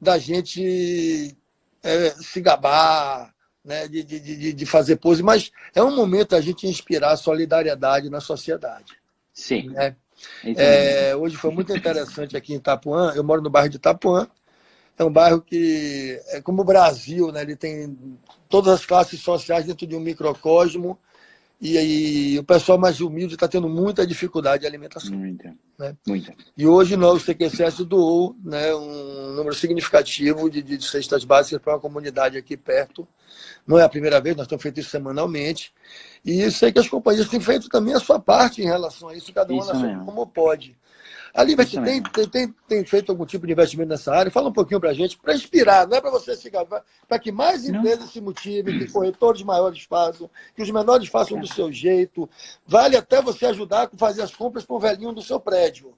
da 0.00 0.18
gente 0.18 1.36
é, 1.82 2.10
se 2.10 2.40
gabar, 2.40 3.32
né, 3.64 3.86
de, 3.86 4.02
de, 4.02 4.52
de, 4.52 4.66
fazer 4.66 4.96
pose, 4.96 5.22
mas 5.22 5.52
é 5.74 5.82
um 5.82 5.94
momento 5.94 6.30
da 6.30 6.40
gente 6.40 6.66
inspirar 6.66 7.16
solidariedade 7.16 8.10
na 8.10 8.20
sociedade. 8.20 8.96
Sim. 9.32 9.70
Né? 9.70 9.96
É, 10.44 11.14
hoje 11.16 11.36
foi 11.36 11.50
muito 11.50 11.74
interessante 11.76 12.36
aqui 12.36 12.52
em 12.52 12.56
Itapuã. 12.56 13.12
Eu 13.14 13.24
moro 13.24 13.42
no 13.42 13.50
bairro 13.50 13.68
de 13.68 13.76
Itapuã. 13.76 14.28
É 14.98 15.04
um 15.04 15.12
bairro 15.12 15.40
que 15.40 16.20
é 16.28 16.40
como 16.40 16.62
o 16.62 16.64
Brasil, 16.64 17.32
né? 17.32 17.42
Ele 17.42 17.56
tem 17.56 17.96
todas 18.48 18.74
as 18.74 18.86
classes 18.86 19.20
sociais 19.20 19.64
dentro 19.64 19.86
de 19.86 19.96
um 19.96 20.00
microcosmo 20.00 20.98
e, 21.62 21.78
aí 21.78 22.38
o 22.40 22.42
pessoal 22.42 22.76
mais 22.76 23.00
humilde 23.00 23.34
está 23.34 23.46
tendo 23.46 23.68
muita 23.68 24.04
dificuldade 24.04 24.62
de 24.62 24.66
alimentação. 24.66 25.14
Muita. 25.14 25.54
Né? 25.78 25.96
Muita. 26.04 26.34
E 26.58 26.66
hoje 26.66 26.96
nós, 26.96 27.22
o 27.22 27.24
CQCS, 27.24 27.84
doou 27.84 28.34
né, 28.44 28.74
um 28.74 29.32
número 29.34 29.54
significativo 29.54 30.50
de, 30.50 30.60
de 30.60 30.84
cestas 30.84 31.24
básicas 31.24 31.62
para 31.62 31.74
uma 31.74 31.80
comunidade 31.80 32.36
aqui 32.36 32.56
perto. 32.56 33.06
Não 33.64 33.78
é 33.78 33.84
a 33.84 33.88
primeira 33.88 34.20
vez, 34.20 34.34
nós 34.34 34.46
estamos 34.46 34.60
feito 34.60 34.80
isso 34.80 34.90
semanalmente. 34.90 35.72
E 36.24 36.50
sei 36.50 36.70
que 36.70 36.78
as 36.78 36.88
companhias 36.88 37.28
têm 37.28 37.40
feito 37.40 37.68
também 37.68 37.94
a 37.94 38.00
sua 38.00 38.18
parte 38.18 38.62
em 38.62 38.66
relação 38.66 39.08
a 39.08 39.14
isso, 39.14 39.32
cada 39.32 39.52
uma 39.52 40.04
como 40.04 40.26
pode. 40.26 40.76
A 41.34 41.42
Liberty 41.42 41.80
tem, 41.80 42.02
tem, 42.02 42.28
tem, 42.28 42.54
tem, 42.68 42.84
feito 42.84 43.10
algum 43.10 43.24
tipo 43.24 43.46
de 43.46 43.52
investimento 43.52 43.88
nessa 43.88 44.14
área? 44.14 44.30
Fala 44.30 44.50
um 44.50 44.52
pouquinho 44.52 44.78
para 44.78 44.90
a 44.90 44.94
gente, 44.94 45.16
para 45.16 45.34
inspirar, 45.34 45.86
não 45.86 45.96
é 45.96 46.00
para 46.00 46.10
você 46.10 46.36
se 46.36 46.50
para 47.08 47.18
que 47.18 47.32
mais 47.32 47.66
empresas 47.66 48.10
se 48.10 48.20
motivem, 48.20 48.78
que 48.78 48.92
corretores 48.92 49.42
maiores 49.42 49.82
façam, 49.82 50.28
que 50.54 50.62
os 50.62 50.70
menores 50.70 51.08
façam 51.08 51.40
do 51.40 51.46
seu 51.46 51.72
jeito. 51.72 52.28
Vale 52.66 52.98
até 52.98 53.22
você 53.22 53.46
ajudar 53.46 53.84
a 53.84 53.96
fazer 53.96 54.20
as 54.20 54.34
compras 54.34 54.64
para 54.64 54.76
o 54.76 54.80
velhinho 54.80 55.12
do 55.12 55.22
seu 55.22 55.40
prédio. 55.40 55.94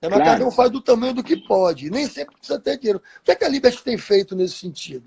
É, 0.00 0.08
mas 0.08 0.18
claro. 0.18 0.30
cada 0.30 0.46
um 0.46 0.50
faz 0.52 0.70
do 0.70 0.80
tamanho 0.80 1.14
do 1.14 1.24
que 1.24 1.36
pode. 1.36 1.90
Nem 1.90 2.06
sempre 2.06 2.36
precisa 2.36 2.58
ter 2.58 2.78
dinheiro. 2.78 3.02
O 3.20 3.24
que, 3.24 3.32
é 3.32 3.34
que 3.34 3.44
a 3.44 3.48
Liberty 3.48 3.82
tem 3.82 3.98
feito 3.98 4.36
nesse 4.36 4.54
sentido? 4.54 5.04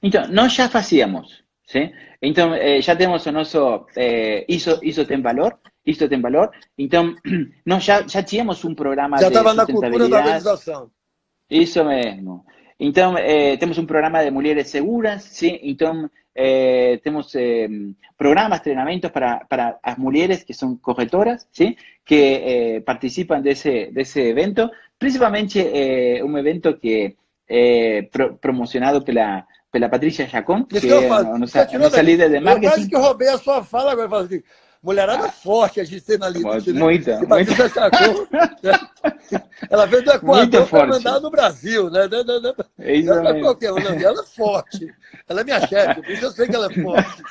Então, 0.00 0.26
nós 0.28 0.52
já 0.52 0.68
fazíamos. 0.68 1.42
Sim? 1.66 1.92
Então, 2.20 2.54
eh, 2.54 2.80
já 2.82 2.94
temos 2.96 3.24
o 3.24 3.32
nosso. 3.32 3.86
Eh, 3.96 4.44
isso, 4.48 4.78
isso 4.82 5.04
tem 5.06 5.20
valor 5.22 5.58
isto 5.84 6.08
tem 6.08 6.20
valor. 6.20 6.50
Então, 6.78 7.14
nós 7.66 7.84
já, 7.84 8.06
já 8.06 8.22
tínhamos 8.22 8.64
um 8.64 8.74
programa 8.74 9.18
já 9.18 9.28
de 9.28 9.34
estava 9.34 9.54
na 9.54 9.66
cultura 9.66 10.08
da 10.08 10.18
organização. 10.18 10.90
Isso 11.50 11.84
mesmo. 11.84 12.44
Então, 12.78 13.16
eh, 13.16 13.56
temos 13.58 13.78
um 13.78 13.86
programa 13.86 14.24
de 14.24 14.30
mulheres 14.30 14.68
seguras, 14.68 15.22
sim? 15.22 15.58
Então, 15.62 16.10
eh, 16.34 16.98
temos 17.04 17.34
eh, 17.34 17.68
programas, 18.16 18.60
treinamentos 18.60 19.10
para, 19.10 19.44
para 19.44 19.78
as 19.82 19.96
mulheres 19.98 20.42
que 20.42 20.54
são 20.54 20.76
corretoras, 20.76 21.46
sim? 21.52 21.76
Que 22.04 22.14
eh, 22.16 22.80
participam 22.80 23.40
desse, 23.40 23.90
desse 23.92 24.20
evento, 24.20 24.70
principalmente 24.98 25.60
eh, 25.60 26.24
um 26.24 26.36
evento 26.38 26.76
que 26.78 27.16
é 27.48 28.02
pro, 28.10 28.34
promocionado 28.38 29.02
pela, 29.02 29.46
pela 29.72 29.88
Patrícia 29.88 30.28
Chacon, 30.28 30.64
que, 30.64 30.80
que 30.80 30.92
é 30.92 31.08
a 31.08 31.22
nossa, 31.22 31.78
nossa 31.78 32.02
líder 32.02 32.30
de 32.30 32.40
marketing. 32.40 32.66
Eu 32.66 32.70
quase 32.70 32.88
que 32.90 32.96
roubei 32.96 33.28
a 33.28 33.38
sua 33.38 33.64
fala 33.64 33.92
agora, 33.92 34.24
assim, 34.24 34.42
Mulherada 34.82 35.30
forte 35.30 35.80
a 35.80 35.84
gente 35.84 36.00
tem 36.00 36.18
na 36.18 36.28
lista. 36.28 36.72
Né? 36.72 36.80
Muita. 36.80 37.20
muita. 37.20 37.68
Chacon, 37.68 38.26
ela 39.70 39.86
veio 39.86 40.02
do 40.02 40.10
Equador 40.10 40.68
para 40.68 40.86
mandar 40.88 41.20
no 41.20 41.30
Brasil, 41.30 41.88
né? 41.88 42.08
Não, 42.08 42.24
não, 42.24 42.42
não, 42.42 42.54
não 43.04 43.28
é 43.28 43.40
qualquer 43.40 43.70
uma, 43.70 43.80
ela 43.80 44.22
é 44.22 44.26
forte. 44.26 44.92
Ela 45.28 45.42
é 45.42 45.44
minha 45.44 45.60
chefe, 45.68 46.02
por 46.02 46.10
isso 46.10 46.24
eu 46.24 46.30
sei 46.32 46.48
que 46.48 46.56
ela 46.56 46.66
é 46.66 46.82
forte. 46.82 47.22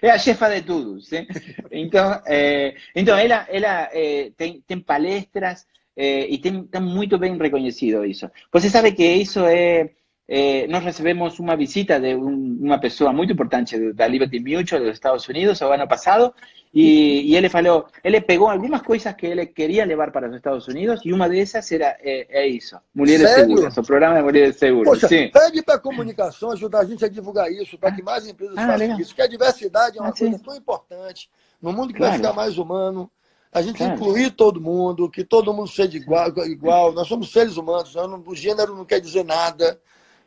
É 0.00 0.10
a 0.10 0.18
chefa 0.18 0.48
de 0.48 0.62
tudo, 0.62 1.00
sim? 1.02 1.26
Então, 1.70 2.22
é, 2.26 2.74
então 2.96 3.16
ela, 3.16 3.46
ela 3.50 3.90
é, 3.92 4.32
tem, 4.36 4.62
tem 4.66 4.80
palestras 4.80 5.66
é, 5.94 6.26
e 6.28 6.38
tem, 6.38 6.62
está 6.62 6.80
muito 6.80 7.18
bem 7.18 7.36
reconhecido 7.36 8.06
isso. 8.06 8.30
Você 8.50 8.70
sabe 8.70 8.92
que 8.92 9.04
isso 9.04 9.40
é 9.44 9.90
eh, 10.34 10.66
nós 10.66 10.82
recebemos 10.82 11.38
uma 11.38 11.54
visita 11.54 12.00
de 12.00 12.14
um, 12.14 12.58
uma 12.62 12.80
pessoa 12.80 13.12
muito 13.12 13.34
importante 13.34 13.92
da 13.92 14.08
Liberty 14.08 14.40
Mutual 14.40 14.80
dos 14.80 14.94
Estados 14.94 15.28
Unidos 15.28 15.60
o 15.60 15.70
ano 15.70 15.86
passado 15.86 16.32
e, 16.72 17.30
e, 17.30 17.36
ele 17.36 17.50
falou, 17.50 17.84
ele 18.02 18.18
pegou 18.18 18.48
algumas 18.48 18.80
coisas 18.80 19.12
que 19.12 19.26
ele 19.26 19.44
queria 19.44 19.84
levar 19.84 20.10
para 20.10 20.30
os 20.30 20.34
Estados 20.34 20.66
Unidos 20.66 21.02
e 21.04 21.12
uma 21.12 21.28
dessas 21.28 21.70
era 21.70 21.98
é, 22.00 22.44
é 22.44 22.48
isso, 22.48 22.78
Mulheres 22.94 23.28
Sério? 23.28 23.44
Seguras, 23.44 23.76
o 23.76 23.82
programa 23.82 24.16
de 24.16 24.22
Mulheres 24.22 24.56
Seguras. 24.56 24.88
Poxa, 24.88 25.06
sim. 25.06 25.30
pede 25.30 25.62
para 25.62 25.74
a 25.74 25.78
comunicação 25.78 26.50
ajudar 26.52 26.80
a 26.80 26.84
gente 26.86 27.04
a 27.04 27.08
divulgar 27.08 27.52
isso, 27.52 27.76
para 27.76 27.92
que 27.92 28.02
mais 28.02 28.26
empresas 28.26 28.56
ah, 28.56 28.62
façam 28.62 28.78
legal. 28.78 29.00
isso, 29.00 29.10
porque 29.10 29.22
a 29.22 29.26
diversidade 29.26 29.98
é 29.98 30.00
uma 30.00 30.08
ah, 30.08 30.16
coisa 30.16 30.38
tão 30.38 30.56
importante 30.56 31.28
no 31.60 31.74
mundo 31.74 31.92
que 31.92 31.98
claro. 31.98 32.12
vai 32.12 32.20
ficar 32.20 32.32
mais 32.32 32.56
humano. 32.56 33.10
A 33.52 33.60
gente 33.60 33.76
claro. 33.76 33.92
incluir 33.92 34.30
todo 34.30 34.58
mundo, 34.58 35.10
que 35.10 35.24
todo 35.24 35.52
mundo 35.52 35.68
seja 35.68 35.94
igual, 35.94 36.30
igual. 36.46 36.90
Nós 36.90 37.06
somos 37.06 37.30
seres 37.30 37.58
humanos, 37.58 37.94
o 38.26 38.34
gênero 38.34 38.74
não 38.74 38.86
quer 38.86 38.98
dizer 38.98 39.26
nada. 39.26 39.78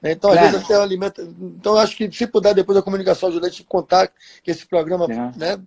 Então, 0.03 0.31
às 0.31 0.39
vezes, 0.39 0.63
até 0.63 0.75
alimenta. 0.75 1.21
Então, 1.21 1.77
acho 1.77 1.95
que 1.97 2.11
se 2.11 2.27
puder, 2.27 2.53
depois 2.53 2.75
da 2.75 2.81
comunicação 2.81 3.29
ajudar 3.29 3.47
a 3.47 3.49
gente 3.49 3.63
contar 3.63 4.11
que 4.43 4.51
esse 4.51 4.65
programa 4.67 5.07
né, 5.07 5.59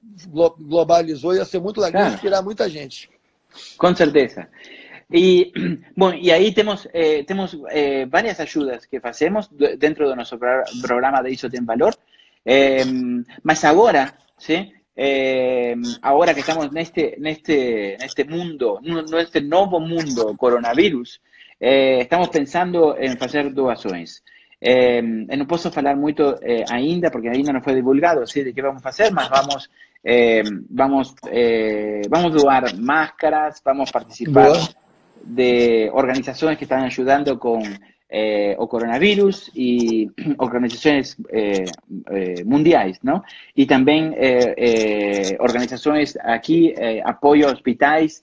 globalizou, 0.59 1.35
ia 1.35 1.45
ser 1.45 1.61
muito 1.61 1.81
legal, 1.81 2.03
claro. 2.03 2.15
inspirar 2.15 2.43
muita 2.43 2.69
gente. 2.69 3.11
Com 3.77 3.95
certeza. 3.95 4.49
E, 5.11 5.53
bom, 5.97 6.13
e 6.13 6.31
aí 6.31 6.53
temos, 6.53 6.87
eh, 6.93 7.23
temos 7.25 7.57
eh, 7.71 8.07
várias 8.07 8.39
ajudas 8.41 8.87
que 8.87 9.01
fazemos 9.01 9.49
dentro 9.79 10.07
do 10.07 10.15
nosso 10.15 10.39
programa 10.83 11.23
de 11.23 11.31
Isso 11.31 11.49
Tem 11.49 11.65
Valor, 11.65 11.95
eh, 12.45 12.85
mas 13.43 13.65
agora, 13.65 14.15
sim, 14.37 14.73
agora 16.03 16.35
que 16.35 16.41
estamos 16.41 16.71
neste, 16.71 17.17
neste, 17.19 17.97
neste 18.01 18.25
mundo, 18.25 18.81
neste 18.83 19.41
novo 19.41 19.81
mundo 19.81 20.37
coronavírus, 20.37 21.21
eh, 21.61 22.01
estamos 22.01 22.29
pensando 22.29 22.97
em 22.99 23.17
fazer 23.17 23.51
doações. 23.53 24.23
Eh, 24.61 25.01
eu 25.29 25.39
não 25.39 25.47
posso 25.47 25.71
falar 25.71 25.97
muito 25.97 26.37
eh, 26.43 26.65
ainda, 26.71 27.11
porque 27.11 27.29
ainda 27.29 27.53
não 27.53 27.63
foi 27.63 27.75
divulgado 27.75 28.21
assim, 28.21 28.43
de 28.43 28.53
que 28.53 28.63
vamos 28.63 28.83
fazer, 28.83 29.11
mas 29.13 29.29
vamos 29.29 29.69
eh, 30.03 30.43
vamos, 30.71 31.15
eh, 31.31 32.03
vamos 32.09 32.33
a 32.33 32.37
doar 32.37 32.77
máscaras, 32.79 33.61
vamos 33.65 33.91
a 33.91 33.93
participar 33.93 34.49
Boa. 34.49 34.69
de 35.23 35.91
organizaciones 35.93 36.57
que 36.57 36.65
están 36.65 36.85
ayudando 36.85 37.39
con 37.39 37.63
eh, 38.09 38.55
o 38.59 38.67
coronavirus 38.67 39.51
y 39.55 40.09
organizaciones 40.39 41.17
eh, 41.31 41.67
mundiales, 42.45 42.99
¿no? 43.03 43.23
Y 43.55 43.67
también 43.67 44.15
eh, 44.17 44.55
eh, 44.57 45.37
organizaciones 45.41 46.19
aquí, 46.23 46.73
eh, 46.77 47.03
apoyo 47.05 47.49
a 47.49 47.53
hospitales 47.53 48.21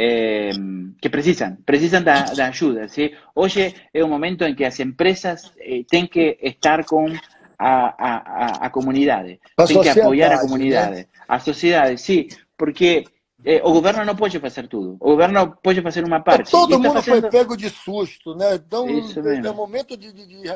eh, 0.00 0.54
que 1.00 1.10
precisan, 1.10 1.56
precisan 1.64 2.04
da, 2.04 2.32
da 2.36 2.46
ayuda, 2.46 2.88
¿sí? 2.88 3.10
Hoy 3.34 3.50
es 3.92 4.02
un 4.02 4.08
momento 4.08 4.46
en 4.46 4.54
que 4.54 4.62
las 4.62 4.78
empresas 4.78 5.52
eh, 5.58 5.84
tienen 5.90 6.08
que 6.08 6.38
estar 6.40 6.86
con 6.86 7.18
a, 7.58 7.88
a, 7.88 8.64
a, 8.64 8.66
A 9.56 9.66
tienen 9.66 9.82
que 9.82 9.90
apoyar 9.90 10.32
a 10.32 10.36
sociedade, 10.36 10.46
comunidades, 10.46 11.06
a 11.26 11.40
sociedades, 11.40 12.00
sí, 12.00 12.28
porque 12.56 13.08
eh, 13.44 13.60
o 13.64 13.72
governo 13.72 14.04
não 14.04 14.14
pode 14.14 14.38
fazer 14.38 14.68
tudo, 14.68 14.96
o 15.00 15.10
governo 15.10 15.56
pode 15.60 15.82
fazer 15.82 16.04
uma 16.04 16.22
parte. 16.22 16.48
Todo 16.48 16.78
mundo 16.78 17.02
foi 17.02 17.20
pego 17.20 17.56
de 17.56 17.68
susto, 17.68 18.36
né? 18.36 18.54
Então, 18.54 18.86
é 18.86 19.48
é 19.48 19.52
momento 19.52 19.96
de. 19.96 20.12
de- 20.12 20.26
de- 20.26 20.48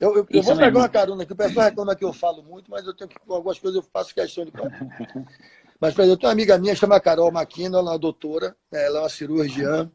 Eu, 0.00 0.14
eu, 0.16 0.26
eu 0.30 0.42
vou 0.42 0.56
pegar 0.56 0.78
uma 0.78 0.88
carona 0.88 1.24
aqui. 1.24 1.32
O 1.32 1.36
pessoal 1.36 1.66
reclama 1.66 1.94
que 1.96 2.04
eu 2.04 2.12
falo 2.12 2.40
muito, 2.42 2.70
mas 2.70 2.86
eu 2.86 2.94
tenho 2.94 3.10
que. 3.10 3.16
Algumas 3.28 3.58
coisas 3.58 3.76
eu 3.76 3.90
faço 3.92 4.14
questão 4.14 4.44
de. 4.46 4.52
Mas, 5.80 5.94
por 5.94 6.02
exemplo, 6.02 6.14
eu 6.14 6.16
tenho 6.18 6.28
uma 6.28 6.32
amiga 6.32 6.58
minha, 6.58 6.74
chama 6.74 7.00
Carol 7.00 7.30
Maquina, 7.30 7.78
ela 7.78 7.90
é 7.90 7.92
uma 7.92 7.98
doutora, 7.98 8.56
né? 8.70 8.84
ela 8.84 8.98
é 8.98 9.02
uma 9.02 9.08
cirurgiã, 9.08 9.90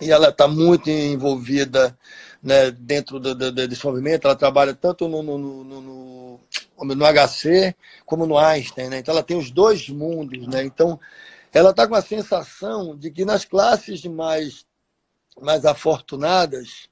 e 0.00 0.10
ela 0.10 0.28
está 0.30 0.48
muito 0.48 0.90
envolvida 0.90 1.96
né, 2.42 2.70
dentro 2.70 3.20
do, 3.20 3.34
do, 3.34 3.52
desse 3.52 3.86
movimento. 3.86 4.26
Ela 4.26 4.36
trabalha 4.36 4.74
tanto 4.74 5.08
no, 5.08 5.22
no, 5.22 5.38
no, 5.38 5.64
no, 5.64 6.40
no, 6.84 7.04
HC 7.04 7.74
como 8.04 8.26
no 8.26 8.36
Einstein. 8.36 8.88
Né? 8.88 8.98
Então, 8.98 9.12
ela 9.12 9.22
tem 9.22 9.38
os 9.38 9.50
dois 9.50 9.88
mundos. 9.88 10.46
Né? 10.48 10.64
Então, 10.64 10.98
ela 11.52 11.70
está 11.70 11.86
com 11.86 11.94
a 11.94 12.02
sensação 12.02 12.96
de 12.96 13.10
que 13.10 13.24
nas 13.24 13.44
classes 13.44 14.04
mais, 14.04 14.66
mais 15.40 15.64
afortunadas, 15.64 16.88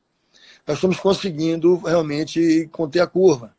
nós 0.66 0.76
estamos 0.76 0.98
conseguindo 0.98 1.76
realmente 1.78 2.68
conter 2.72 3.00
a 3.00 3.06
curva. 3.06 3.54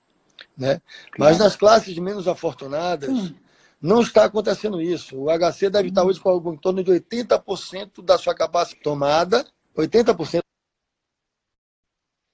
Né? 0.57 0.81
Mas 1.19 1.37
nas 1.37 1.55
classes 1.55 1.97
menos 1.97 2.27
afortunadas, 2.27 3.33
não 3.81 4.01
está 4.01 4.25
acontecendo 4.25 4.81
isso. 4.81 5.17
O 5.17 5.27
HC 5.29 5.69
deve 5.69 5.89
estar 5.89 6.03
hoje 6.03 6.19
com 6.19 6.29
algo 6.29 6.53
em 6.53 6.57
torno 6.57 6.83
de 6.83 6.91
80% 6.91 8.03
da 8.03 8.17
sua 8.17 8.33
capacidade 8.33 8.83
tomada, 8.83 9.45
80% 9.77 10.41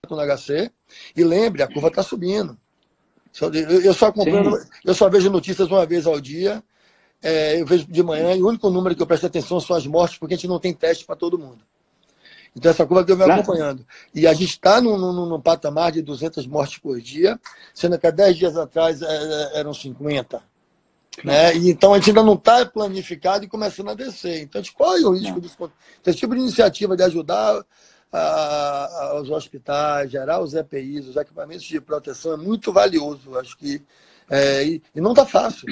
no 0.09 0.17
HC, 0.17 0.71
e 1.15 1.23
lembre, 1.23 1.63
a 1.63 1.67
curva 1.67 1.87
está 1.87 2.03
subindo. 2.03 2.57
Eu 3.83 3.93
só 3.93 4.07
acompanho, 4.07 4.57
eu 4.83 4.93
só 4.93 5.09
vejo 5.09 5.29
notícias 5.29 5.69
uma 5.69 5.85
vez 5.85 6.05
ao 6.05 6.19
dia, 6.19 6.61
é, 7.21 7.61
eu 7.61 7.65
vejo 7.65 7.85
de 7.87 8.03
manhã, 8.03 8.35
e 8.35 8.43
o 8.43 8.47
único 8.47 8.69
número 8.69 8.95
que 8.95 9.01
eu 9.01 9.07
presto 9.07 9.27
atenção 9.27 9.59
são 9.59 9.75
as 9.75 9.87
mortes, 9.87 10.17
porque 10.17 10.33
a 10.33 10.37
gente 10.37 10.49
não 10.49 10.59
tem 10.59 10.73
teste 10.73 11.05
para 11.05 11.15
todo 11.15 11.39
mundo. 11.39 11.63
Então, 12.55 12.69
essa 12.69 12.85
curva 12.85 13.05
que 13.05 13.11
eu 13.13 13.15
venho 13.15 13.31
acompanhando. 13.31 13.87
E 14.13 14.27
a 14.27 14.33
gente 14.33 14.49
está 14.49 14.81
num, 14.81 14.97
num, 14.97 15.25
num 15.25 15.39
patamar 15.39 15.93
de 15.93 16.01
200 16.01 16.45
mortes 16.47 16.77
por 16.79 16.99
dia, 16.99 17.39
sendo 17.73 17.97
que 17.97 18.05
há 18.05 18.11
10 18.11 18.37
dias 18.37 18.57
atrás 18.57 19.01
é, 19.01 19.59
eram 19.59 19.73
50. 19.73 20.50
Né? 21.23 21.55
E, 21.57 21.69
então, 21.69 21.93
a 21.93 21.97
gente 21.97 22.09
ainda 22.11 22.23
não 22.23 22.33
está 22.35 22.65
planificado 22.65 23.43
e 23.43 23.47
começando 23.47 23.89
a 23.89 23.93
descer. 23.93 24.41
Então, 24.43 24.63
gente 24.63 24.73
corre 24.73 25.03
o 25.03 25.11
risco 25.11 25.33
Não. 25.33 25.39
disso. 25.39 25.55
Então, 25.59 25.71
esse 26.07 26.17
tipo 26.17 26.33
de 26.33 26.41
iniciativa 26.41 26.95
de 26.95 27.03
ajudar 27.03 27.61
a- 28.11 28.87
a- 29.11 29.21
os 29.21 29.29
hospitais, 29.29 30.09
gerar 30.11 30.41
os 30.41 30.53
EPIs, 30.53 31.07
os 31.07 31.15
equipamentos 31.17 31.63
de 31.63 31.79
proteção, 31.81 32.33
é 32.33 32.37
muito 32.37 32.71
valioso. 32.71 33.37
Acho 33.37 33.57
que. 33.57 33.81
é, 34.29 34.63
e, 34.65 34.81
e 34.95 35.01
não 35.01 35.11
está 35.11 35.25
fácil. 35.25 35.67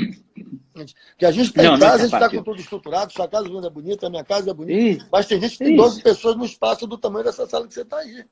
Porque 0.74 1.26
a 1.26 1.32
gente 1.32 1.48
está 1.48 1.64
Não, 1.64 1.70
em 1.70 1.80
não 1.80 1.80
casa, 1.80 1.96
a 1.96 2.08
gente 2.08 2.14
está 2.14 2.30
com 2.30 2.44
tudo 2.44 2.60
estruturado, 2.60 3.14
sua 3.14 3.28
casa 3.28 3.48
é 3.48 3.70
bonita, 3.70 4.08
a 4.08 4.10
minha 4.10 4.24
casa 4.24 4.52
é 4.52 4.54
bonita. 4.54 4.78
Isso, 4.80 5.08
Mas 5.10 5.26
tem 5.28 5.40
gente 5.40 5.52
que 5.54 5.58
tem 5.64 5.74
Isso. 5.76 5.78
12 5.84 6.04
pessoas 6.04 6.36
no 6.36 6.44
espaço 6.46 6.86
do 6.86 6.98
tamanho 6.98 7.24
dessa 7.24 7.48
sala 7.48 7.66
que 7.68 7.74
você 7.74 7.82
está 7.84 8.00
aí. 8.00 8.26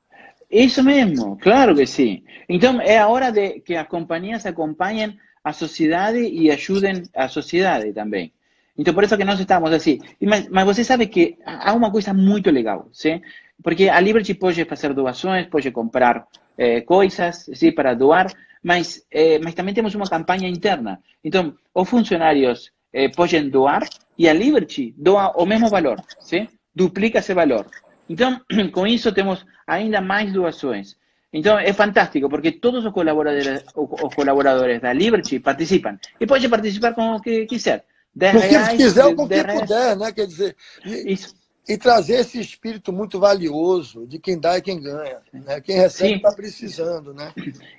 isso 0.51 0.84
mesmo, 0.84 1.38
claro 1.41 1.76
que 1.76 1.86
sim. 1.88 2.24
Então, 2.49 2.80
é 2.82 2.97
a 2.97 3.08
hora 3.08 3.32
de 3.32 3.62
que 3.62 3.76
as 3.76 3.88
companhias 3.88 4.45
acompanhem 4.45 5.18
a 5.50 5.54
sociedade 5.54 6.20
e 6.20 6.52
ajudem 6.52 7.04
a 7.16 7.28
sociedade 7.28 7.93
também. 7.93 8.32
Então, 8.78 8.93
por 8.93 9.04
isso 9.04 9.18
que 9.18 9.24
nós 9.24 9.39
estamos 9.39 9.72
assim. 9.72 10.00
Mas, 10.22 10.48
mas 10.50 10.66
você 10.66 10.84
sabe 10.84 11.08
que 11.08 11.38
há 11.45 11.74
uma 11.74 11.91
coisa 11.91 12.14
muito 12.14 12.52
legal, 12.52 12.89
sim? 12.91 13.22
Porque 13.64 13.89
a 13.89 14.00
Liberty 14.00 14.34
pode 14.34 14.64
fazer 14.66 14.93
doações, 14.93 15.48
pode 15.48 15.72
comprar 15.72 16.28
eh, 16.58 16.82
coisas 16.82 17.50
sim, 17.54 17.72
para 17.72 17.95
doar, 17.95 18.28
mas, 18.62 19.04
eh, 19.12 19.39
mas 19.43 19.56
também 19.56 19.74
temos 19.74 19.95
uma 19.95 20.08
campanha 20.08 20.48
interna. 20.48 21.00
Então, 21.24 21.56
os 21.74 21.89
funcionários 21.89 22.72
eh, 22.93 23.10
podem 23.10 23.50
doar 23.50 23.84
e 24.18 24.30
a 24.30 24.34
Liberty 24.34 24.93
doa 24.98 25.32
o 25.36 25.45
mesmo 25.45 25.70
valor, 25.70 25.98
sim? 26.20 26.48
duplica 26.76 27.20
esse 27.20 27.34
valor. 27.34 27.66
Então, 28.08 28.39
com 28.72 28.86
isso 28.86 29.12
temos 29.12 29.43
ainda 29.66 30.00
mais 30.02 30.32
doações. 30.32 30.95
Então, 31.32 31.59
é 31.59 31.73
fantástico, 31.73 32.30
porque 32.30 32.53
todos 32.53 32.86
os 32.86 32.93
colaboradores, 32.93 33.63
os 33.75 34.15
colaboradores 34.15 34.82
da 34.82 34.93
Liberty 34.93 35.39
participam. 35.39 35.97
E 36.19 36.25
pode 36.25 36.47
participar 36.47 36.93
com 36.93 37.15
o 37.15 37.21
que 37.21 37.45
quiser. 37.45 37.86
10 38.15 38.34
Com 38.34 38.39
o 38.39 38.41
que 38.41 38.78
quiser 38.78 39.15
com 39.15 39.23
o 39.23 39.28
10 39.28 39.45
que 39.45 39.59
puder, 39.59 39.97
né? 39.97 40.11
Quer 40.11 40.25
dizer, 40.25 40.55
e, 40.86 41.13
Isso. 41.13 41.36
e 41.67 41.78
trazer 41.78 42.21
esse 42.21 42.39
espírito 42.39 42.91
muito 42.91 43.19
valioso 43.19 44.07
de 44.07 44.17
quem 44.19 44.39
dá 44.39 44.57
e 44.57 44.61
quem 44.61 44.82
ganha. 44.82 45.19
Né? 45.32 45.61
Quem 45.61 45.75
recebe 45.75 46.15
está 46.15 46.32
precisando, 46.32 47.13
né? 47.13 47.34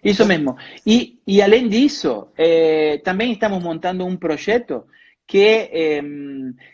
Isso 0.05 0.25
mesmo. 0.25 0.57
E, 0.87 1.19
e 1.27 1.43
além 1.43 1.69
disso, 1.69 2.29
eh, 2.37 3.01
também 3.03 3.33
estamos 3.33 3.63
montando 3.63 4.05
um 4.05 4.17
projeto 4.17 4.85
que, 5.27 5.71
eh, 5.73 6.03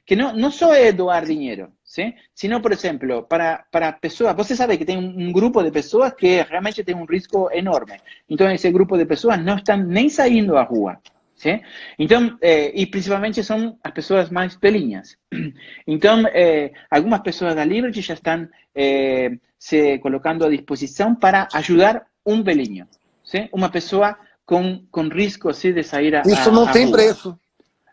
que 0.05 0.15
não, 0.15 0.37
não 0.37 0.51
só 0.51 0.75
é 0.75 0.93
doar 0.93 1.25
dinheiro, 1.25 1.73
sim? 1.95 2.13
sino, 2.35 2.61
por 2.61 2.73
exemplo, 2.73 3.23
para, 3.23 3.65
para 3.71 3.93
pessoas. 3.93 4.35
Você 4.35 4.57
sabe 4.57 4.77
que 4.77 4.85
tem 4.85 4.99
um, 4.99 5.29
um 5.29 5.33
grupo 5.33 5.63
de 5.63 5.71
pessoas 5.71 6.13
que 6.13 6.43
realmente 6.43 6.83
tem 6.83 6.97
um 6.97 7.05
risco 7.05 7.49
enorme. 7.53 8.01
Então, 8.29 8.51
esse 8.51 8.69
grupo 8.73 8.99
de 8.99 9.07
pessoas 9.07 9.39
não 9.39 9.57
estão 9.57 9.77
nem 9.77 10.09
saindo 10.09 10.57
à 10.57 10.65
rua. 10.65 10.99
Sim? 11.37 11.61
Então, 11.97 12.37
eh, 12.41 12.73
e 12.75 12.87
principalmente 12.87 13.45
são 13.45 13.79
as 13.83 13.93
pessoas 13.93 14.29
mais 14.31 14.57
velhinhas. 14.57 15.17
Então, 15.87 16.27
eh, 16.29 16.73
algumas 16.91 17.21
pessoas 17.21 17.55
da 17.55 17.65
Liberty 17.65 18.01
já 18.01 18.15
estão 18.15 18.49
eh, 18.75 19.31
se 19.59 19.99
colocando 19.99 20.45
à 20.45 20.49
disposição 20.51 21.15
para 21.15 21.47
ajudar 21.53 22.07
um 22.27 22.43
velhinho. 22.43 22.87
Sim? 23.23 23.49
Uma 23.53 23.69
pessoa 23.69 24.17
com, 24.45 24.85
com 24.91 25.09
risco 25.09 25.49
assim, 25.49 25.73
de 25.73 25.83
sair 25.83 26.15
a 26.17 26.23
Isso 26.23 26.51
não 26.51 26.67
à 26.67 26.73
tem 26.73 26.87
rua. 26.87 26.97
preço. 26.97 27.39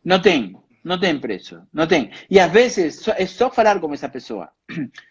Não 0.03 0.19
tem, 0.19 0.55
não 0.83 0.99
tem 0.99 1.19
preço, 1.19 1.61
não 1.73 1.87
tem. 1.87 2.11
E 2.29 2.39
às 2.39 2.51
vezes 2.51 2.95
só- 3.01 3.13
é 3.17 3.25
só 3.25 3.49
falar 3.49 3.79
com 3.79 3.93
essa 3.93 4.09
pessoa. 4.09 4.49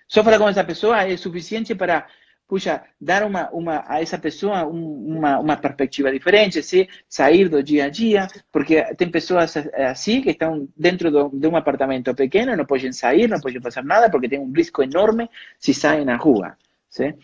Só 0.09 0.25
falar 0.25 0.39
com 0.39 0.49
é 0.49 1.17
suficiente 1.17 1.75
para, 1.75 2.07
puxa, 2.49 2.83
dar 3.01 3.23
uma, 3.25 3.49
uma 3.51 3.85
a 3.87 4.01
essa 4.03 4.19
pessoa 4.19 4.67
um- 4.67 5.17
uma, 5.19 5.39
uma 5.39 5.57
perspectiva 5.57 6.11
diferente, 6.11 6.63
se 6.63 6.89
sair 7.09 7.49
do 7.49 7.63
dia 7.63 7.85
a 7.85 7.89
dia, 7.91 8.27
porque 8.53 8.83
tem 8.97 9.09
pessoas 9.11 9.57
assim 9.57 10.21
que 10.21 10.31
estão 10.31 10.69
dentro 10.77 11.31
de 11.33 11.47
um 11.47 11.57
apartamento 11.57 12.15
pequeno, 12.15 12.57
não 12.57 12.67
podem 12.67 12.93
sair, 12.93 13.29
não 13.29 13.41
podem 13.41 13.61
fazer 13.61 13.85
nada, 13.85 14.11
porque 14.11 14.29
tem 14.29 14.41
um 14.41 14.51
risco 14.53 14.83
enorme 14.83 15.29
se 15.59 15.73
saem 15.73 16.05
na 16.05 16.17
rua. 16.17 16.57
Sim? 16.89 17.15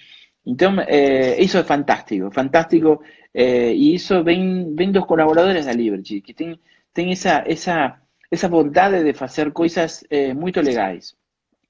Então, 0.47 0.77
eh, 0.87 1.43
isso 1.43 1.59
é 1.59 1.65
fantástico, 1.65 2.31
fantástico, 2.31 3.03
eh, 3.35 3.73
e 3.75 3.95
isso 3.95 4.23
vem, 4.23 4.75
vem 4.77 4.93
dos 4.93 5.05
colaboradores 5.05 5.67
da 5.67 5.73
Liberty, 5.73 6.21
que 6.21 6.33
tem, 6.33 6.59
tem 6.95 7.11
essa, 7.13 7.43
essa, 7.47 8.01
essa 8.31 8.49
vontade 8.49 9.03
de 9.05 9.13
fazer 9.13 9.53
coisas 9.53 10.05
eh, 10.11 10.35
muito 10.35 10.61
legais. 10.61 11.15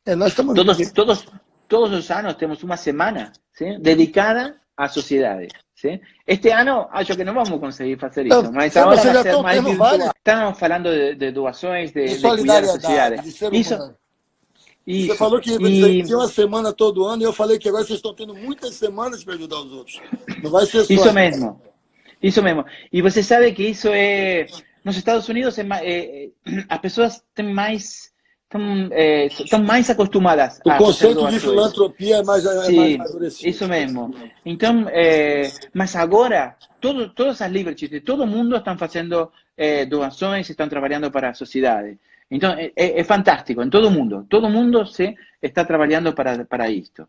É, 0.04 0.14
nós 0.14 0.28
estamos 0.28 0.54
Todos, 0.54 0.92
todos, 0.92 1.26
todos 1.68 1.92
os 1.98 2.10
anos 2.10 2.34
temos 2.34 2.62
uma 2.62 2.76
semana 2.76 3.32
sim, 3.52 3.78
dedicada 3.80 4.56
à 4.76 4.88
sociedade. 4.88 5.48
Sim? 5.74 6.00
Este 6.26 6.48
ano 6.50 6.88
acho 6.90 7.14
que 7.14 7.24
não 7.24 7.34
vamos 7.34 7.60
conseguir 7.60 7.98
fazer 7.98 8.26
isso, 8.26 8.42
Não, 8.42 8.50
mas 8.52 8.74
agora 8.76 8.96
vai 8.96 9.22
ser 9.22 9.42
mais 9.42 9.62
virtual. 9.62 9.94
Estamos 10.16 10.58
falando 10.58 10.88
de, 10.90 11.14
de 11.16 11.30
doações, 11.32 11.92
de, 11.92 12.06
de 12.06 12.14
de 12.16 12.22
cuidar 12.22 12.60
da 12.62 12.66
solidariedade, 12.68 12.80
sociedade. 12.80 13.22
de 13.22 13.32
ser 13.32 13.52
Isso, 13.54 13.74
humano. 13.74 13.94
isso. 14.86 15.06
Você 15.08 15.16
falou 15.16 15.40
que 15.40 15.50
E- 15.52 16.02
tinha 16.04 16.16
uma 16.16 16.28
semana 16.28 16.72
todo 16.72 17.04
ano 17.04 17.20
e 17.22 17.24
eu 17.26 17.32
falei 17.32 17.58
que 17.58 17.68
agora 17.68 17.84
vocês 17.84 17.98
estão 17.98 18.14
tendo 18.14 18.34
muitas 18.34 18.74
semanas 18.76 19.22
para 19.22 19.34
ajudar 19.34 19.58
os 19.60 19.72
outros. 19.72 20.00
Não 20.42 20.50
vai 20.50 20.64
ser 20.64 20.84
só. 20.84 20.92
Isso 20.94 21.12
mesmo. 21.12 21.60
Isso 22.22 22.42
mesmo. 22.42 22.64
E 22.90 23.02
você 23.02 23.22
sabe 23.22 23.52
que 23.52 23.64
isso 23.64 23.88
é. 23.92 24.46
Nos 24.86 24.96
Estados 24.96 25.28
Unidos, 25.28 25.58
é, 25.58 26.28
as 26.68 26.78
pessoas 26.78 27.20
têm 27.34 27.52
mais. 27.52 28.14
Estão, 28.44 28.88
é, 28.92 29.26
estão 29.26 29.60
mais 29.64 29.90
acostumadas 29.90 30.60
O 30.64 30.70
conceito 30.76 31.26
de 31.26 31.40
filantropia 31.40 32.18
é 32.18 32.22
mais, 32.22 32.46
é 32.46 32.54
mais 32.54 32.66
Sim, 32.68 32.94
amadurecido. 32.94 33.48
isso 33.50 33.66
mesmo. 33.66 34.14
Então, 34.44 34.88
é, 34.88 35.50
mas 35.74 35.96
agora, 35.96 36.56
todo, 36.80 37.08
todas 37.08 37.42
as 37.42 37.50
liberties 37.50 37.90
de 37.90 38.00
todo 38.00 38.24
mundo 38.24 38.54
estão 38.54 38.78
fazendo 38.78 39.32
é, 39.56 39.84
doações, 39.84 40.48
estão 40.48 40.68
trabalhando 40.68 41.10
para 41.10 41.30
a 41.30 41.34
sociedade. 41.34 41.98
Então, 42.30 42.52
é, 42.52 42.70
é, 42.76 43.00
é 43.00 43.02
fantástico, 43.02 43.60
em 43.60 43.68
todo 43.68 43.90
mundo. 43.90 44.24
Todo 44.30 44.48
mundo 44.48 44.86
se 44.86 45.16
está 45.42 45.64
trabalhando 45.64 46.14
para, 46.14 46.44
para 46.44 46.70
isto. 46.70 47.08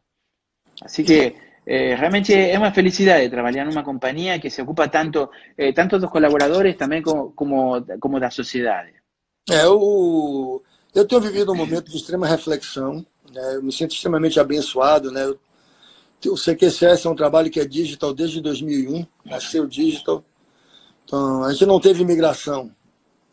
Assim 0.82 1.04
que 1.04 1.36
é, 1.70 1.96
realmente 1.96 2.34
é 2.34 2.58
uma 2.58 2.72
felicidade 2.72 3.30
trabalhar 3.30 3.66
numa 3.66 3.84
companhia 3.84 4.40
que 4.40 4.50
se 4.50 4.62
ocupa 4.62 4.88
tanto, 4.88 5.30
é, 5.58 5.74
tanto 5.74 6.00
dos 6.00 6.10
colaboradores 6.10 6.78
também 6.78 7.02
como, 7.02 7.32
como, 7.34 7.86
como 8.00 8.22
da 8.22 8.32
sociedade. 8.32 8.94
É, 9.50 9.66
eu, 9.66 10.64
eu 10.96 11.06
tenho 11.06 11.20
vivido 11.20 11.52
um 11.52 11.56
momento 11.56 11.92
de 11.92 11.98
extrema 11.98 12.26
reflexão, 12.26 13.06
né? 13.34 13.56
eu 13.56 13.64
me 13.64 13.74
sinto 13.74 13.94
extremamente 13.94 14.40
abençoado. 14.40 15.12
Né? 15.12 15.26
O 16.26 16.36
CQCS 16.36 17.06
é 17.06 17.10
um 17.10 17.16
trabalho 17.16 17.52
que 17.52 17.60
é 17.60 17.66
digital 17.66 18.14
desde 18.14 18.40
2001, 18.40 19.06
nasceu 19.26 19.68
digital. 19.68 20.24
Então, 21.04 21.44
a 21.44 21.52
gente 21.52 21.66
não 21.66 21.82
teve 21.82 22.02
imigração. 22.02 22.72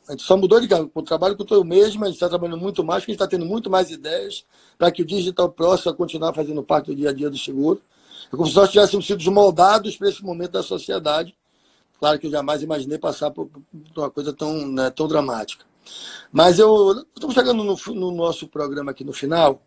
A 0.08 0.12
gente 0.12 0.24
só 0.24 0.36
mudou 0.36 0.60
de 0.60 0.68
o 0.92 1.02
trabalho 1.02 1.36
com 1.36 1.44
o 1.54 1.64
mesmo, 1.64 2.02
a 2.02 2.08
gente 2.08 2.16
está 2.16 2.28
trabalhando 2.28 2.58
muito 2.58 2.82
mais, 2.82 3.02
porque 3.02 3.12
a 3.12 3.14
gente 3.14 3.22
está 3.22 3.28
tendo 3.28 3.46
muito 3.46 3.70
mais 3.70 3.92
ideias 3.92 4.44
para 4.76 4.90
que 4.90 5.02
o 5.02 5.06
digital 5.06 5.48
possa 5.50 5.92
continuar 5.92 6.34
fazendo 6.34 6.64
parte 6.64 6.86
do 6.86 6.96
dia 6.96 7.10
a 7.10 7.12
dia 7.12 7.30
do 7.30 7.38
seguro. 7.38 7.80
É 8.32 8.36
como 8.36 8.46
se 8.46 8.54
nós 8.54 8.70
tivéssemos 8.70 9.06
sido 9.06 9.30
moldados 9.30 9.96
para 9.96 10.08
esse 10.08 10.22
momento 10.22 10.52
da 10.52 10.62
sociedade. 10.62 11.36
Claro 11.98 12.18
que 12.18 12.26
eu 12.26 12.30
jamais 12.30 12.62
imaginei 12.62 12.98
passar 12.98 13.30
por, 13.30 13.48
uma 13.96 14.10
coisa 14.10 14.32
tão, 14.32 14.66
né, 14.66 14.90
tão 14.90 15.08
dramática. 15.08 15.64
Mas 16.32 16.58
eu 16.58 17.04
estamos 17.14 17.34
chegando 17.34 17.62
no, 17.62 17.76
no, 17.94 18.10
nosso 18.10 18.48
programa 18.48 18.90
aqui 18.90 19.04
no 19.04 19.12
final, 19.12 19.62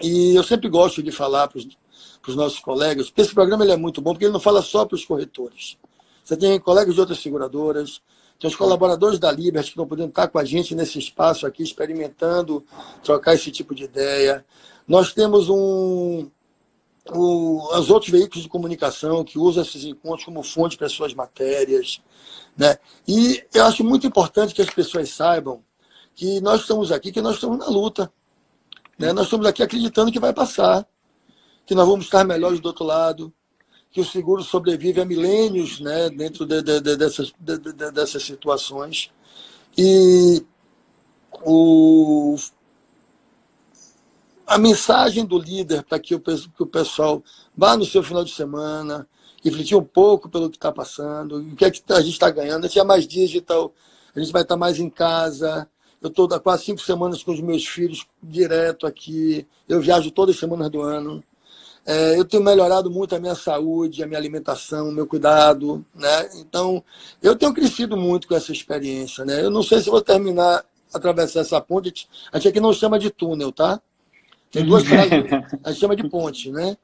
e 0.00 0.34
eu 0.34 0.42
sempre 0.42 0.68
gosto 0.68 1.02
de 1.02 1.10
falar 1.10 1.48
para 1.48 1.58
os 1.58 2.36
nossos 2.36 2.60
colegas, 2.60 3.06
porque 3.06 3.22
esse 3.22 3.34
programa 3.34 3.64
ele 3.64 3.72
é 3.72 3.76
muito 3.76 4.00
bom, 4.00 4.12
porque 4.12 4.26
ele 4.26 4.32
não 4.32 4.40
fala 4.40 4.62
só 4.62 4.84
para 4.84 4.94
os 4.94 5.04
corretores. 5.04 5.76
Você 6.24 6.36
tem 6.36 6.60
colegas 6.60 6.94
de 6.94 7.00
outras 7.00 7.18
seguradoras, 7.20 8.02
tem 8.38 8.48
os 8.48 8.54
colaboradores 8.54 9.18
da 9.18 9.32
Liberty 9.32 9.66
que 9.66 9.70
estão 9.70 9.86
podendo 9.86 10.10
estar 10.10 10.28
com 10.28 10.38
a 10.38 10.44
gente 10.44 10.74
nesse 10.74 10.98
espaço 10.98 11.46
aqui, 11.46 11.62
experimentando, 11.62 12.64
trocar 13.02 13.34
esse 13.34 13.50
tipo 13.50 13.74
de 13.74 13.84
ideia. 13.84 14.44
Nós 14.86 15.12
temos 15.12 15.48
um, 15.48 16.30
o, 17.10 17.78
os 17.78 17.90
outros 17.90 18.10
veículos 18.10 18.42
de 18.42 18.48
comunicação 18.48 19.24
que 19.24 19.38
usam 19.38 19.62
esses 19.62 19.84
encontros 19.84 20.24
como 20.24 20.42
fonte 20.42 20.76
para 20.76 20.88
suas 20.88 21.14
matérias. 21.14 22.00
Né? 22.56 22.76
E 23.06 23.42
eu 23.54 23.64
acho 23.64 23.84
muito 23.84 24.06
importante 24.06 24.54
que 24.54 24.62
as 24.62 24.70
pessoas 24.70 25.08
saibam 25.10 25.62
que 26.14 26.40
nós 26.40 26.62
estamos 26.62 26.90
aqui, 26.90 27.12
que 27.12 27.22
nós 27.22 27.36
estamos 27.36 27.58
na 27.58 27.68
luta. 27.68 28.12
Né? 28.98 29.12
Nós 29.12 29.26
estamos 29.26 29.46
aqui 29.46 29.62
acreditando 29.62 30.10
que 30.10 30.18
vai 30.18 30.32
passar, 30.32 30.86
que 31.64 31.74
nós 31.74 31.86
vamos 31.86 32.06
estar 32.06 32.24
melhores 32.24 32.60
do 32.60 32.66
outro 32.66 32.84
lado, 32.84 33.32
que 33.90 34.00
o 34.00 34.04
seguro 34.04 34.42
sobrevive 34.42 35.00
a 35.00 35.04
milênios 35.04 35.80
né, 35.80 36.10
dentro 36.10 36.44
de, 36.44 36.62
de, 36.62 36.80
de, 36.80 36.96
dessas, 36.96 37.32
dessas 37.38 38.22
situações. 38.22 39.10
E 39.76 40.44
o, 41.44 42.36
a 44.48 44.56
mensagem 44.56 45.26
do 45.26 45.38
líder 45.38 45.82
para 45.82 45.98
que 45.98 46.14
o, 46.14 46.20
que 46.20 46.62
o 46.62 46.66
pessoal 46.66 47.22
vá 47.54 47.76
no 47.76 47.84
seu 47.84 48.02
final 48.02 48.24
de 48.24 48.32
semana, 48.32 49.06
refletir 49.44 49.76
um 49.76 49.84
pouco 49.84 50.26
pelo 50.30 50.48
que 50.48 50.56
está 50.56 50.72
passando, 50.72 51.36
o 51.36 51.54
que 51.54 51.66
é 51.66 51.70
que 51.70 51.82
a 51.92 52.00
gente 52.00 52.14
está 52.14 52.30
ganhando. 52.30 52.64
A 52.64 52.68
gente 52.68 52.78
é 52.78 52.84
mais 52.84 53.06
digital, 53.06 53.74
a 54.16 54.18
gente 54.18 54.32
vai 54.32 54.40
estar 54.40 54.54
tá 54.54 54.58
mais 54.58 54.78
em 54.78 54.88
casa. 54.88 55.68
Eu 56.00 56.08
estou 56.08 56.26
há 56.32 56.40
quase 56.40 56.64
cinco 56.64 56.80
semanas 56.80 57.22
com 57.22 57.30
os 57.32 57.40
meus 57.40 57.66
filhos 57.66 58.06
direto 58.22 58.86
aqui. 58.86 59.46
Eu 59.68 59.82
viajo 59.82 60.10
todas 60.10 60.34
as 60.34 60.40
semanas 60.40 60.70
do 60.70 60.80
ano. 60.80 61.22
É, 61.84 62.18
eu 62.18 62.24
tenho 62.24 62.42
melhorado 62.42 62.90
muito 62.90 63.14
a 63.14 63.20
minha 63.20 63.34
saúde, 63.34 64.02
a 64.02 64.06
minha 64.06 64.18
alimentação, 64.18 64.88
o 64.88 64.92
meu 64.92 65.06
cuidado. 65.06 65.84
Né? 65.94 66.30
Então, 66.36 66.82
eu 67.22 67.36
tenho 67.36 67.52
crescido 67.52 67.98
muito 67.98 68.26
com 68.26 68.34
essa 68.34 68.50
experiência. 68.50 69.26
Né? 69.26 69.42
Eu 69.42 69.50
não 69.50 69.62
sei 69.62 69.80
se 69.80 69.90
vou 69.90 70.00
terminar 70.00 70.64
atravessar 70.92 71.40
essa 71.40 71.60
ponte. 71.60 72.08
A 72.32 72.38
gente 72.38 72.48
aqui 72.48 72.60
não 72.60 72.72
chama 72.72 72.98
de 72.98 73.10
túnel, 73.10 73.52
tá? 73.52 73.80
Tem 74.50 74.64
duas 74.64 74.84
frases. 74.84 75.10
A 75.64 75.70
gente 75.70 75.80
chama 75.80 75.96
de 75.96 76.08
ponte, 76.08 76.50
né? 76.50 76.76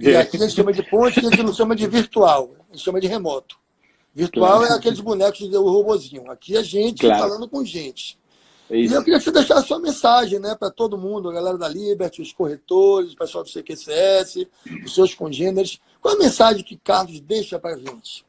E 0.00 0.16
aqui 0.16 0.36
a 0.36 0.40
gente 0.40 0.54
chama 0.54 0.72
de 0.72 0.82
ponte 0.82 1.20
e 1.20 1.26
a 1.26 1.30
gente 1.30 1.42
não 1.42 1.52
chama 1.52 1.76
de 1.76 1.86
virtual. 1.86 2.50
A 2.68 2.72
gente 2.72 2.84
chama 2.84 3.00
de 3.00 3.06
remoto. 3.06 3.56
Virtual 4.12 4.58
claro. 4.58 4.72
é 4.72 4.76
aqueles 4.76 4.98
bonecos 4.98 5.38
de 5.38 5.56
robozinho. 5.56 6.30
Aqui 6.30 6.56
é 6.56 6.64
gente 6.64 7.00
claro. 7.00 7.18
falando 7.18 7.48
com 7.48 7.64
gente. 7.64 8.18
Isso. 8.70 8.92
E 8.92 8.96
eu 8.96 9.04
queria 9.04 9.18
que 9.18 9.24
você 9.24 9.30
deixasse 9.30 9.60
a 9.60 9.66
sua 9.66 9.78
mensagem 9.78 10.38
né, 10.38 10.54
para 10.54 10.70
todo 10.70 10.96
mundo, 10.96 11.28
a 11.28 11.32
galera 11.32 11.58
da 11.58 11.68
Liberty, 11.68 12.22
os 12.22 12.32
corretores, 12.32 13.12
o 13.12 13.16
pessoal 13.16 13.44
do 13.44 13.50
CQCS, 13.50 14.46
os 14.84 14.94
seus 14.94 15.14
congêneres. 15.14 15.78
Qual 16.00 16.14
a 16.14 16.18
mensagem 16.18 16.64
que 16.64 16.76
Carlos 16.76 17.20
deixa 17.20 17.58
para 17.58 17.74
a 17.74 17.78
gente? 17.78 18.24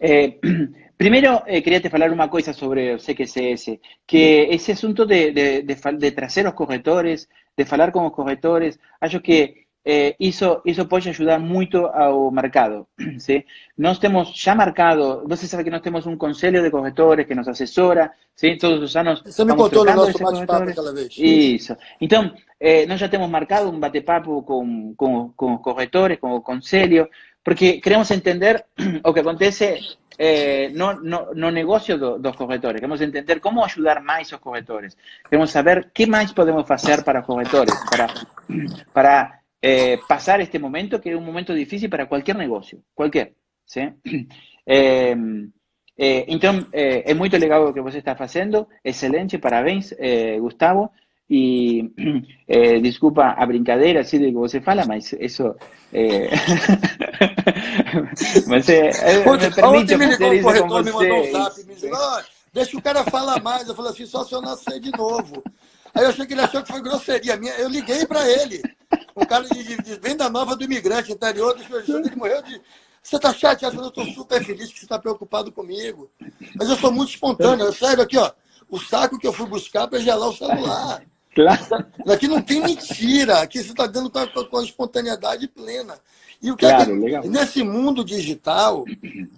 É, 0.00 0.38
Primero, 0.96 1.42
eh, 1.46 1.62
quería 1.62 1.82
te 1.82 1.90
falar 1.90 2.10
una 2.10 2.30
cosa 2.30 2.54
sobre 2.54 2.92
el 2.92 3.00
CQCS, 3.00 3.78
que 4.06 4.48
ese 4.50 4.72
asunto 4.72 5.04
de, 5.04 5.30
de, 5.32 5.62
de, 5.62 5.92
de 5.98 6.12
trazer 6.12 6.44
los 6.44 6.54
corretores, 6.54 7.28
de 7.56 7.66
falar 7.66 7.92
con 7.92 8.04
los 8.04 8.12
corretores, 8.12 8.80
acho 9.00 9.20
que 9.20 9.66
eh, 9.88 10.16
isso, 10.18 10.62
isso 10.64 10.88
pode 10.88 11.08
ajudar 11.10 11.38
muito 11.38 11.86
ao 11.86 12.30
mercado. 12.32 12.88
¿sí? 13.18 13.44
Nós 13.78 14.00
temos 14.00 14.32
já 14.34 14.52
marcado, 14.52 15.22
você 15.28 15.46
sabe 15.46 15.62
que 15.62 15.70
nós 15.70 15.80
temos 15.80 16.06
um 16.06 16.16
conselho 16.16 16.60
de 16.60 16.70
corretores 16.70 17.24
que 17.24 17.36
nos 17.36 17.46
assessora, 17.46 18.10
¿sí? 18.34 18.56
todos 18.56 18.82
os 18.82 18.96
anos. 18.96 19.22
Você 19.22 19.44
me 19.44 19.54
contou 19.54 19.84
no 19.84 19.94
nosso 19.94 20.18
bate-papo 20.18 20.70
aquela 20.70 20.92
vez. 20.92 21.16
Isso. 21.16 21.76
Então, 22.00 22.34
eh, 22.58 22.84
nós 22.86 22.98
já 22.98 23.08
temos 23.08 23.30
marcado 23.30 23.70
um 23.70 23.78
bate-papo 23.78 24.42
com, 24.42 24.92
com, 24.96 25.30
com 25.36 25.54
os 25.54 25.62
corretores, 25.62 26.18
com 26.18 26.32
o 26.32 26.40
conselho, 26.40 27.08
porque 27.44 27.80
queremos 27.80 28.10
entender 28.10 28.64
o 29.04 29.14
que 29.14 29.20
acontece 29.20 29.78
eh, 30.18 30.70
no, 30.74 30.94
no, 30.94 31.28
no, 31.34 31.50
negocio 31.50 31.98
do, 31.98 32.18
dos 32.18 32.36
corretores. 32.36 32.80
Queremos 32.80 33.00
entender 33.00 33.40
cómo 33.40 33.64
ayudar 33.64 34.02
más 34.02 34.32
a 34.32 34.36
los 34.36 34.40
corretores. 34.40 34.96
Queremos 35.28 35.50
saber 35.50 35.90
qué 35.92 36.06
más 36.06 36.32
podemos 36.32 36.70
hacer 36.70 37.04
para 37.04 37.22
corretores, 37.22 37.74
para, 37.90 38.08
para 38.92 39.42
eh, 39.60 39.98
pasar 40.08 40.40
este 40.40 40.58
momento, 40.58 41.00
que 41.00 41.10
es 41.10 41.16
un 41.16 41.24
momento 41.24 41.52
difícil 41.52 41.90
para 41.90 42.06
cualquier 42.06 42.36
negocio, 42.36 42.80
cualquier. 42.94 43.34
¿sí? 43.64 43.82
Eh, 45.98 46.26
então, 46.28 46.66
é 46.72 47.14
muito 47.14 47.38
que 47.72 47.80
você 47.80 47.96
está 47.96 48.14
fazendo, 48.14 48.68
excelente, 48.84 49.38
parabéns, 49.38 49.94
eh, 49.98 50.38
Gustavo. 50.38 50.92
E 51.28 51.92
eh, 52.46 52.78
desculpa 52.80 53.34
a 53.36 53.44
brincadeira 53.44 54.00
assim 54.00 54.18
de 54.18 54.26
que 54.26 54.32
você 54.32 54.60
fala, 54.60 54.86
mas 54.86 55.12
isso. 55.14 55.54
Eh... 55.92 56.30
mas 58.46 58.68
é, 58.68 58.90
é, 58.90 59.18
me 59.18 59.50
permite 59.50 59.96
me 59.96 60.06
ligou 60.06 60.32
um 60.32 60.42
corretor, 60.42 60.84
me 60.84 60.92
mandou 60.92 61.20
um 61.20 61.32
zap, 61.32 61.64
me 61.64 61.74
disse, 61.74 61.90
oh, 61.92 62.22
deixa 62.52 62.76
o 62.76 62.82
cara 62.82 63.02
falar 63.04 63.42
mais. 63.42 63.68
Eu 63.68 63.74
falei 63.74 63.90
assim, 63.90 64.06
só 64.06 64.24
se 64.24 64.32
eu 64.32 64.40
nascer 64.40 64.78
de 64.78 64.92
novo. 64.96 65.42
Aí 65.92 66.04
eu 66.04 66.10
achei 66.10 66.26
que 66.26 66.34
ele 66.34 66.42
achou 66.42 66.62
que 66.62 66.70
foi 66.70 66.82
grosseria 66.82 67.36
minha. 67.36 67.54
Eu 67.54 67.68
liguei 67.68 68.06
para 68.06 68.28
ele. 68.28 68.62
O 69.14 69.26
cara 69.26 69.44
de, 69.48 69.82
de, 69.82 69.98
venda 69.98 70.28
nova 70.28 70.54
do 70.54 70.62
imigrante 70.62 71.10
interior 71.10 71.54
do 71.54 71.64
Santo, 71.64 72.06
ele 72.06 72.16
morreu 72.16 72.42
de. 72.42 72.60
Você 73.02 73.16
está 73.16 73.32
chateado? 73.32 73.80
Eu 73.80 73.88
estou 73.88 74.04
super 74.06 74.44
feliz 74.44 74.70
que 74.70 74.78
você 74.78 74.84
está 74.84 74.98
preocupado 74.98 75.50
comigo. 75.50 76.10
Mas 76.54 76.68
eu 76.68 76.76
sou 76.76 76.92
muito 76.92 77.10
espontâneo. 77.10 77.72
Sério, 77.72 78.02
aqui, 78.02 78.18
ó. 78.18 78.30
O 78.68 78.78
saco 78.78 79.18
que 79.18 79.26
eu 79.26 79.32
fui 79.32 79.46
buscar 79.46 79.88
para 79.88 80.00
gelar 80.00 80.28
o 80.28 80.36
celular. 80.36 81.02
Claro. 81.36 81.86
Aqui 82.08 82.26
não 82.26 82.40
tem 82.40 82.62
mentira, 82.62 83.40
aqui 83.40 83.62
você 83.62 83.68
está 83.68 83.86
dando 83.86 84.08
com 84.08 84.18
a, 84.18 84.26
com 84.26 84.56
a, 84.56 84.64
espontaneidade 84.64 85.46
plena. 85.46 85.98
E 86.40 86.50
o 86.50 86.56
que 86.56 86.66
claro, 86.66 87.06
é 87.06 87.20
que, 87.20 87.28
nesse 87.28 87.62
mundo 87.62 88.02
digital, 88.02 88.86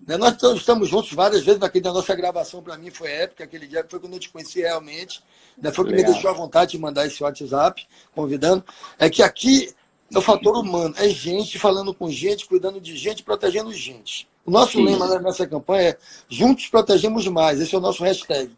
né, 0.07 0.17
nós 0.17 0.41
estamos 0.55 0.89
juntos 0.89 1.13
várias 1.13 1.45
vezes, 1.45 1.61
aqui 1.61 1.81
na 1.81 1.93
nossa 1.93 2.15
gravação 2.15 2.63
para 2.63 2.79
mim 2.79 2.91
foi 2.91 3.11
épica, 3.11 3.43
aquele 3.43 3.67
dia 3.67 3.85
foi 3.89 3.99
quando 3.99 4.13
eu 4.13 4.21
te 4.21 4.31
conheci 4.31 4.61
realmente, 4.61 5.21
né, 5.61 5.73
foi 5.73 5.85
o 5.85 5.89
que 5.89 5.95
legal. 5.95 6.09
me 6.09 6.13
deixou 6.15 6.31
à 6.31 6.35
vontade 6.35 6.71
de 6.73 6.79
mandar 6.79 7.05
esse 7.05 7.21
WhatsApp, 7.21 7.85
convidando, 8.15 8.65
é 8.97 9.11
que 9.11 9.21
aqui 9.21 9.75
é 10.15 10.19
o 10.19 10.23
fator 10.23 10.57
humano, 10.57 10.95
é 10.99 11.09
gente 11.09 11.59
falando 11.59 11.93
com 11.93 12.09
gente, 12.09 12.47
cuidando 12.47 12.81
de 12.81 12.97
gente, 12.97 13.25
protegendo 13.25 13.73
gente. 13.73 14.29
O 14.47 14.53
nosso 14.53 14.81
Isso. 14.81 14.85
lema 14.85 15.19
nessa 15.19 15.47
campanha 15.49 15.91
é 15.91 15.99
Juntos 16.29 16.69
Protegemos 16.69 17.27
Mais, 17.27 17.61
esse 17.61 17.75
é 17.75 17.79
o 17.79 17.81
nosso 17.81 18.05
hashtag. 18.05 18.51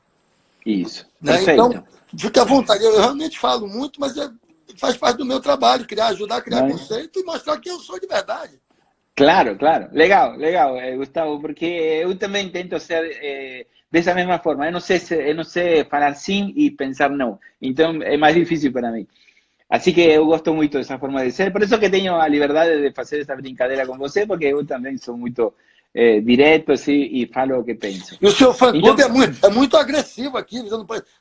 Isso. 0.65 1.07
Né? 1.21 1.43
Então, 1.43 1.83
fica 2.19 2.43
à 2.43 2.45
vontade. 2.45 2.85
Eu 2.85 2.99
realmente 2.99 3.39
falo 3.39 3.67
muito, 3.67 4.01
mas 4.01 4.17
é, 4.17 4.29
faz 4.77 4.97
parte 4.97 5.19
do 5.19 5.27
meu 5.27 5.41
trabalho, 5.41 5.87
criar, 5.87 6.09
ajudar 6.09 6.37
a 6.37 6.43
criar 6.43 6.69
conceito 6.69 7.21
e 7.21 7.25
mostrar 7.25 7.59
que 7.59 7.71
eu 7.71 7.79
sou 7.79 7.99
de 8.01 8.07
verdade. 8.07 8.61
Claro, 9.15 9.57
claro. 9.59 9.89
Legal, 9.93 10.37
legal, 10.37 10.77
eh, 10.79 10.97
Gustavo, 10.97 11.41
porque 11.41 11.67
eu 11.67 12.17
também 12.17 12.49
tento 12.49 12.79
ser 12.79 13.05
eh, 13.23 13.67
dessa 13.91 14.15
mesma 14.15 14.39
forma. 14.39 14.67
Eu 14.67 14.73
não, 14.73 14.81
sei, 14.81 14.99
eu 15.29 15.35
não 15.35 15.45
sei 15.45 15.85
falar 15.85 16.15
sim 16.15 16.53
e 16.57 16.71
pensar 16.71 17.11
não. 17.11 17.39
Então 17.61 18.03
é 18.03 18.17
mais 18.17 18.35
difícil 18.35 18.73
para 18.73 18.91
mim. 18.91 19.07
Assim 19.69 19.93
que 19.93 20.01
eu 20.01 20.27
gosto 20.27 20.53
muito 20.55 20.79
dessa 20.79 20.99
forma 20.99 21.23
de 21.23 21.33
ser. 21.33 21.53
Por 21.53 21.63
isso 21.63 21.79
que 21.79 21.91
tenho 21.91 22.15
a 22.17 22.27
liberdade 22.27 22.81
de 22.81 22.93
fazer 22.93 23.21
essa 23.21 23.37
brincadeira 23.37 23.87
com 23.87 23.97
você, 23.99 24.27
porque 24.27 24.47
eu 24.47 24.65
também 24.65 24.97
sou 24.97 25.17
muito 25.17 25.55
é, 25.95 26.21
direto 26.21 26.73
assim, 26.73 26.93
e 26.93 27.27
falo 27.27 27.59
o 27.59 27.65
que 27.65 27.75
penso. 27.75 28.17
E 28.21 28.27
o 28.27 28.33
seu 28.33 28.55
fã-clube 28.55 28.89
então, 28.89 29.07
é, 29.07 29.09
muito, 29.09 29.47
é 29.47 29.51
muito 29.51 29.77
agressivo 29.77 30.37
aqui. 30.37 30.63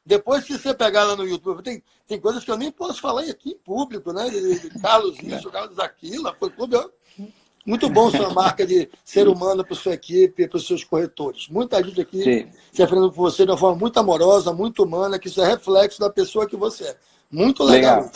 Depois 0.05 0.43
que 0.43 0.57
você 0.57 0.73
pegar 0.73 1.03
lá 1.03 1.15
no 1.15 1.25
YouTube, 1.25 1.63
tem, 1.63 1.81
tem 2.07 2.19
coisas 2.19 2.43
que 2.43 2.51
eu 2.51 2.57
nem 2.57 2.71
posso 2.71 3.01
falar 3.01 3.21
aqui 3.23 3.51
em 3.51 3.57
público, 3.57 4.13
né? 4.13 4.29
Carlos 4.81 5.17
isso, 5.23 5.49
Carlos 5.49 5.79
aquilo. 5.79 6.33
Fã-clube 6.39 6.75
é 6.75 6.85
muito 7.65 7.89
bom 7.89 8.09
sua 8.09 8.31
marca 8.31 8.65
de 8.65 8.89
ser 9.03 9.27
humano 9.27 9.65
para 9.65 9.75
sua 9.75 9.93
equipe, 9.93 10.47
para 10.47 10.57
os 10.57 10.67
seus 10.67 10.83
corretores. 10.83 11.47
Muita 11.49 11.83
gente 11.83 12.01
aqui 12.01 12.23
Sim. 12.23 12.47
se 12.71 12.81
referindo 12.81 13.11
por 13.11 13.29
você 13.29 13.45
de 13.45 13.51
uma 13.51 13.57
forma 13.57 13.77
muito 13.77 13.99
amorosa, 13.99 14.53
muito 14.53 14.83
humana, 14.83 15.19
que 15.19 15.27
isso 15.27 15.41
é 15.41 15.47
reflexo 15.47 15.99
da 15.99 16.09
pessoa 16.09 16.47
que 16.47 16.55
você 16.55 16.85
é. 16.85 16.95
Muito 17.31 17.63
legal. 17.63 18.01
Legal, 18.01 18.11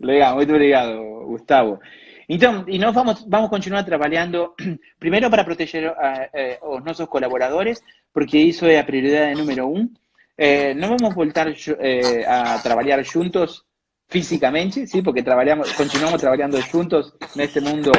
legal 0.00 0.34
muito 0.36 0.50
obrigado, 0.50 1.26
Gustavo. 1.26 1.80
Então, 2.28 2.64
e 2.68 2.78
nós 2.78 2.94
vamos, 2.94 3.24
vamos 3.26 3.48
continuar 3.48 3.84
trabalhando, 3.84 4.54
primeiro 5.00 5.30
para 5.30 5.44
proteger 5.44 5.88
a, 5.88 6.28
a, 6.62 6.68
os 6.76 6.84
nossos 6.84 7.06
colaboradores, 7.06 7.80
porque 8.12 8.36
isso 8.36 8.66
é 8.66 8.78
a 8.78 8.84
prioridade 8.84 9.34
número 9.34 9.66
um. 9.66 9.88
Eh, 10.36 10.74
não 10.74 10.96
vamos 10.96 11.14
voltar 11.14 11.48
eh, 11.48 12.24
a 12.26 12.58
trabalhar 12.58 13.02
juntos 13.02 13.64
fisicamente, 14.08 14.86
sim, 14.86 15.02
porque 15.02 15.22
trabalhamos, 15.22 15.72
continuamos 15.72 16.20
trabalhando 16.20 16.60
juntos 16.60 17.14
neste 17.34 17.60
mundo 17.60 17.90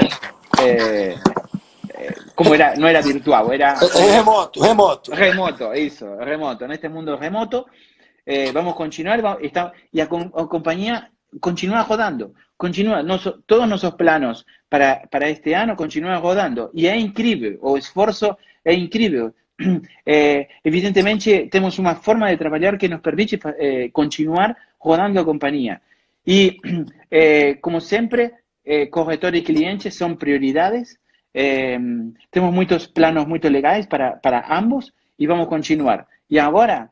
eh, 0.63 1.15
como 2.35 2.53
era, 2.53 2.75
não 2.77 2.87
era 2.87 3.01
virtual, 3.01 3.51
era... 3.51 3.73
Remoto, 3.73 4.61
remoto. 4.61 5.11
Remoto, 5.11 5.73
isso, 5.73 6.05
remoto. 6.19 6.65
Neste 6.67 6.87
mundo 6.87 7.17
remoto, 7.17 7.65
vamos 8.53 8.75
continuar, 8.75 9.21
vamos, 9.21 9.43
está, 9.43 9.73
e 9.91 9.99
a, 9.99 10.05
a 10.05 10.47
companhia 10.47 11.09
continua 11.41 11.83
nosso, 13.03 13.43
todos 13.45 13.67
nossos 13.67 13.95
planos 13.95 14.45
para, 14.67 15.07
para 15.09 15.29
este 15.29 15.53
ano 15.53 15.75
continuam 15.75 16.19
rodando, 16.21 16.69
e 16.73 16.87
é 16.87 16.95
incrível, 16.97 17.57
o 17.61 17.77
esforço 17.77 18.37
é 18.63 18.73
incrível. 18.73 19.33
Eh, 20.05 20.47
evidentemente, 20.63 21.47
temos 21.51 21.77
uma 21.77 21.95
forma 21.95 22.29
de 22.29 22.37
trabalhar 22.37 22.77
que 22.77 22.87
nos 22.87 23.01
permite 23.01 23.37
eh, 23.59 23.89
continuar 23.91 24.55
rodando 24.79 25.19
a 25.19 25.25
companhia. 25.25 25.81
E, 26.25 26.57
eh, 27.11 27.55
como 27.55 27.79
sempre, 27.81 28.31
eh, 28.65 28.87
corretor 28.87 29.35
e 29.35 29.41
clientes 29.41 29.95
são 29.95 30.15
prioridades. 30.15 30.97
Eh, 31.33 31.77
temos 32.31 32.53
muitos 32.53 32.87
planos 32.87 33.25
muito 33.25 33.47
legais 33.49 33.85
para, 33.85 34.15
para 34.17 34.45
ambos 34.57 34.93
e 35.17 35.27
vamos 35.27 35.47
continuar. 35.47 36.07
E 36.29 36.39
agora, 36.39 36.91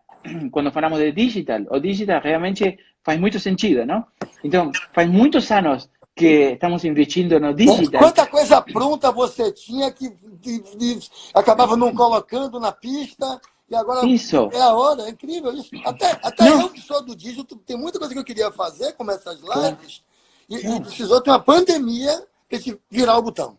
quando 0.51 0.71
falamos 0.77 0.99
de 0.99 1.11
digital, 1.11 1.65
o 1.69 1.79
digital 1.79 2.21
realmente 2.21 2.77
faz 3.07 3.17
muito 3.17 3.39
sentido, 3.39 3.85
não? 3.85 4.05
Então, 4.43 4.69
faz 4.91 5.09
muitos 5.09 5.49
anos 5.49 5.89
que 6.13 6.51
estamos 6.51 6.83
investindo 6.83 7.39
no 7.39 7.53
digital. 7.53 8.01
Quanta 8.01 8.27
coisa 8.27 8.61
pronta 8.61 9.13
você 9.13 9.49
tinha 9.49 9.89
que 9.93 10.09
de, 10.41 10.59
de, 10.75 10.99
acabava 11.33 11.77
não 11.77 11.95
colocando 11.95 12.59
na 12.59 12.73
pista 12.73 13.39
e 13.69 13.75
agora 13.77 14.05
isso. 14.05 14.49
é 14.51 14.61
a 14.61 14.73
hora, 14.73 15.03
é 15.03 15.09
incrível 15.09 15.53
isso. 15.53 15.69
Até, 15.85 16.19
até 16.21 16.49
eu 16.49 16.69
que 16.69 16.81
sou 16.81 17.01
do 17.01 17.15
digital, 17.15 17.57
tem 17.65 17.77
muita 17.77 17.97
coisa 17.97 18.13
que 18.13 18.19
eu 18.19 18.25
queria 18.25 18.51
fazer, 18.51 18.91
como 18.91 19.11
essas 19.11 19.39
lives, 19.39 20.03
claro. 20.49 20.63
e, 20.65 20.75
e, 20.75 20.81
precisou 20.81 21.21
ter 21.21 21.29
uma 21.29 21.39
pandemia 21.39 22.11
para 22.49 22.59
virar 22.91 23.17
o 23.17 23.21
botão. 23.21 23.57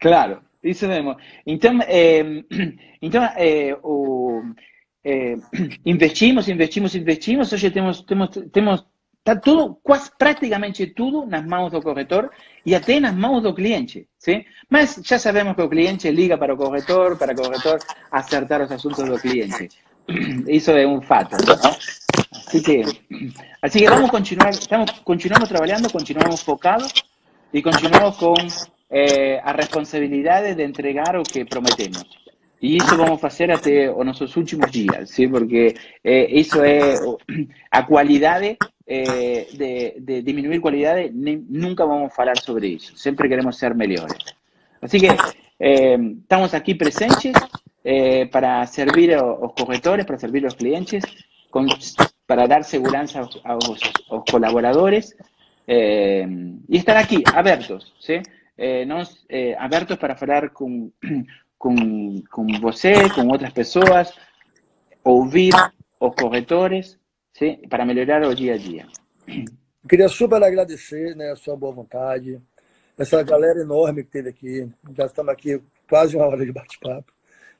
Claro, 0.00 0.42
isso 0.60 0.88
mesmo. 0.88 1.16
Então, 1.46 1.78
é, 1.82 2.20
então 3.00 3.22
é, 3.36 3.78
o, 3.80 4.42
é, 5.08 5.36
investimos, 5.84 6.48
investimos, 6.48 6.94
investimos. 6.94 7.52
Hoje 7.52 7.70
temos, 7.70 8.02
temos, 8.02 8.30
temos 8.52 8.84
está 9.26 9.34
tudo, 9.34 9.76
quase 9.82 10.10
praticamente 10.16 10.86
tudo 10.86 11.26
nas 11.26 11.44
mãos 11.44 11.72
do 11.72 11.82
corretor 11.82 12.30
e 12.64 12.76
até 12.76 13.00
nas 13.00 13.14
mãos 13.14 13.42
do 13.42 13.52
cliente, 13.52 14.08
sim? 14.18 14.44
Mas 14.70 15.00
já 15.02 15.18
sabemos 15.18 15.56
que 15.56 15.62
o 15.62 15.68
cliente 15.68 16.08
liga 16.10 16.38
para 16.38 16.54
o 16.54 16.56
corretor, 16.56 17.18
para 17.18 17.32
o 17.32 17.36
corretor 17.36 17.80
acertar 18.10 18.62
os 18.62 18.70
assuntos 18.70 19.04
do 19.04 19.18
cliente. 19.18 19.68
Isso 20.46 20.70
é 20.70 20.86
um 20.86 21.02
fato? 21.02 21.36
Así 22.46 22.62
que, 22.62 22.84
así 23.60 23.80
que 23.80 23.90
vamos 23.90 24.10
continuar, 24.10 24.50
estamos, 24.50 24.90
continuamos 25.00 25.48
trabalhando, 25.48 25.90
continuamos 25.90 26.42
focados 26.42 26.92
e 27.52 27.60
continuamos 27.60 28.16
com 28.16 28.34
eh, 28.90 29.40
a 29.42 29.50
responsabilidade 29.50 30.54
de 30.54 30.62
entregar 30.62 31.16
o 31.16 31.24
que 31.24 31.44
prometemos. 31.44 32.25
E 32.60 32.76
isso 32.76 32.96
vamos 32.96 33.20
fazer 33.20 33.50
até 33.50 33.90
os 33.90 34.04
nossos 34.04 34.34
últimos 34.36 34.70
dias, 34.70 35.10
sim? 35.10 35.28
porque 35.28 35.74
eh, 36.02 36.26
isso 36.30 36.62
é 36.62 36.94
a 37.70 37.82
qualidade 37.82 38.56
eh, 38.88 39.48
de, 39.52 40.00
de, 40.00 40.22
diminuir 40.22 40.60
qualidade, 40.60 41.10
nem, 41.12 41.44
nunca 41.50 41.84
vamos 41.84 42.14
falar 42.14 42.38
sobre 42.38 42.68
isso. 42.68 42.96
Sempre 42.96 43.28
queremos 43.28 43.58
ser 43.58 43.74
melhores. 43.74 44.16
Assim 44.80 45.00
que 45.00 45.08
eh, 45.58 45.98
estamos 46.22 46.54
aqui 46.54 46.74
presentes 46.74 47.32
eh, 47.84 48.26
para 48.26 48.64
servir 48.66 49.12
aos 49.14 49.52
corretores, 49.54 50.06
para 50.06 50.18
servir 50.18 50.44
aos 50.44 50.54
clientes, 50.54 51.02
com, 51.50 51.66
para 52.28 52.46
dar 52.46 52.62
segurança 52.62 53.18
aos, 53.18 53.40
aos, 53.44 53.80
aos 54.08 54.24
colaboradores 54.30 55.16
e 55.68 56.76
estar 56.76 56.96
aqui, 56.96 57.24
abertos, 57.34 57.92
sim? 58.00 58.22
nós 58.86 59.26
abertos 59.58 59.96
para 59.96 60.14
falar 60.14 60.50
com 60.50 60.92
com, 61.58 62.22
com 62.30 62.46
você, 62.60 63.08
com 63.14 63.28
outras 63.28 63.52
pessoas, 63.52 64.12
ouvir 65.02 65.52
os 66.00 66.14
corretores, 66.14 66.98
sim, 67.32 67.58
para 67.68 67.84
melhorar 67.84 68.22
o 68.26 68.34
dia 68.34 68.54
a 68.54 68.58
dia. 68.58 68.86
Eu 69.26 69.88
queria 69.88 70.08
super 70.08 70.42
agradecer 70.42 71.14
né, 71.14 71.30
a 71.30 71.36
sua 71.36 71.56
boa 71.56 71.72
vontade, 71.72 72.40
essa 72.98 73.22
galera 73.22 73.60
enorme 73.60 74.02
que 74.04 74.10
teve 74.10 74.30
aqui. 74.30 74.68
Já 74.96 75.06
estamos 75.06 75.32
aqui 75.32 75.62
quase 75.88 76.16
uma 76.16 76.26
hora 76.26 76.44
de 76.44 76.52
bate-papo. 76.52 77.12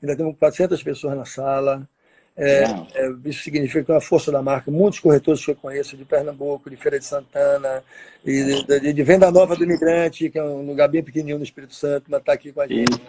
Ainda 0.02 0.16
temos 0.16 0.36
400 0.38 0.82
pessoas 0.82 1.16
na 1.16 1.24
sala. 1.24 1.88
É, 2.36 2.64
é, 2.94 3.12
isso 3.24 3.42
significa 3.42 3.82
que 3.82 3.90
é 3.90 3.94
uma 3.94 4.00
força 4.00 4.30
da 4.30 4.42
marca. 4.42 4.70
Muitos 4.70 5.00
corretores 5.00 5.42
que 5.42 5.50
eu 5.50 5.56
conheço 5.56 5.96
de 5.96 6.04
Pernambuco, 6.04 6.68
de 6.68 6.76
Feira 6.76 6.98
de 6.98 7.04
Santana, 7.06 7.82
e 8.24 8.44
de, 8.44 8.80
de, 8.80 8.92
de 8.92 9.02
Venda 9.02 9.30
Nova 9.30 9.56
do 9.56 9.64
Imigrante, 9.64 10.28
que 10.28 10.38
é 10.38 10.42
um 10.44 10.66
lugar 10.66 10.88
bem 10.88 11.02
pequenininho 11.02 11.38
no 11.38 11.44
Espírito 11.44 11.74
Santo, 11.74 12.06
mas 12.08 12.20
está 12.20 12.34
aqui 12.34 12.52
com 12.52 12.60
a 12.60 12.66
gente. 12.66 13.00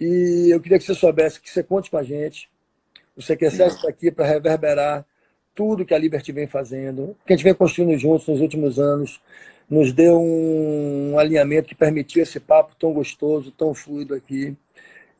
E 0.00 0.48
eu 0.50 0.60
queria 0.60 0.78
que 0.78 0.84
você 0.84 0.94
soubesse 0.94 1.40
que 1.40 1.50
você 1.50 1.62
conte 1.62 1.90
com 1.90 1.98
a 1.98 2.02
gente. 2.02 2.48
O 3.14 3.20
CQC 3.20 3.62
está 3.64 3.88
aqui 3.88 4.10
para 4.10 4.26
reverberar 4.26 5.04
tudo 5.54 5.84
que 5.84 5.92
a 5.92 5.98
Liberty 5.98 6.32
vem 6.32 6.46
fazendo, 6.46 7.14
que 7.26 7.32
a 7.32 7.36
gente 7.36 7.44
vem 7.44 7.54
construindo 7.54 7.96
juntos 7.98 8.26
nos 8.26 8.40
últimos 8.40 8.78
anos, 8.78 9.20
nos 9.68 9.92
deu 9.92 10.18
um 10.18 11.18
alinhamento 11.18 11.68
que 11.68 11.74
permitiu 11.74 12.22
esse 12.22 12.40
papo 12.40 12.74
tão 12.78 12.92
gostoso, 12.92 13.50
tão 13.50 13.74
fluido 13.74 14.14
aqui. 14.14 14.56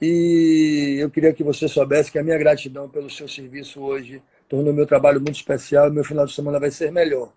E 0.04 0.96
eu 0.98 1.08
queria 1.08 1.32
que 1.32 1.44
você 1.44 1.68
soubesse 1.68 2.10
que 2.10 2.18
a 2.18 2.24
minha 2.24 2.36
gratidão 2.36 2.88
pelo 2.88 3.08
seu 3.08 3.28
serviço 3.28 3.80
hoje 3.80 4.20
tornou 4.48 4.74
meu 4.74 4.84
trabalho 4.84 5.20
muito 5.20 5.36
especial 5.36 5.86
e 5.86 5.92
meu 5.92 6.02
final 6.02 6.26
de 6.26 6.34
semana 6.34 6.58
vai 6.58 6.72
ser 6.72 6.90
melhor. 6.90 7.32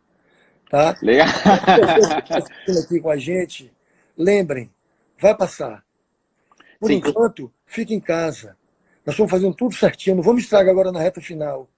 Tá? 0.67 0.97
Legal. 0.99 1.27
aqui 2.83 2.99
com 2.99 3.11
a 3.11 3.17
gente, 3.17 3.71
lembrem, 4.17 4.71
vai 5.21 5.37
passar. 5.37 5.85
Por 6.79 6.89
Sim. 6.89 6.95
enquanto, 6.95 7.51
fique 7.67 7.93
em 7.93 7.99
casa. 7.99 8.57
Nós 9.05 9.13
estamos 9.13 9.29
fazendo 9.29 9.53
tudo 9.53 9.75
certinho, 9.75 10.15
não 10.15 10.23
vamos 10.23 10.41
estragar 10.41 10.71
agora 10.71 10.91
na 10.91 10.99
reta 10.99 11.21
final. 11.21 11.69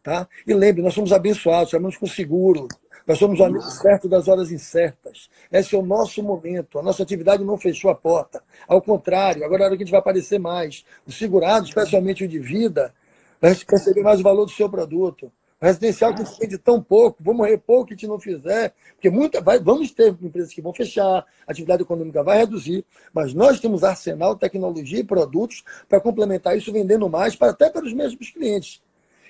Tá? 0.00 0.28
E 0.46 0.54
lembre, 0.54 0.80
nós 0.80 0.94
somos 0.94 1.12
abençoados, 1.12 1.70
chamamos 1.70 1.96
com 1.96 2.06
seguro. 2.06 2.68
Nós 3.06 3.18
somos 3.18 3.40
amigos 3.40 3.74
certos 3.74 4.10
das 4.10 4.26
horas 4.26 4.50
incertas. 4.50 5.30
Esse 5.52 5.76
é 5.76 5.78
o 5.78 5.86
nosso 5.86 6.22
momento. 6.24 6.78
A 6.78 6.82
nossa 6.82 7.04
atividade 7.04 7.44
não 7.44 7.56
fechou 7.56 7.88
a 7.88 7.94
porta. 7.94 8.42
Ao 8.66 8.82
contrário, 8.82 9.44
agora 9.44 9.62
é 9.62 9.64
a 9.64 9.66
hora 9.68 9.76
que 9.76 9.82
a 9.84 9.86
gente 9.86 9.92
vai 9.92 10.00
aparecer 10.00 10.40
mais. 10.40 10.84
O 11.06 11.12
segurado, 11.12 11.66
especialmente 11.66 12.24
o 12.24 12.28
de 12.28 12.40
vida, 12.40 12.92
vai 13.40 13.54
perceber 13.54 14.02
mais 14.02 14.18
o 14.18 14.24
valor 14.24 14.44
do 14.44 14.50
seu 14.50 14.68
produto. 14.68 15.30
O 15.60 15.64
residencial 15.64 16.12
que 16.14 16.26
se 16.26 16.38
vende 16.38 16.58
tão 16.58 16.82
pouco, 16.82 17.22
vamos 17.22 17.46
repor 17.46 17.80
o 17.80 17.86
que 17.86 17.94
a 17.94 17.96
gente 17.96 18.08
não 18.08 18.18
fizer, 18.18 18.74
porque 18.94 19.08
muita, 19.08 19.40
vai, 19.40 19.58
vamos 19.58 19.90
ter 19.90 20.14
empresas 20.20 20.52
que 20.52 20.60
vão 20.60 20.74
fechar, 20.74 21.24
a 21.46 21.50
atividade 21.50 21.82
econômica 21.82 22.22
vai 22.22 22.38
reduzir, 22.38 22.84
mas 23.10 23.32
nós 23.32 23.58
temos 23.58 23.82
arsenal, 23.82 24.36
tecnologia 24.36 24.98
e 24.98 25.04
produtos 25.04 25.64
para 25.88 25.98
complementar 25.98 26.58
isso, 26.58 26.70
vendendo 26.70 27.08
mais, 27.08 27.34
para, 27.36 27.52
até 27.52 27.70
para 27.70 27.86
os 27.86 27.94
mesmos 27.94 28.30
clientes. 28.30 28.82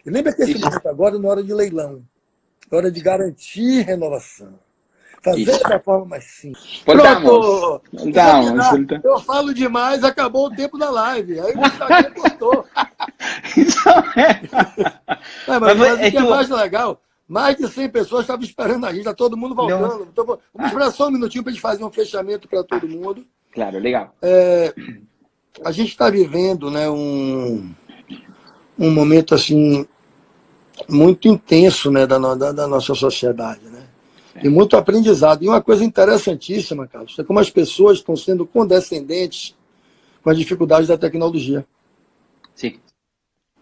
E 0.04 0.10
lembra 0.10 0.32
que 0.32 0.42
esse 0.42 0.58
momento 0.58 0.88
agora 0.88 1.16
não 1.16 1.28
é 1.28 1.32
hora 1.32 1.44
de 1.44 1.54
leilão, 1.54 2.02
é 2.70 2.76
hora 2.76 2.90
de 2.90 3.00
garantir 3.00 3.82
renovação. 3.82 4.58
Fazer 5.22 5.40
Isso. 5.40 5.68
da 5.68 5.80
forma 5.80 6.04
mais 6.06 6.24
simples. 6.24 6.82
Pronto! 6.84 7.82
Então, 7.94 9.00
eu 9.02 9.18
falo 9.20 9.52
demais, 9.52 10.04
acabou 10.04 10.46
o 10.46 10.54
tempo 10.54 10.78
da 10.78 10.88
live. 10.88 11.40
Aí 11.40 11.52
o 11.52 11.66
Instagram 11.66 12.12
cortou. 12.12 12.64
Isso 13.56 13.88
é. 14.16 14.30
é 15.52 15.58
mas, 15.58 15.76
mas, 15.76 16.00
é 16.00 16.08
o 16.08 16.10
que 16.12 16.16
é 16.16 16.22
mais 16.22 16.48
legal, 16.48 17.00
mais 17.26 17.56
de 17.56 17.66
100 17.66 17.88
pessoas 17.88 18.22
estavam 18.22 18.44
esperando 18.44 18.86
a 18.86 18.90
gente, 18.90 19.00
está 19.00 19.14
todo 19.14 19.36
mundo 19.36 19.54
voltando. 19.54 20.08
Então, 20.12 20.24
vamos 20.24 20.70
esperar 20.70 20.90
só 20.92 21.08
um 21.08 21.12
minutinho 21.12 21.42
para 21.42 21.50
a 21.50 21.54
gente 21.54 21.62
fazer 21.62 21.82
um 21.82 21.90
fechamento 21.90 22.46
para 22.46 22.62
todo 22.62 22.88
mundo. 22.88 23.26
Claro, 23.52 23.78
legal. 23.80 24.14
É, 24.22 24.72
a 25.64 25.72
gente 25.72 25.88
está 25.88 26.08
vivendo 26.08 26.70
né, 26.70 26.88
um, 26.88 27.74
um 28.78 28.90
momento 28.90 29.34
assim 29.34 29.88
muito 30.88 31.28
intenso 31.28 31.90
né, 31.90 32.06
da, 32.06 32.18
da, 32.18 32.52
da 32.52 32.66
nossa 32.66 32.94
sociedade. 32.94 33.64
Né? 33.64 33.86
E 34.42 34.48
muito 34.48 34.76
aprendizado. 34.76 35.42
E 35.42 35.48
uma 35.48 35.62
coisa 35.62 35.84
interessantíssima, 35.84 36.86
Carlos, 36.86 37.18
é 37.18 37.24
como 37.24 37.38
as 37.38 37.50
pessoas 37.50 37.98
estão 37.98 38.16
sendo 38.16 38.46
condescendentes 38.46 39.54
com 40.22 40.30
as 40.30 40.36
dificuldades 40.36 40.88
da 40.88 40.98
tecnologia. 40.98 41.66
Sim. 42.54 42.78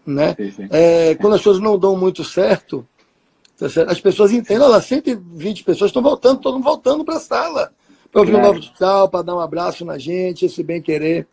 Né? 0.05 0.35
Sim, 0.35 0.51
sim. 0.51 0.67
É, 0.69 1.15
quando 1.15 1.35
as 1.35 1.41
coisas 1.41 1.61
não 1.61 1.77
dão 1.77 1.95
muito 1.95 2.23
certo, 2.23 2.87
tá 3.57 3.67
as 3.87 3.99
pessoas 3.99 4.31
entendem, 4.31 4.63
olha 4.63 4.73
lá, 4.73 4.81
120 4.81 5.63
pessoas 5.63 5.89
estão 5.89 6.01
voltando, 6.01 6.41
todo 6.41 6.55
mundo 6.55 6.63
voltando 6.63 7.05
para 7.05 7.15
a 7.15 7.19
sala, 7.19 7.73
para 8.11 8.21
ouvir 8.21 8.33
claro. 8.33 8.45
um 8.45 8.49
novo 8.49 8.59
digital, 8.59 9.09
para 9.09 9.21
dar 9.21 9.35
um 9.35 9.39
abraço 9.39 9.85
na 9.85 9.97
gente, 9.97 10.45
esse 10.45 10.61
bem 10.63 10.81
querer. 10.81 11.27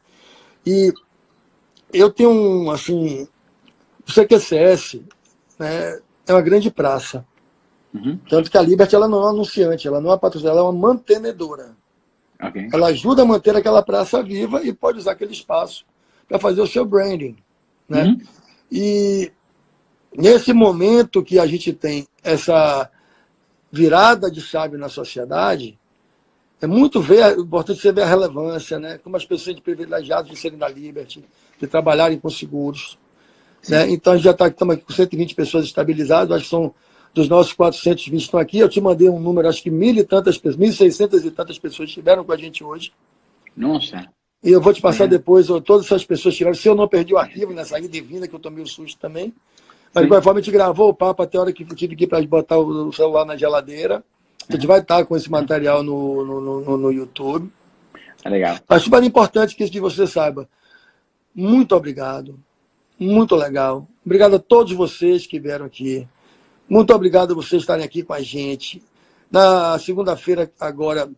E 0.64 0.92
eu 1.92 2.10
tenho 2.10 2.30
um, 2.30 2.70
assim, 2.70 3.26
o 4.08 4.12
CQCS 4.12 5.00
né, 5.62 6.00
é 6.26 6.32
uma 6.32 6.42
grande 6.42 6.70
praça. 6.70 7.24
Uhum. 7.94 8.18
Tanto 8.28 8.50
que 8.50 8.58
a 8.58 8.62
Liberty 8.62 8.94
ela 8.94 9.06
não 9.06 9.18
é 9.18 9.22
uma 9.22 9.30
anunciante, 9.30 9.86
ela 9.86 10.00
não 10.00 10.12
é 10.12 10.18
patrocinadora, 10.18 10.60
ela 10.60 10.68
é 10.68 10.70
uma 10.72 10.88
mantenedora. 10.88 11.76
Okay. 12.42 12.68
Ela 12.72 12.88
ajuda 12.88 13.22
a 13.22 13.24
manter 13.24 13.54
aquela 13.54 13.82
praça 13.82 14.22
viva 14.22 14.64
e 14.64 14.72
pode 14.72 14.98
usar 14.98 15.12
aquele 15.12 15.32
espaço 15.32 15.84
para 16.26 16.38
fazer 16.38 16.60
o 16.60 16.66
seu 16.66 16.84
branding. 16.84 17.36
Né? 17.88 18.04
Uhum. 18.04 18.20
E 18.70 19.30
nesse 20.16 20.52
momento 20.52 21.22
que 21.22 21.38
a 21.38 21.46
gente 21.46 21.72
tem 21.72 22.08
essa 22.24 22.90
virada 23.70 24.30
de 24.30 24.40
chave 24.40 24.76
na 24.76 24.88
sociedade, 24.88 25.78
é 26.60 26.66
muito 26.66 27.00
ver, 27.00 27.22
é 27.22 27.32
importante 27.32 27.80
você 27.80 27.92
ver 27.92 28.02
a 28.02 28.06
relevância, 28.06 28.78
né? 28.78 28.98
como 28.98 29.16
as 29.16 29.24
pessoas 29.24 29.60
privilegiadas 29.60 30.28
de 30.28 30.36
serem 30.36 30.58
da 30.58 30.68
Liberty, 30.68 31.24
de 31.60 31.66
trabalharem 31.68 32.18
com 32.18 32.28
seguros. 32.28 32.98
Né? 33.68 33.90
Então, 33.90 34.12
a 34.12 34.16
gente 34.16 34.24
já 34.24 34.32
está 34.32 34.48
estamos 34.48 34.74
aqui 34.74 34.84
com 34.84 34.92
120 34.92 35.34
pessoas 35.34 35.64
estabilizadas, 35.64 36.36
acho 36.36 36.44
que 36.44 36.50
são 36.50 36.74
dos 37.14 37.28
nossos 37.28 37.52
420 37.52 38.22
estão 38.22 38.40
aqui. 38.40 38.58
Eu 38.58 38.68
te 38.68 38.80
mandei 38.80 39.08
um 39.08 39.20
número, 39.20 39.48
acho 39.48 39.62
que 39.62 39.70
mil 39.70 39.94
e 39.94 40.04
tantas 40.04 40.38
pessoas, 40.38 40.56
1.600 40.56 41.24
e 41.24 41.30
tantas 41.30 41.58
pessoas 41.58 41.88
estiveram 41.88 42.24
com 42.24 42.32
a 42.32 42.36
gente 42.36 42.64
hoje. 42.64 42.92
Nossa. 43.56 44.08
E 44.42 44.50
eu 44.50 44.60
vou 44.60 44.72
te 44.72 44.80
passar 44.80 45.04
é. 45.04 45.08
depois, 45.08 45.46
todas 45.64 45.86
essas 45.86 46.04
pessoas 46.04 46.34
tiveram. 46.34 46.54
Se 46.54 46.68
eu 46.68 46.74
não 46.74 46.88
perdi 46.88 47.14
o 47.14 47.18
arquivo 47.18 47.52
nessa 47.52 47.78
ida 47.78 47.88
divina, 47.88 48.26
que 48.26 48.34
eu 48.34 48.40
tomei 48.40 48.60
o 48.60 48.64
um 48.64 48.66
susto 48.66 48.98
também. 48.98 49.32
Mas, 49.94 50.04
de 50.04 50.08
qualquer 50.08 50.24
forma, 50.24 50.40
a 50.40 50.42
gente 50.42 50.52
gravou 50.52 50.88
o 50.88 50.94
papo 50.94 51.22
até 51.22 51.36
a 51.36 51.42
hora 51.42 51.52
que 51.52 51.62
eu 51.62 51.76
tive 51.76 51.94
que 51.94 52.04
ir 52.04 52.06
para 52.06 52.22
botar 52.22 52.58
o 52.58 52.90
celular 52.92 53.26
na 53.26 53.36
geladeira. 53.36 54.02
A 54.48 54.52
gente 54.54 54.66
vai 54.66 54.80
estar 54.80 55.04
com 55.04 55.16
esse 55.16 55.30
material 55.30 55.82
no, 55.82 56.24
no, 56.24 56.60
no, 56.60 56.76
no 56.78 56.90
YouTube. 56.90 57.52
É 58.24 58.28
legal. 58.28 58.58
Mas 58.66 58.82
super 58.82 59.02
importante 59.02 59.54
que 59.54 59.62
isso 59.62 59.72
que 59.72 59.80
você 59.80 60.06
saiba. 60.06 60.48
Muito 61.34 61.76
obrigado. 61.76 62.38
Muito 62.98 63.34
legal. 63.34 63.86
Obrigado 64.04 64.36
a 64.36 64.38
todos 64.38 64.72
vocês 64.72 65.26
que 65.26 65.38
vieram 65.38 65.66
aqui. 65.66 66.06
Muito 66.68 66.94
obrigado 66.94 67.32
a 67.32 67.34
vocês 67.34 67.62
estarem 67.62 67.84
aqui 67.84 68.02
com 68.02 68.12
a 68.12 68.20
gente. 68.20 68.82
Na 69.30 69.78
segunda-feira, 69.78 70.50
agora, 70.60 71.10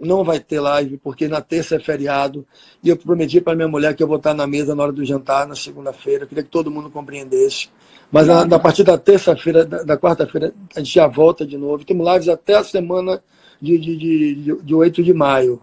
não 0.00 0.24
vai 0.24 0.40
ter 0.40 0.60
live, 0.60 0.96
porque 0.96 1.28
na 1.28 1.40
terça 1.40 1.76
é 1.76 1.78
feriado. 1.78 2.46
E 2.82 2.88
eu 2.88 2.96
prometi 2.96 3.40
para 3.40 3.54
minha 3.54 3.68
mulher 3.68 3.94
que 3.94 4.02
eu 4.02 4.08
vou 4.08 4.16
estar 4.16 4.32
na 4.32 4.46
mesa 4.46 4.74
na 4.74 4.82
hora 4.82 4.92
do 4.92 5.04
jantar, 5.04 5.46
na 5.46 5.54
segunda-feira. 5.54 6.26
Queria 6.26 6.42
que 6.42 6.48
todo 6.48 6.70
mundo 6.70 6.90
compreendesse. 6.90 7.68
Mas 8.10 8.28
a, 8.28 8.58
partir 8.58 8.82
da 8.82 8.96
terça-feira, 8.96 9.64
da, 9.64 9.82
da 9.82 9.98
quarta-feira, 9.98 10.52
a 10.74 10.80
gente 10.80 10.94
já 10.94 11.06
volta 11.06 11.46
de 11.46 11.56
novo. 11.56 11.84
Temos 11.84 12.10
lives 12.12 12.28
até 12.28 12.54
a 12.54 12.64
semana 12.64 13.22
de, 13.60 13.78
de, 13.78 13.96
de, 13.96 14.62
de 14.62 14.74
8 14.74 15.02
de 15.02 15.12
maio. 15.12 15.60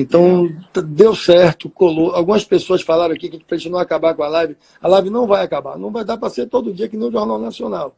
Então, 0.00 0.48
deu 0.84 1.14
certo, 1.14 1.68
colou. 1.68 2.12
Algumas 2.14 2.44
pessoas 2.44 2.82
falaram 2.82 3.14
aqui 3.14 3.28
que 3.28 3.38
para 3.44 3.56
a 3.56 3.58
gente 3.58 3.70
não 3.70 3.78
acabar 3.78 4.14
com 4.14 4.22
a 4.22 4.28
live, 4.28 4.56
a 4.80 4.88
live 4.88 5.10
não 5.10 5.26
vai 5.26 5.44
acabar. 5.44 5.78
Não 5.78 5.90
vai 5.90 6.04
dar 6.04 6.16
para 6.16 6.30
ser 6.30 6.46
todo 6.46 6.72
dia 6.72 6.88
que 6.88 6.96
nem 6.96 7.08
o 7.08 7.12
Jornal 7.12 7.38
Nacional. 7.38 7.94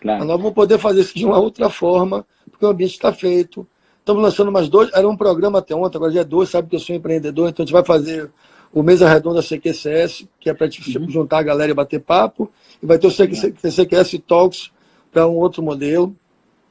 Claro. 0.00 0.18
Mas 0.20 0.28
nós 0.28 0.36
vamos 0.38 0.54
poder 0.54 0.78
fazer 0.78 1.00
isso 1.00 1.14
de 1.14 1.24
uma 1.24 1.38
outra 1.38 1.70
forma, 1.70 2.24
porque 2.50 2.64
o 2.64 2.68
ambiente 2.68 2.92
está 2.92 3.12
feito. 3.12 3.66
Estamos 4.00 4.22
lançando 4.22 4.52
mais 4.52 4.68
dois. 4.68 4.90
Era 4.92 5.08
um 5.08 5.16
programa 5.16 5.58
até 5.58 5.74
ontem, 5.74 5.96
agora 5.96 6.12
já 6.12 6.20
é 6.20 6.24
dois, 6.24 6.48
sabe 6.48 6.68
que 6.68 6.76
eu 6.76 6.80
sou 6.80 6.94
empreendedor, 6.94 7.48
então 7.48 7.62
a 7.62 7.66
gente 7.66 7.72
vai 7.72 7.84
fazer 7.84 8.30
o 8.72 8.82
Mesa 8.82 9.08
Redonda 9.08 9.42
CQCS, 9.42 10.26
que 10.38 10.50
é 10.50 10.54
para 10.54 10.66
uhum. 10.66 11.08
juntar 11.08 11.38
a 11.38 11.42
galera 11.42 11.70
e 11.70 11.74
bater 11.74 12.00
papo, 12.00 12.50
e 12.82 12.86
vai 12.86 12.98
ter 12.98 13.06
o 13.06 13.10
CQS 13.10 14.20
Talks 14.26 14.70
para 15.10 15.26
um 15.26 15.36
outro 15.36 15.62
modelo. 15.62 16.14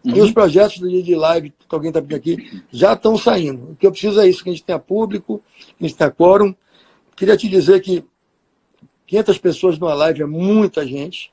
Uhum. 0.05 0.15
E 0.15 0.21
os 0.21 0.31
projetos 0.31 0.77
de 0.77 1.15
live, 1.15 1.49
que 1.49 1.75
alguém 1.75 1.89
está 1.89 1.99
pedindo 1.99 2.17
aqui, 2.17 2.63
já 2.71 2.93
estão 2.93 3.17
saindo. 3.17 3.71
O 3.71 3.75
que 3.75 3.87
eu 3.87 3.91
preciso 3.91 4.21
é 4.21 4.27
isso, 4.27 4.43
que 4.43 4.49
a 4.49 4.53
gente 4.53 4.63
tenha 4.63 4.77
público, 4.77 5.41
que 5.77 5.83
a 5.83 5.87
gente 5.87 5.97
tenha 5.97 6.11
quórum. 6.11 6.53
Queria 7.15 7.35
te 7.35 7.49
dizer 7.49 7.81
que 7.81 8.05
500 9.07 9.37
pessoas 9.39 9.79
numa 9.79 9.93
live 9.95 10.21
é 10.21 10.25
muita 10.25 10.85
gente. 10.85 11.31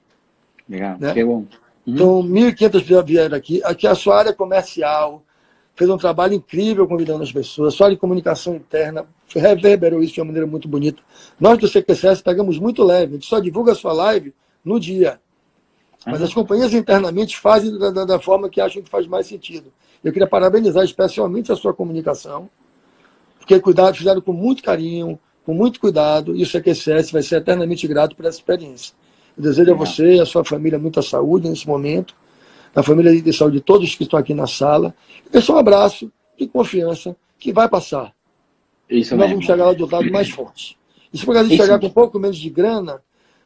Legal, 0.68 0.96
né? 0.98 1.12
que 1.12 1.24
bom. 1.24 1.44
Uhum. 1.86 1.94
Então, 1.94 2.22
1.500 2.22 2.70
pessoas 2.70 3.04
vieram 3.04 3.36
aqui. 3.36 3.60
Aqui 3.64 3.86
a 3.86 3.94
sua 3.94 4.18
área 4.18 4.32
comercial 4.32 5.22
fez 5.74 5.90
um 5.90 5.98
trabalho 5.98 6.32
incrível 6.32 6.86
convidando 6.86 7.22
as 7.22 7.32
pessoas. 7.32 7.74
A 7.74 7.76
sua 7.76 7.86
área 7.86 7.96
de 7.96 8.00
comunicação 8.00 8.56
interna 8.56 9.04
reverberou 9.28 10.02
isso 10.02 10.14
de 10.14 10.20
uma 10.20 10.26
maneira 10.26 10.46
muito 10.46 10.66
bonita. 10.66 11.02
Nós 11.38 11.58
do 11.58 11.68
CQCS 11.68 12.22
pegamos 12.22 12.58
muito 12.58 12.82
leve. 12.82 13.12
A 13.12 13.14
gente 13.14 13.26
só 13.26 13.38
divulga 13.38 13.72
a 13.72 13.74
sua 13.74 13.92
live 13.92 14.32
no 14.64 14.80
dia. 14.80 15.20
Mas 16.06 16.22
as 16.22 16.34
companhias 16.34 16.72
internamente 16.74 17.38
fazem 17.38 17.78
da, 17.78 17.90
da, 17.90 18.04
da, 18.04 18.18
forma 18.18 18.48
que 18.48 18.60
acham 18.60 18.82
que 18.82 18.90
faz 18.90 19.06
mais 19.06 19.26
sentido. 19.26 19.72
Eu 20.02 20.12
queria 20.12 20.26
parabenizar 20.26 20.84
especialmente 20.84 21.52
a 21.52 21.56
sua 21.56 21.72
comunicação, 21.72 22.50
porque 23.38 23.58
cuidado, 23.60 23.96
fizeram 23.96 24.20
com 24.20 24.32
muito 24.32 24.62
carinho, 24.62 25.18
com 25.44 25.54
muito 25.54 25.78
cuidado, 25.78 26.36
e 26.36 26.42
o 26.42 26.46
CQCS 26.46 27.12
vai 27.12 27.22
ser 27.22 27.36
eternamente 27.36 27.86
grato 27.86 28.16
por 28.16 28.24
essa 28.24 28.38
experiência. 28.38 28.94
Eu 29.36 29.42
desejo 29.42 29.72
a 29.72 29.76
você 29.76 30.16
e 30.16 30.20
a 30.20 30.26
sua 30.26 30.44
família 30.44 30.78
muita 30.78 31.02
saúde 31.02 31.48
nesse 31.48 31.66
momento, 31.66 32.14
na 32.74 32.82
família 32.82 33.20
de 33.20 33.32
saúde 33.32 33.58
de 33.58 33.62
todos 33.62 33.94
que 33.94 34.02
estão 34.02 34.18
aqui 34.18 34.34
na 34.34 34.46
sala. 34.46 34.94
E 35.26 35.30
deixar 35.30 35.54
um 35.54 35.58
abraço 35.58 36.10
de 36.38 36.46
confiança 36.46 37.16
que 37.38 37.52
vai 37.52 37.68
passar. 37.68 38.12
Isso 38.88 39.16
Nós 39.16 39.28
mesmo. 39.28 39.34
vamos 39.34 39.46
chegar 39.46 39.66
lá 39.66 39.72
do 39.72 39.90
lado 39.90 40.10
mais 40.10 40.30
forte. 40.30 40.78
E 41.12 41.18
se 41.18 41.30
a 41.30 41.44
gente 41.44 41.56
chegar 41.56 41.78
com 41.78 41.86
um 41.86 41.90
pouco 41.90 42.18
menos 42.18 42.38
de 42.38 42.48
grana, 42.48 43.02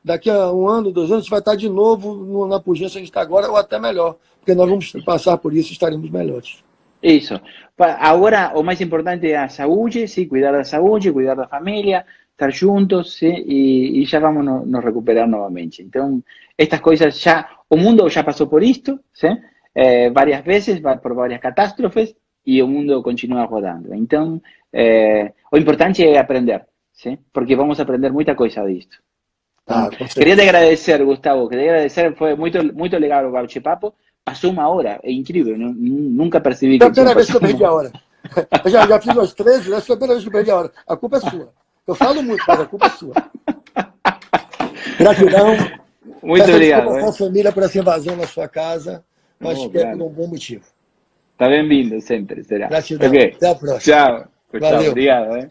daqui 0.07 0.31
a 0.31 0.53
um 0.53 0.69
ano, 0.69 0.93
dois 0.93 1.11
anos, 1.11 1.29
vai 1.29 1.41
estar 1.41 1.57
de 1.57 1.69
novo 1.69 2.47
na 2.47 2.61
pujança 2.61 2.93
que 2.93 2.99
a 2.99 3.01
gente 3.01 3.11
está 3.11 3.21
agora, 3.21 3.51
ou 3.51 3.57
até 3.57 3.77
melhor, 3.77 4.17
porque 4.39 4.55
nós 4.55 4.69
vamos 4.69 4.93
passar 5.05 5.37
por 5.37 5.53
isso 5.53 5.71
e 5.71 5.73
estaremos 5.73 6.09
melhores. 6.09 6.63
Isso. 7.03 7.41
Agora, 7.77 8.53
o 8.55 8.63
mais 8.63 8.81
importante 8.81 9.29
é 9.29 9.37
a 9.37 9.49
saúde, 9.49 10.07
sim, 10.07 10.29
cuidar 10.29 10.53
da 10.53 10.63
saúde, 10.63 11.13
cuidar 11.13 11.35
da 11.35 11.49
família, 11.49 12.07
estar 12.31 12.51
juntos 12.53 13.17
sim, 13.19 13.35
e, 13.47 14.01
e 14.01 14.05
já 14.05 14.21
vamos 14.21 14.45
no, 14.45 14.65
nos 14.65 14.85
recuperar 14.85 15.29
novamente. 15.29 15.83
Então, 15.83 16.23
estas 16.57 16.81
coisas 16.81 17.21
já, 17.21 17.49
o 17.69 17.77
mundo 17.77 18.09
já 18.09 18.23
passou 18.23 18.47
por 18.47 18.63
isto, 18.63 19.01
sim, 19.13 19.37
eh, 19.75 20.09
várias 20.11 20.45
vezes, 20.45 20.81
por 21.03 21.15
várias 21.15 21.41
catástrofes, 21.41 22.15
e 22.47 22.63
o 22.63 22.69
mundo 22.69 23.03
continua 23.03 23.45
rodando. 23.45 23.93
Então, 23.93 24.41
eh, 24.73 25.33
o 25.51 25.59
importante 25.59 26.07
é 26.07 26.17
aprender, 26.17 26.65
sim, 26.93 27.19
porque 27.33 27.57
vamos 27.57 27.81
aprender 27.81 28.13
muita 28.13 28.37
coisa 28.37 28.65
disto. 28.65 28.99
Ah, 29.67 29.91
quería 30.15 30.37
te 30.37 30.43
agradecer, 30.43 31.05
Gustavo, 31.05 31.49
quería 31.49 31.73
agradecer, 31.73 32.15
fue 32.15 32.37
muy, 32.37 32.53
muy 32.73 32.89
legal 32.89 33.27
o 33.27 33.33
bate-papo. 33.33 33.95
Passou 34.25 34.51
uma 34.51 34.69
hora, 34.69 35.01
é 35.03 35.11
incrível, 35.11 35.57
nunca 35.57 36.41
percebi 36.41 36.79
que. 36.79 36.85
É 36.85 36.87
a 36.87 36.91
primeira 36.91 37.15
vez 37.15 37.31
que 37.31 37.37
eu 37.37 37.41
perdi 37.41 37.65
a 37.65 37.73
hora. 37.73 37.93
Eu 38.65 38.71
já, 38.71 38.87
já 38.87 39.01
fiz 39.01 39.15
umas 39.15 39.33
13, 39.35 39.73
essa 39.73 39.87
foi 39.87 39.95
a 39.95 39.99
primeira 39.99 40.15
vez 40.15 40.23
que 40.23 40.29
eu 40.29 40.33
perdi 40.33 40.51
a 40.51 40.57
hora. 40.57 40.73
A 40.87 40.97
culpa 40.97 41.17
é 41.17 41.21
sua. 41.21 41.53
Eu 41.87 41.95
falo 41.95 42.23
muito, 42.23 42.45
mas 42.47 42.61
a 42.61 42.67
culpa 42.67 42.87
é 42.87 42.91
sua. 42.91 43.15
Gratidão. 44.99 45.57
Muito 46.23 46.45
Peço 46.45 46.55
obrigado. 46.57 46.89
Peço 46.89 47.09
a 47.09 47.13
família 47.13 47.53
por 47.53 47.63
essa 47.63 47.79
invasão 47.79 48.17
na 48.17 48.27
sua 48.27 48.49
casa, 48.49 49.05
mas 49.39 49.59
oh, 49.59 49.71
é 49.75 49.93
por 49.93 50.03
um 50.03 50.09
bom 50.09 50.27
motivo. 50.27 50.65
Está 51.33 51.49
bem-vindo 51.49 52.01
sempre, 52.01 52.43
será. 52.43 52.67
Gratidão. 52.67 53.09
Okay. 53.09 53.35
Até 53.37 53.49
a 53.49 53.55
próxima. 53.55 53.97
Tchau. 53.97 54.29
Valeu. 54.53 54.81
Tchau. 54.81 54.91
Obrigado. 54.91 55.51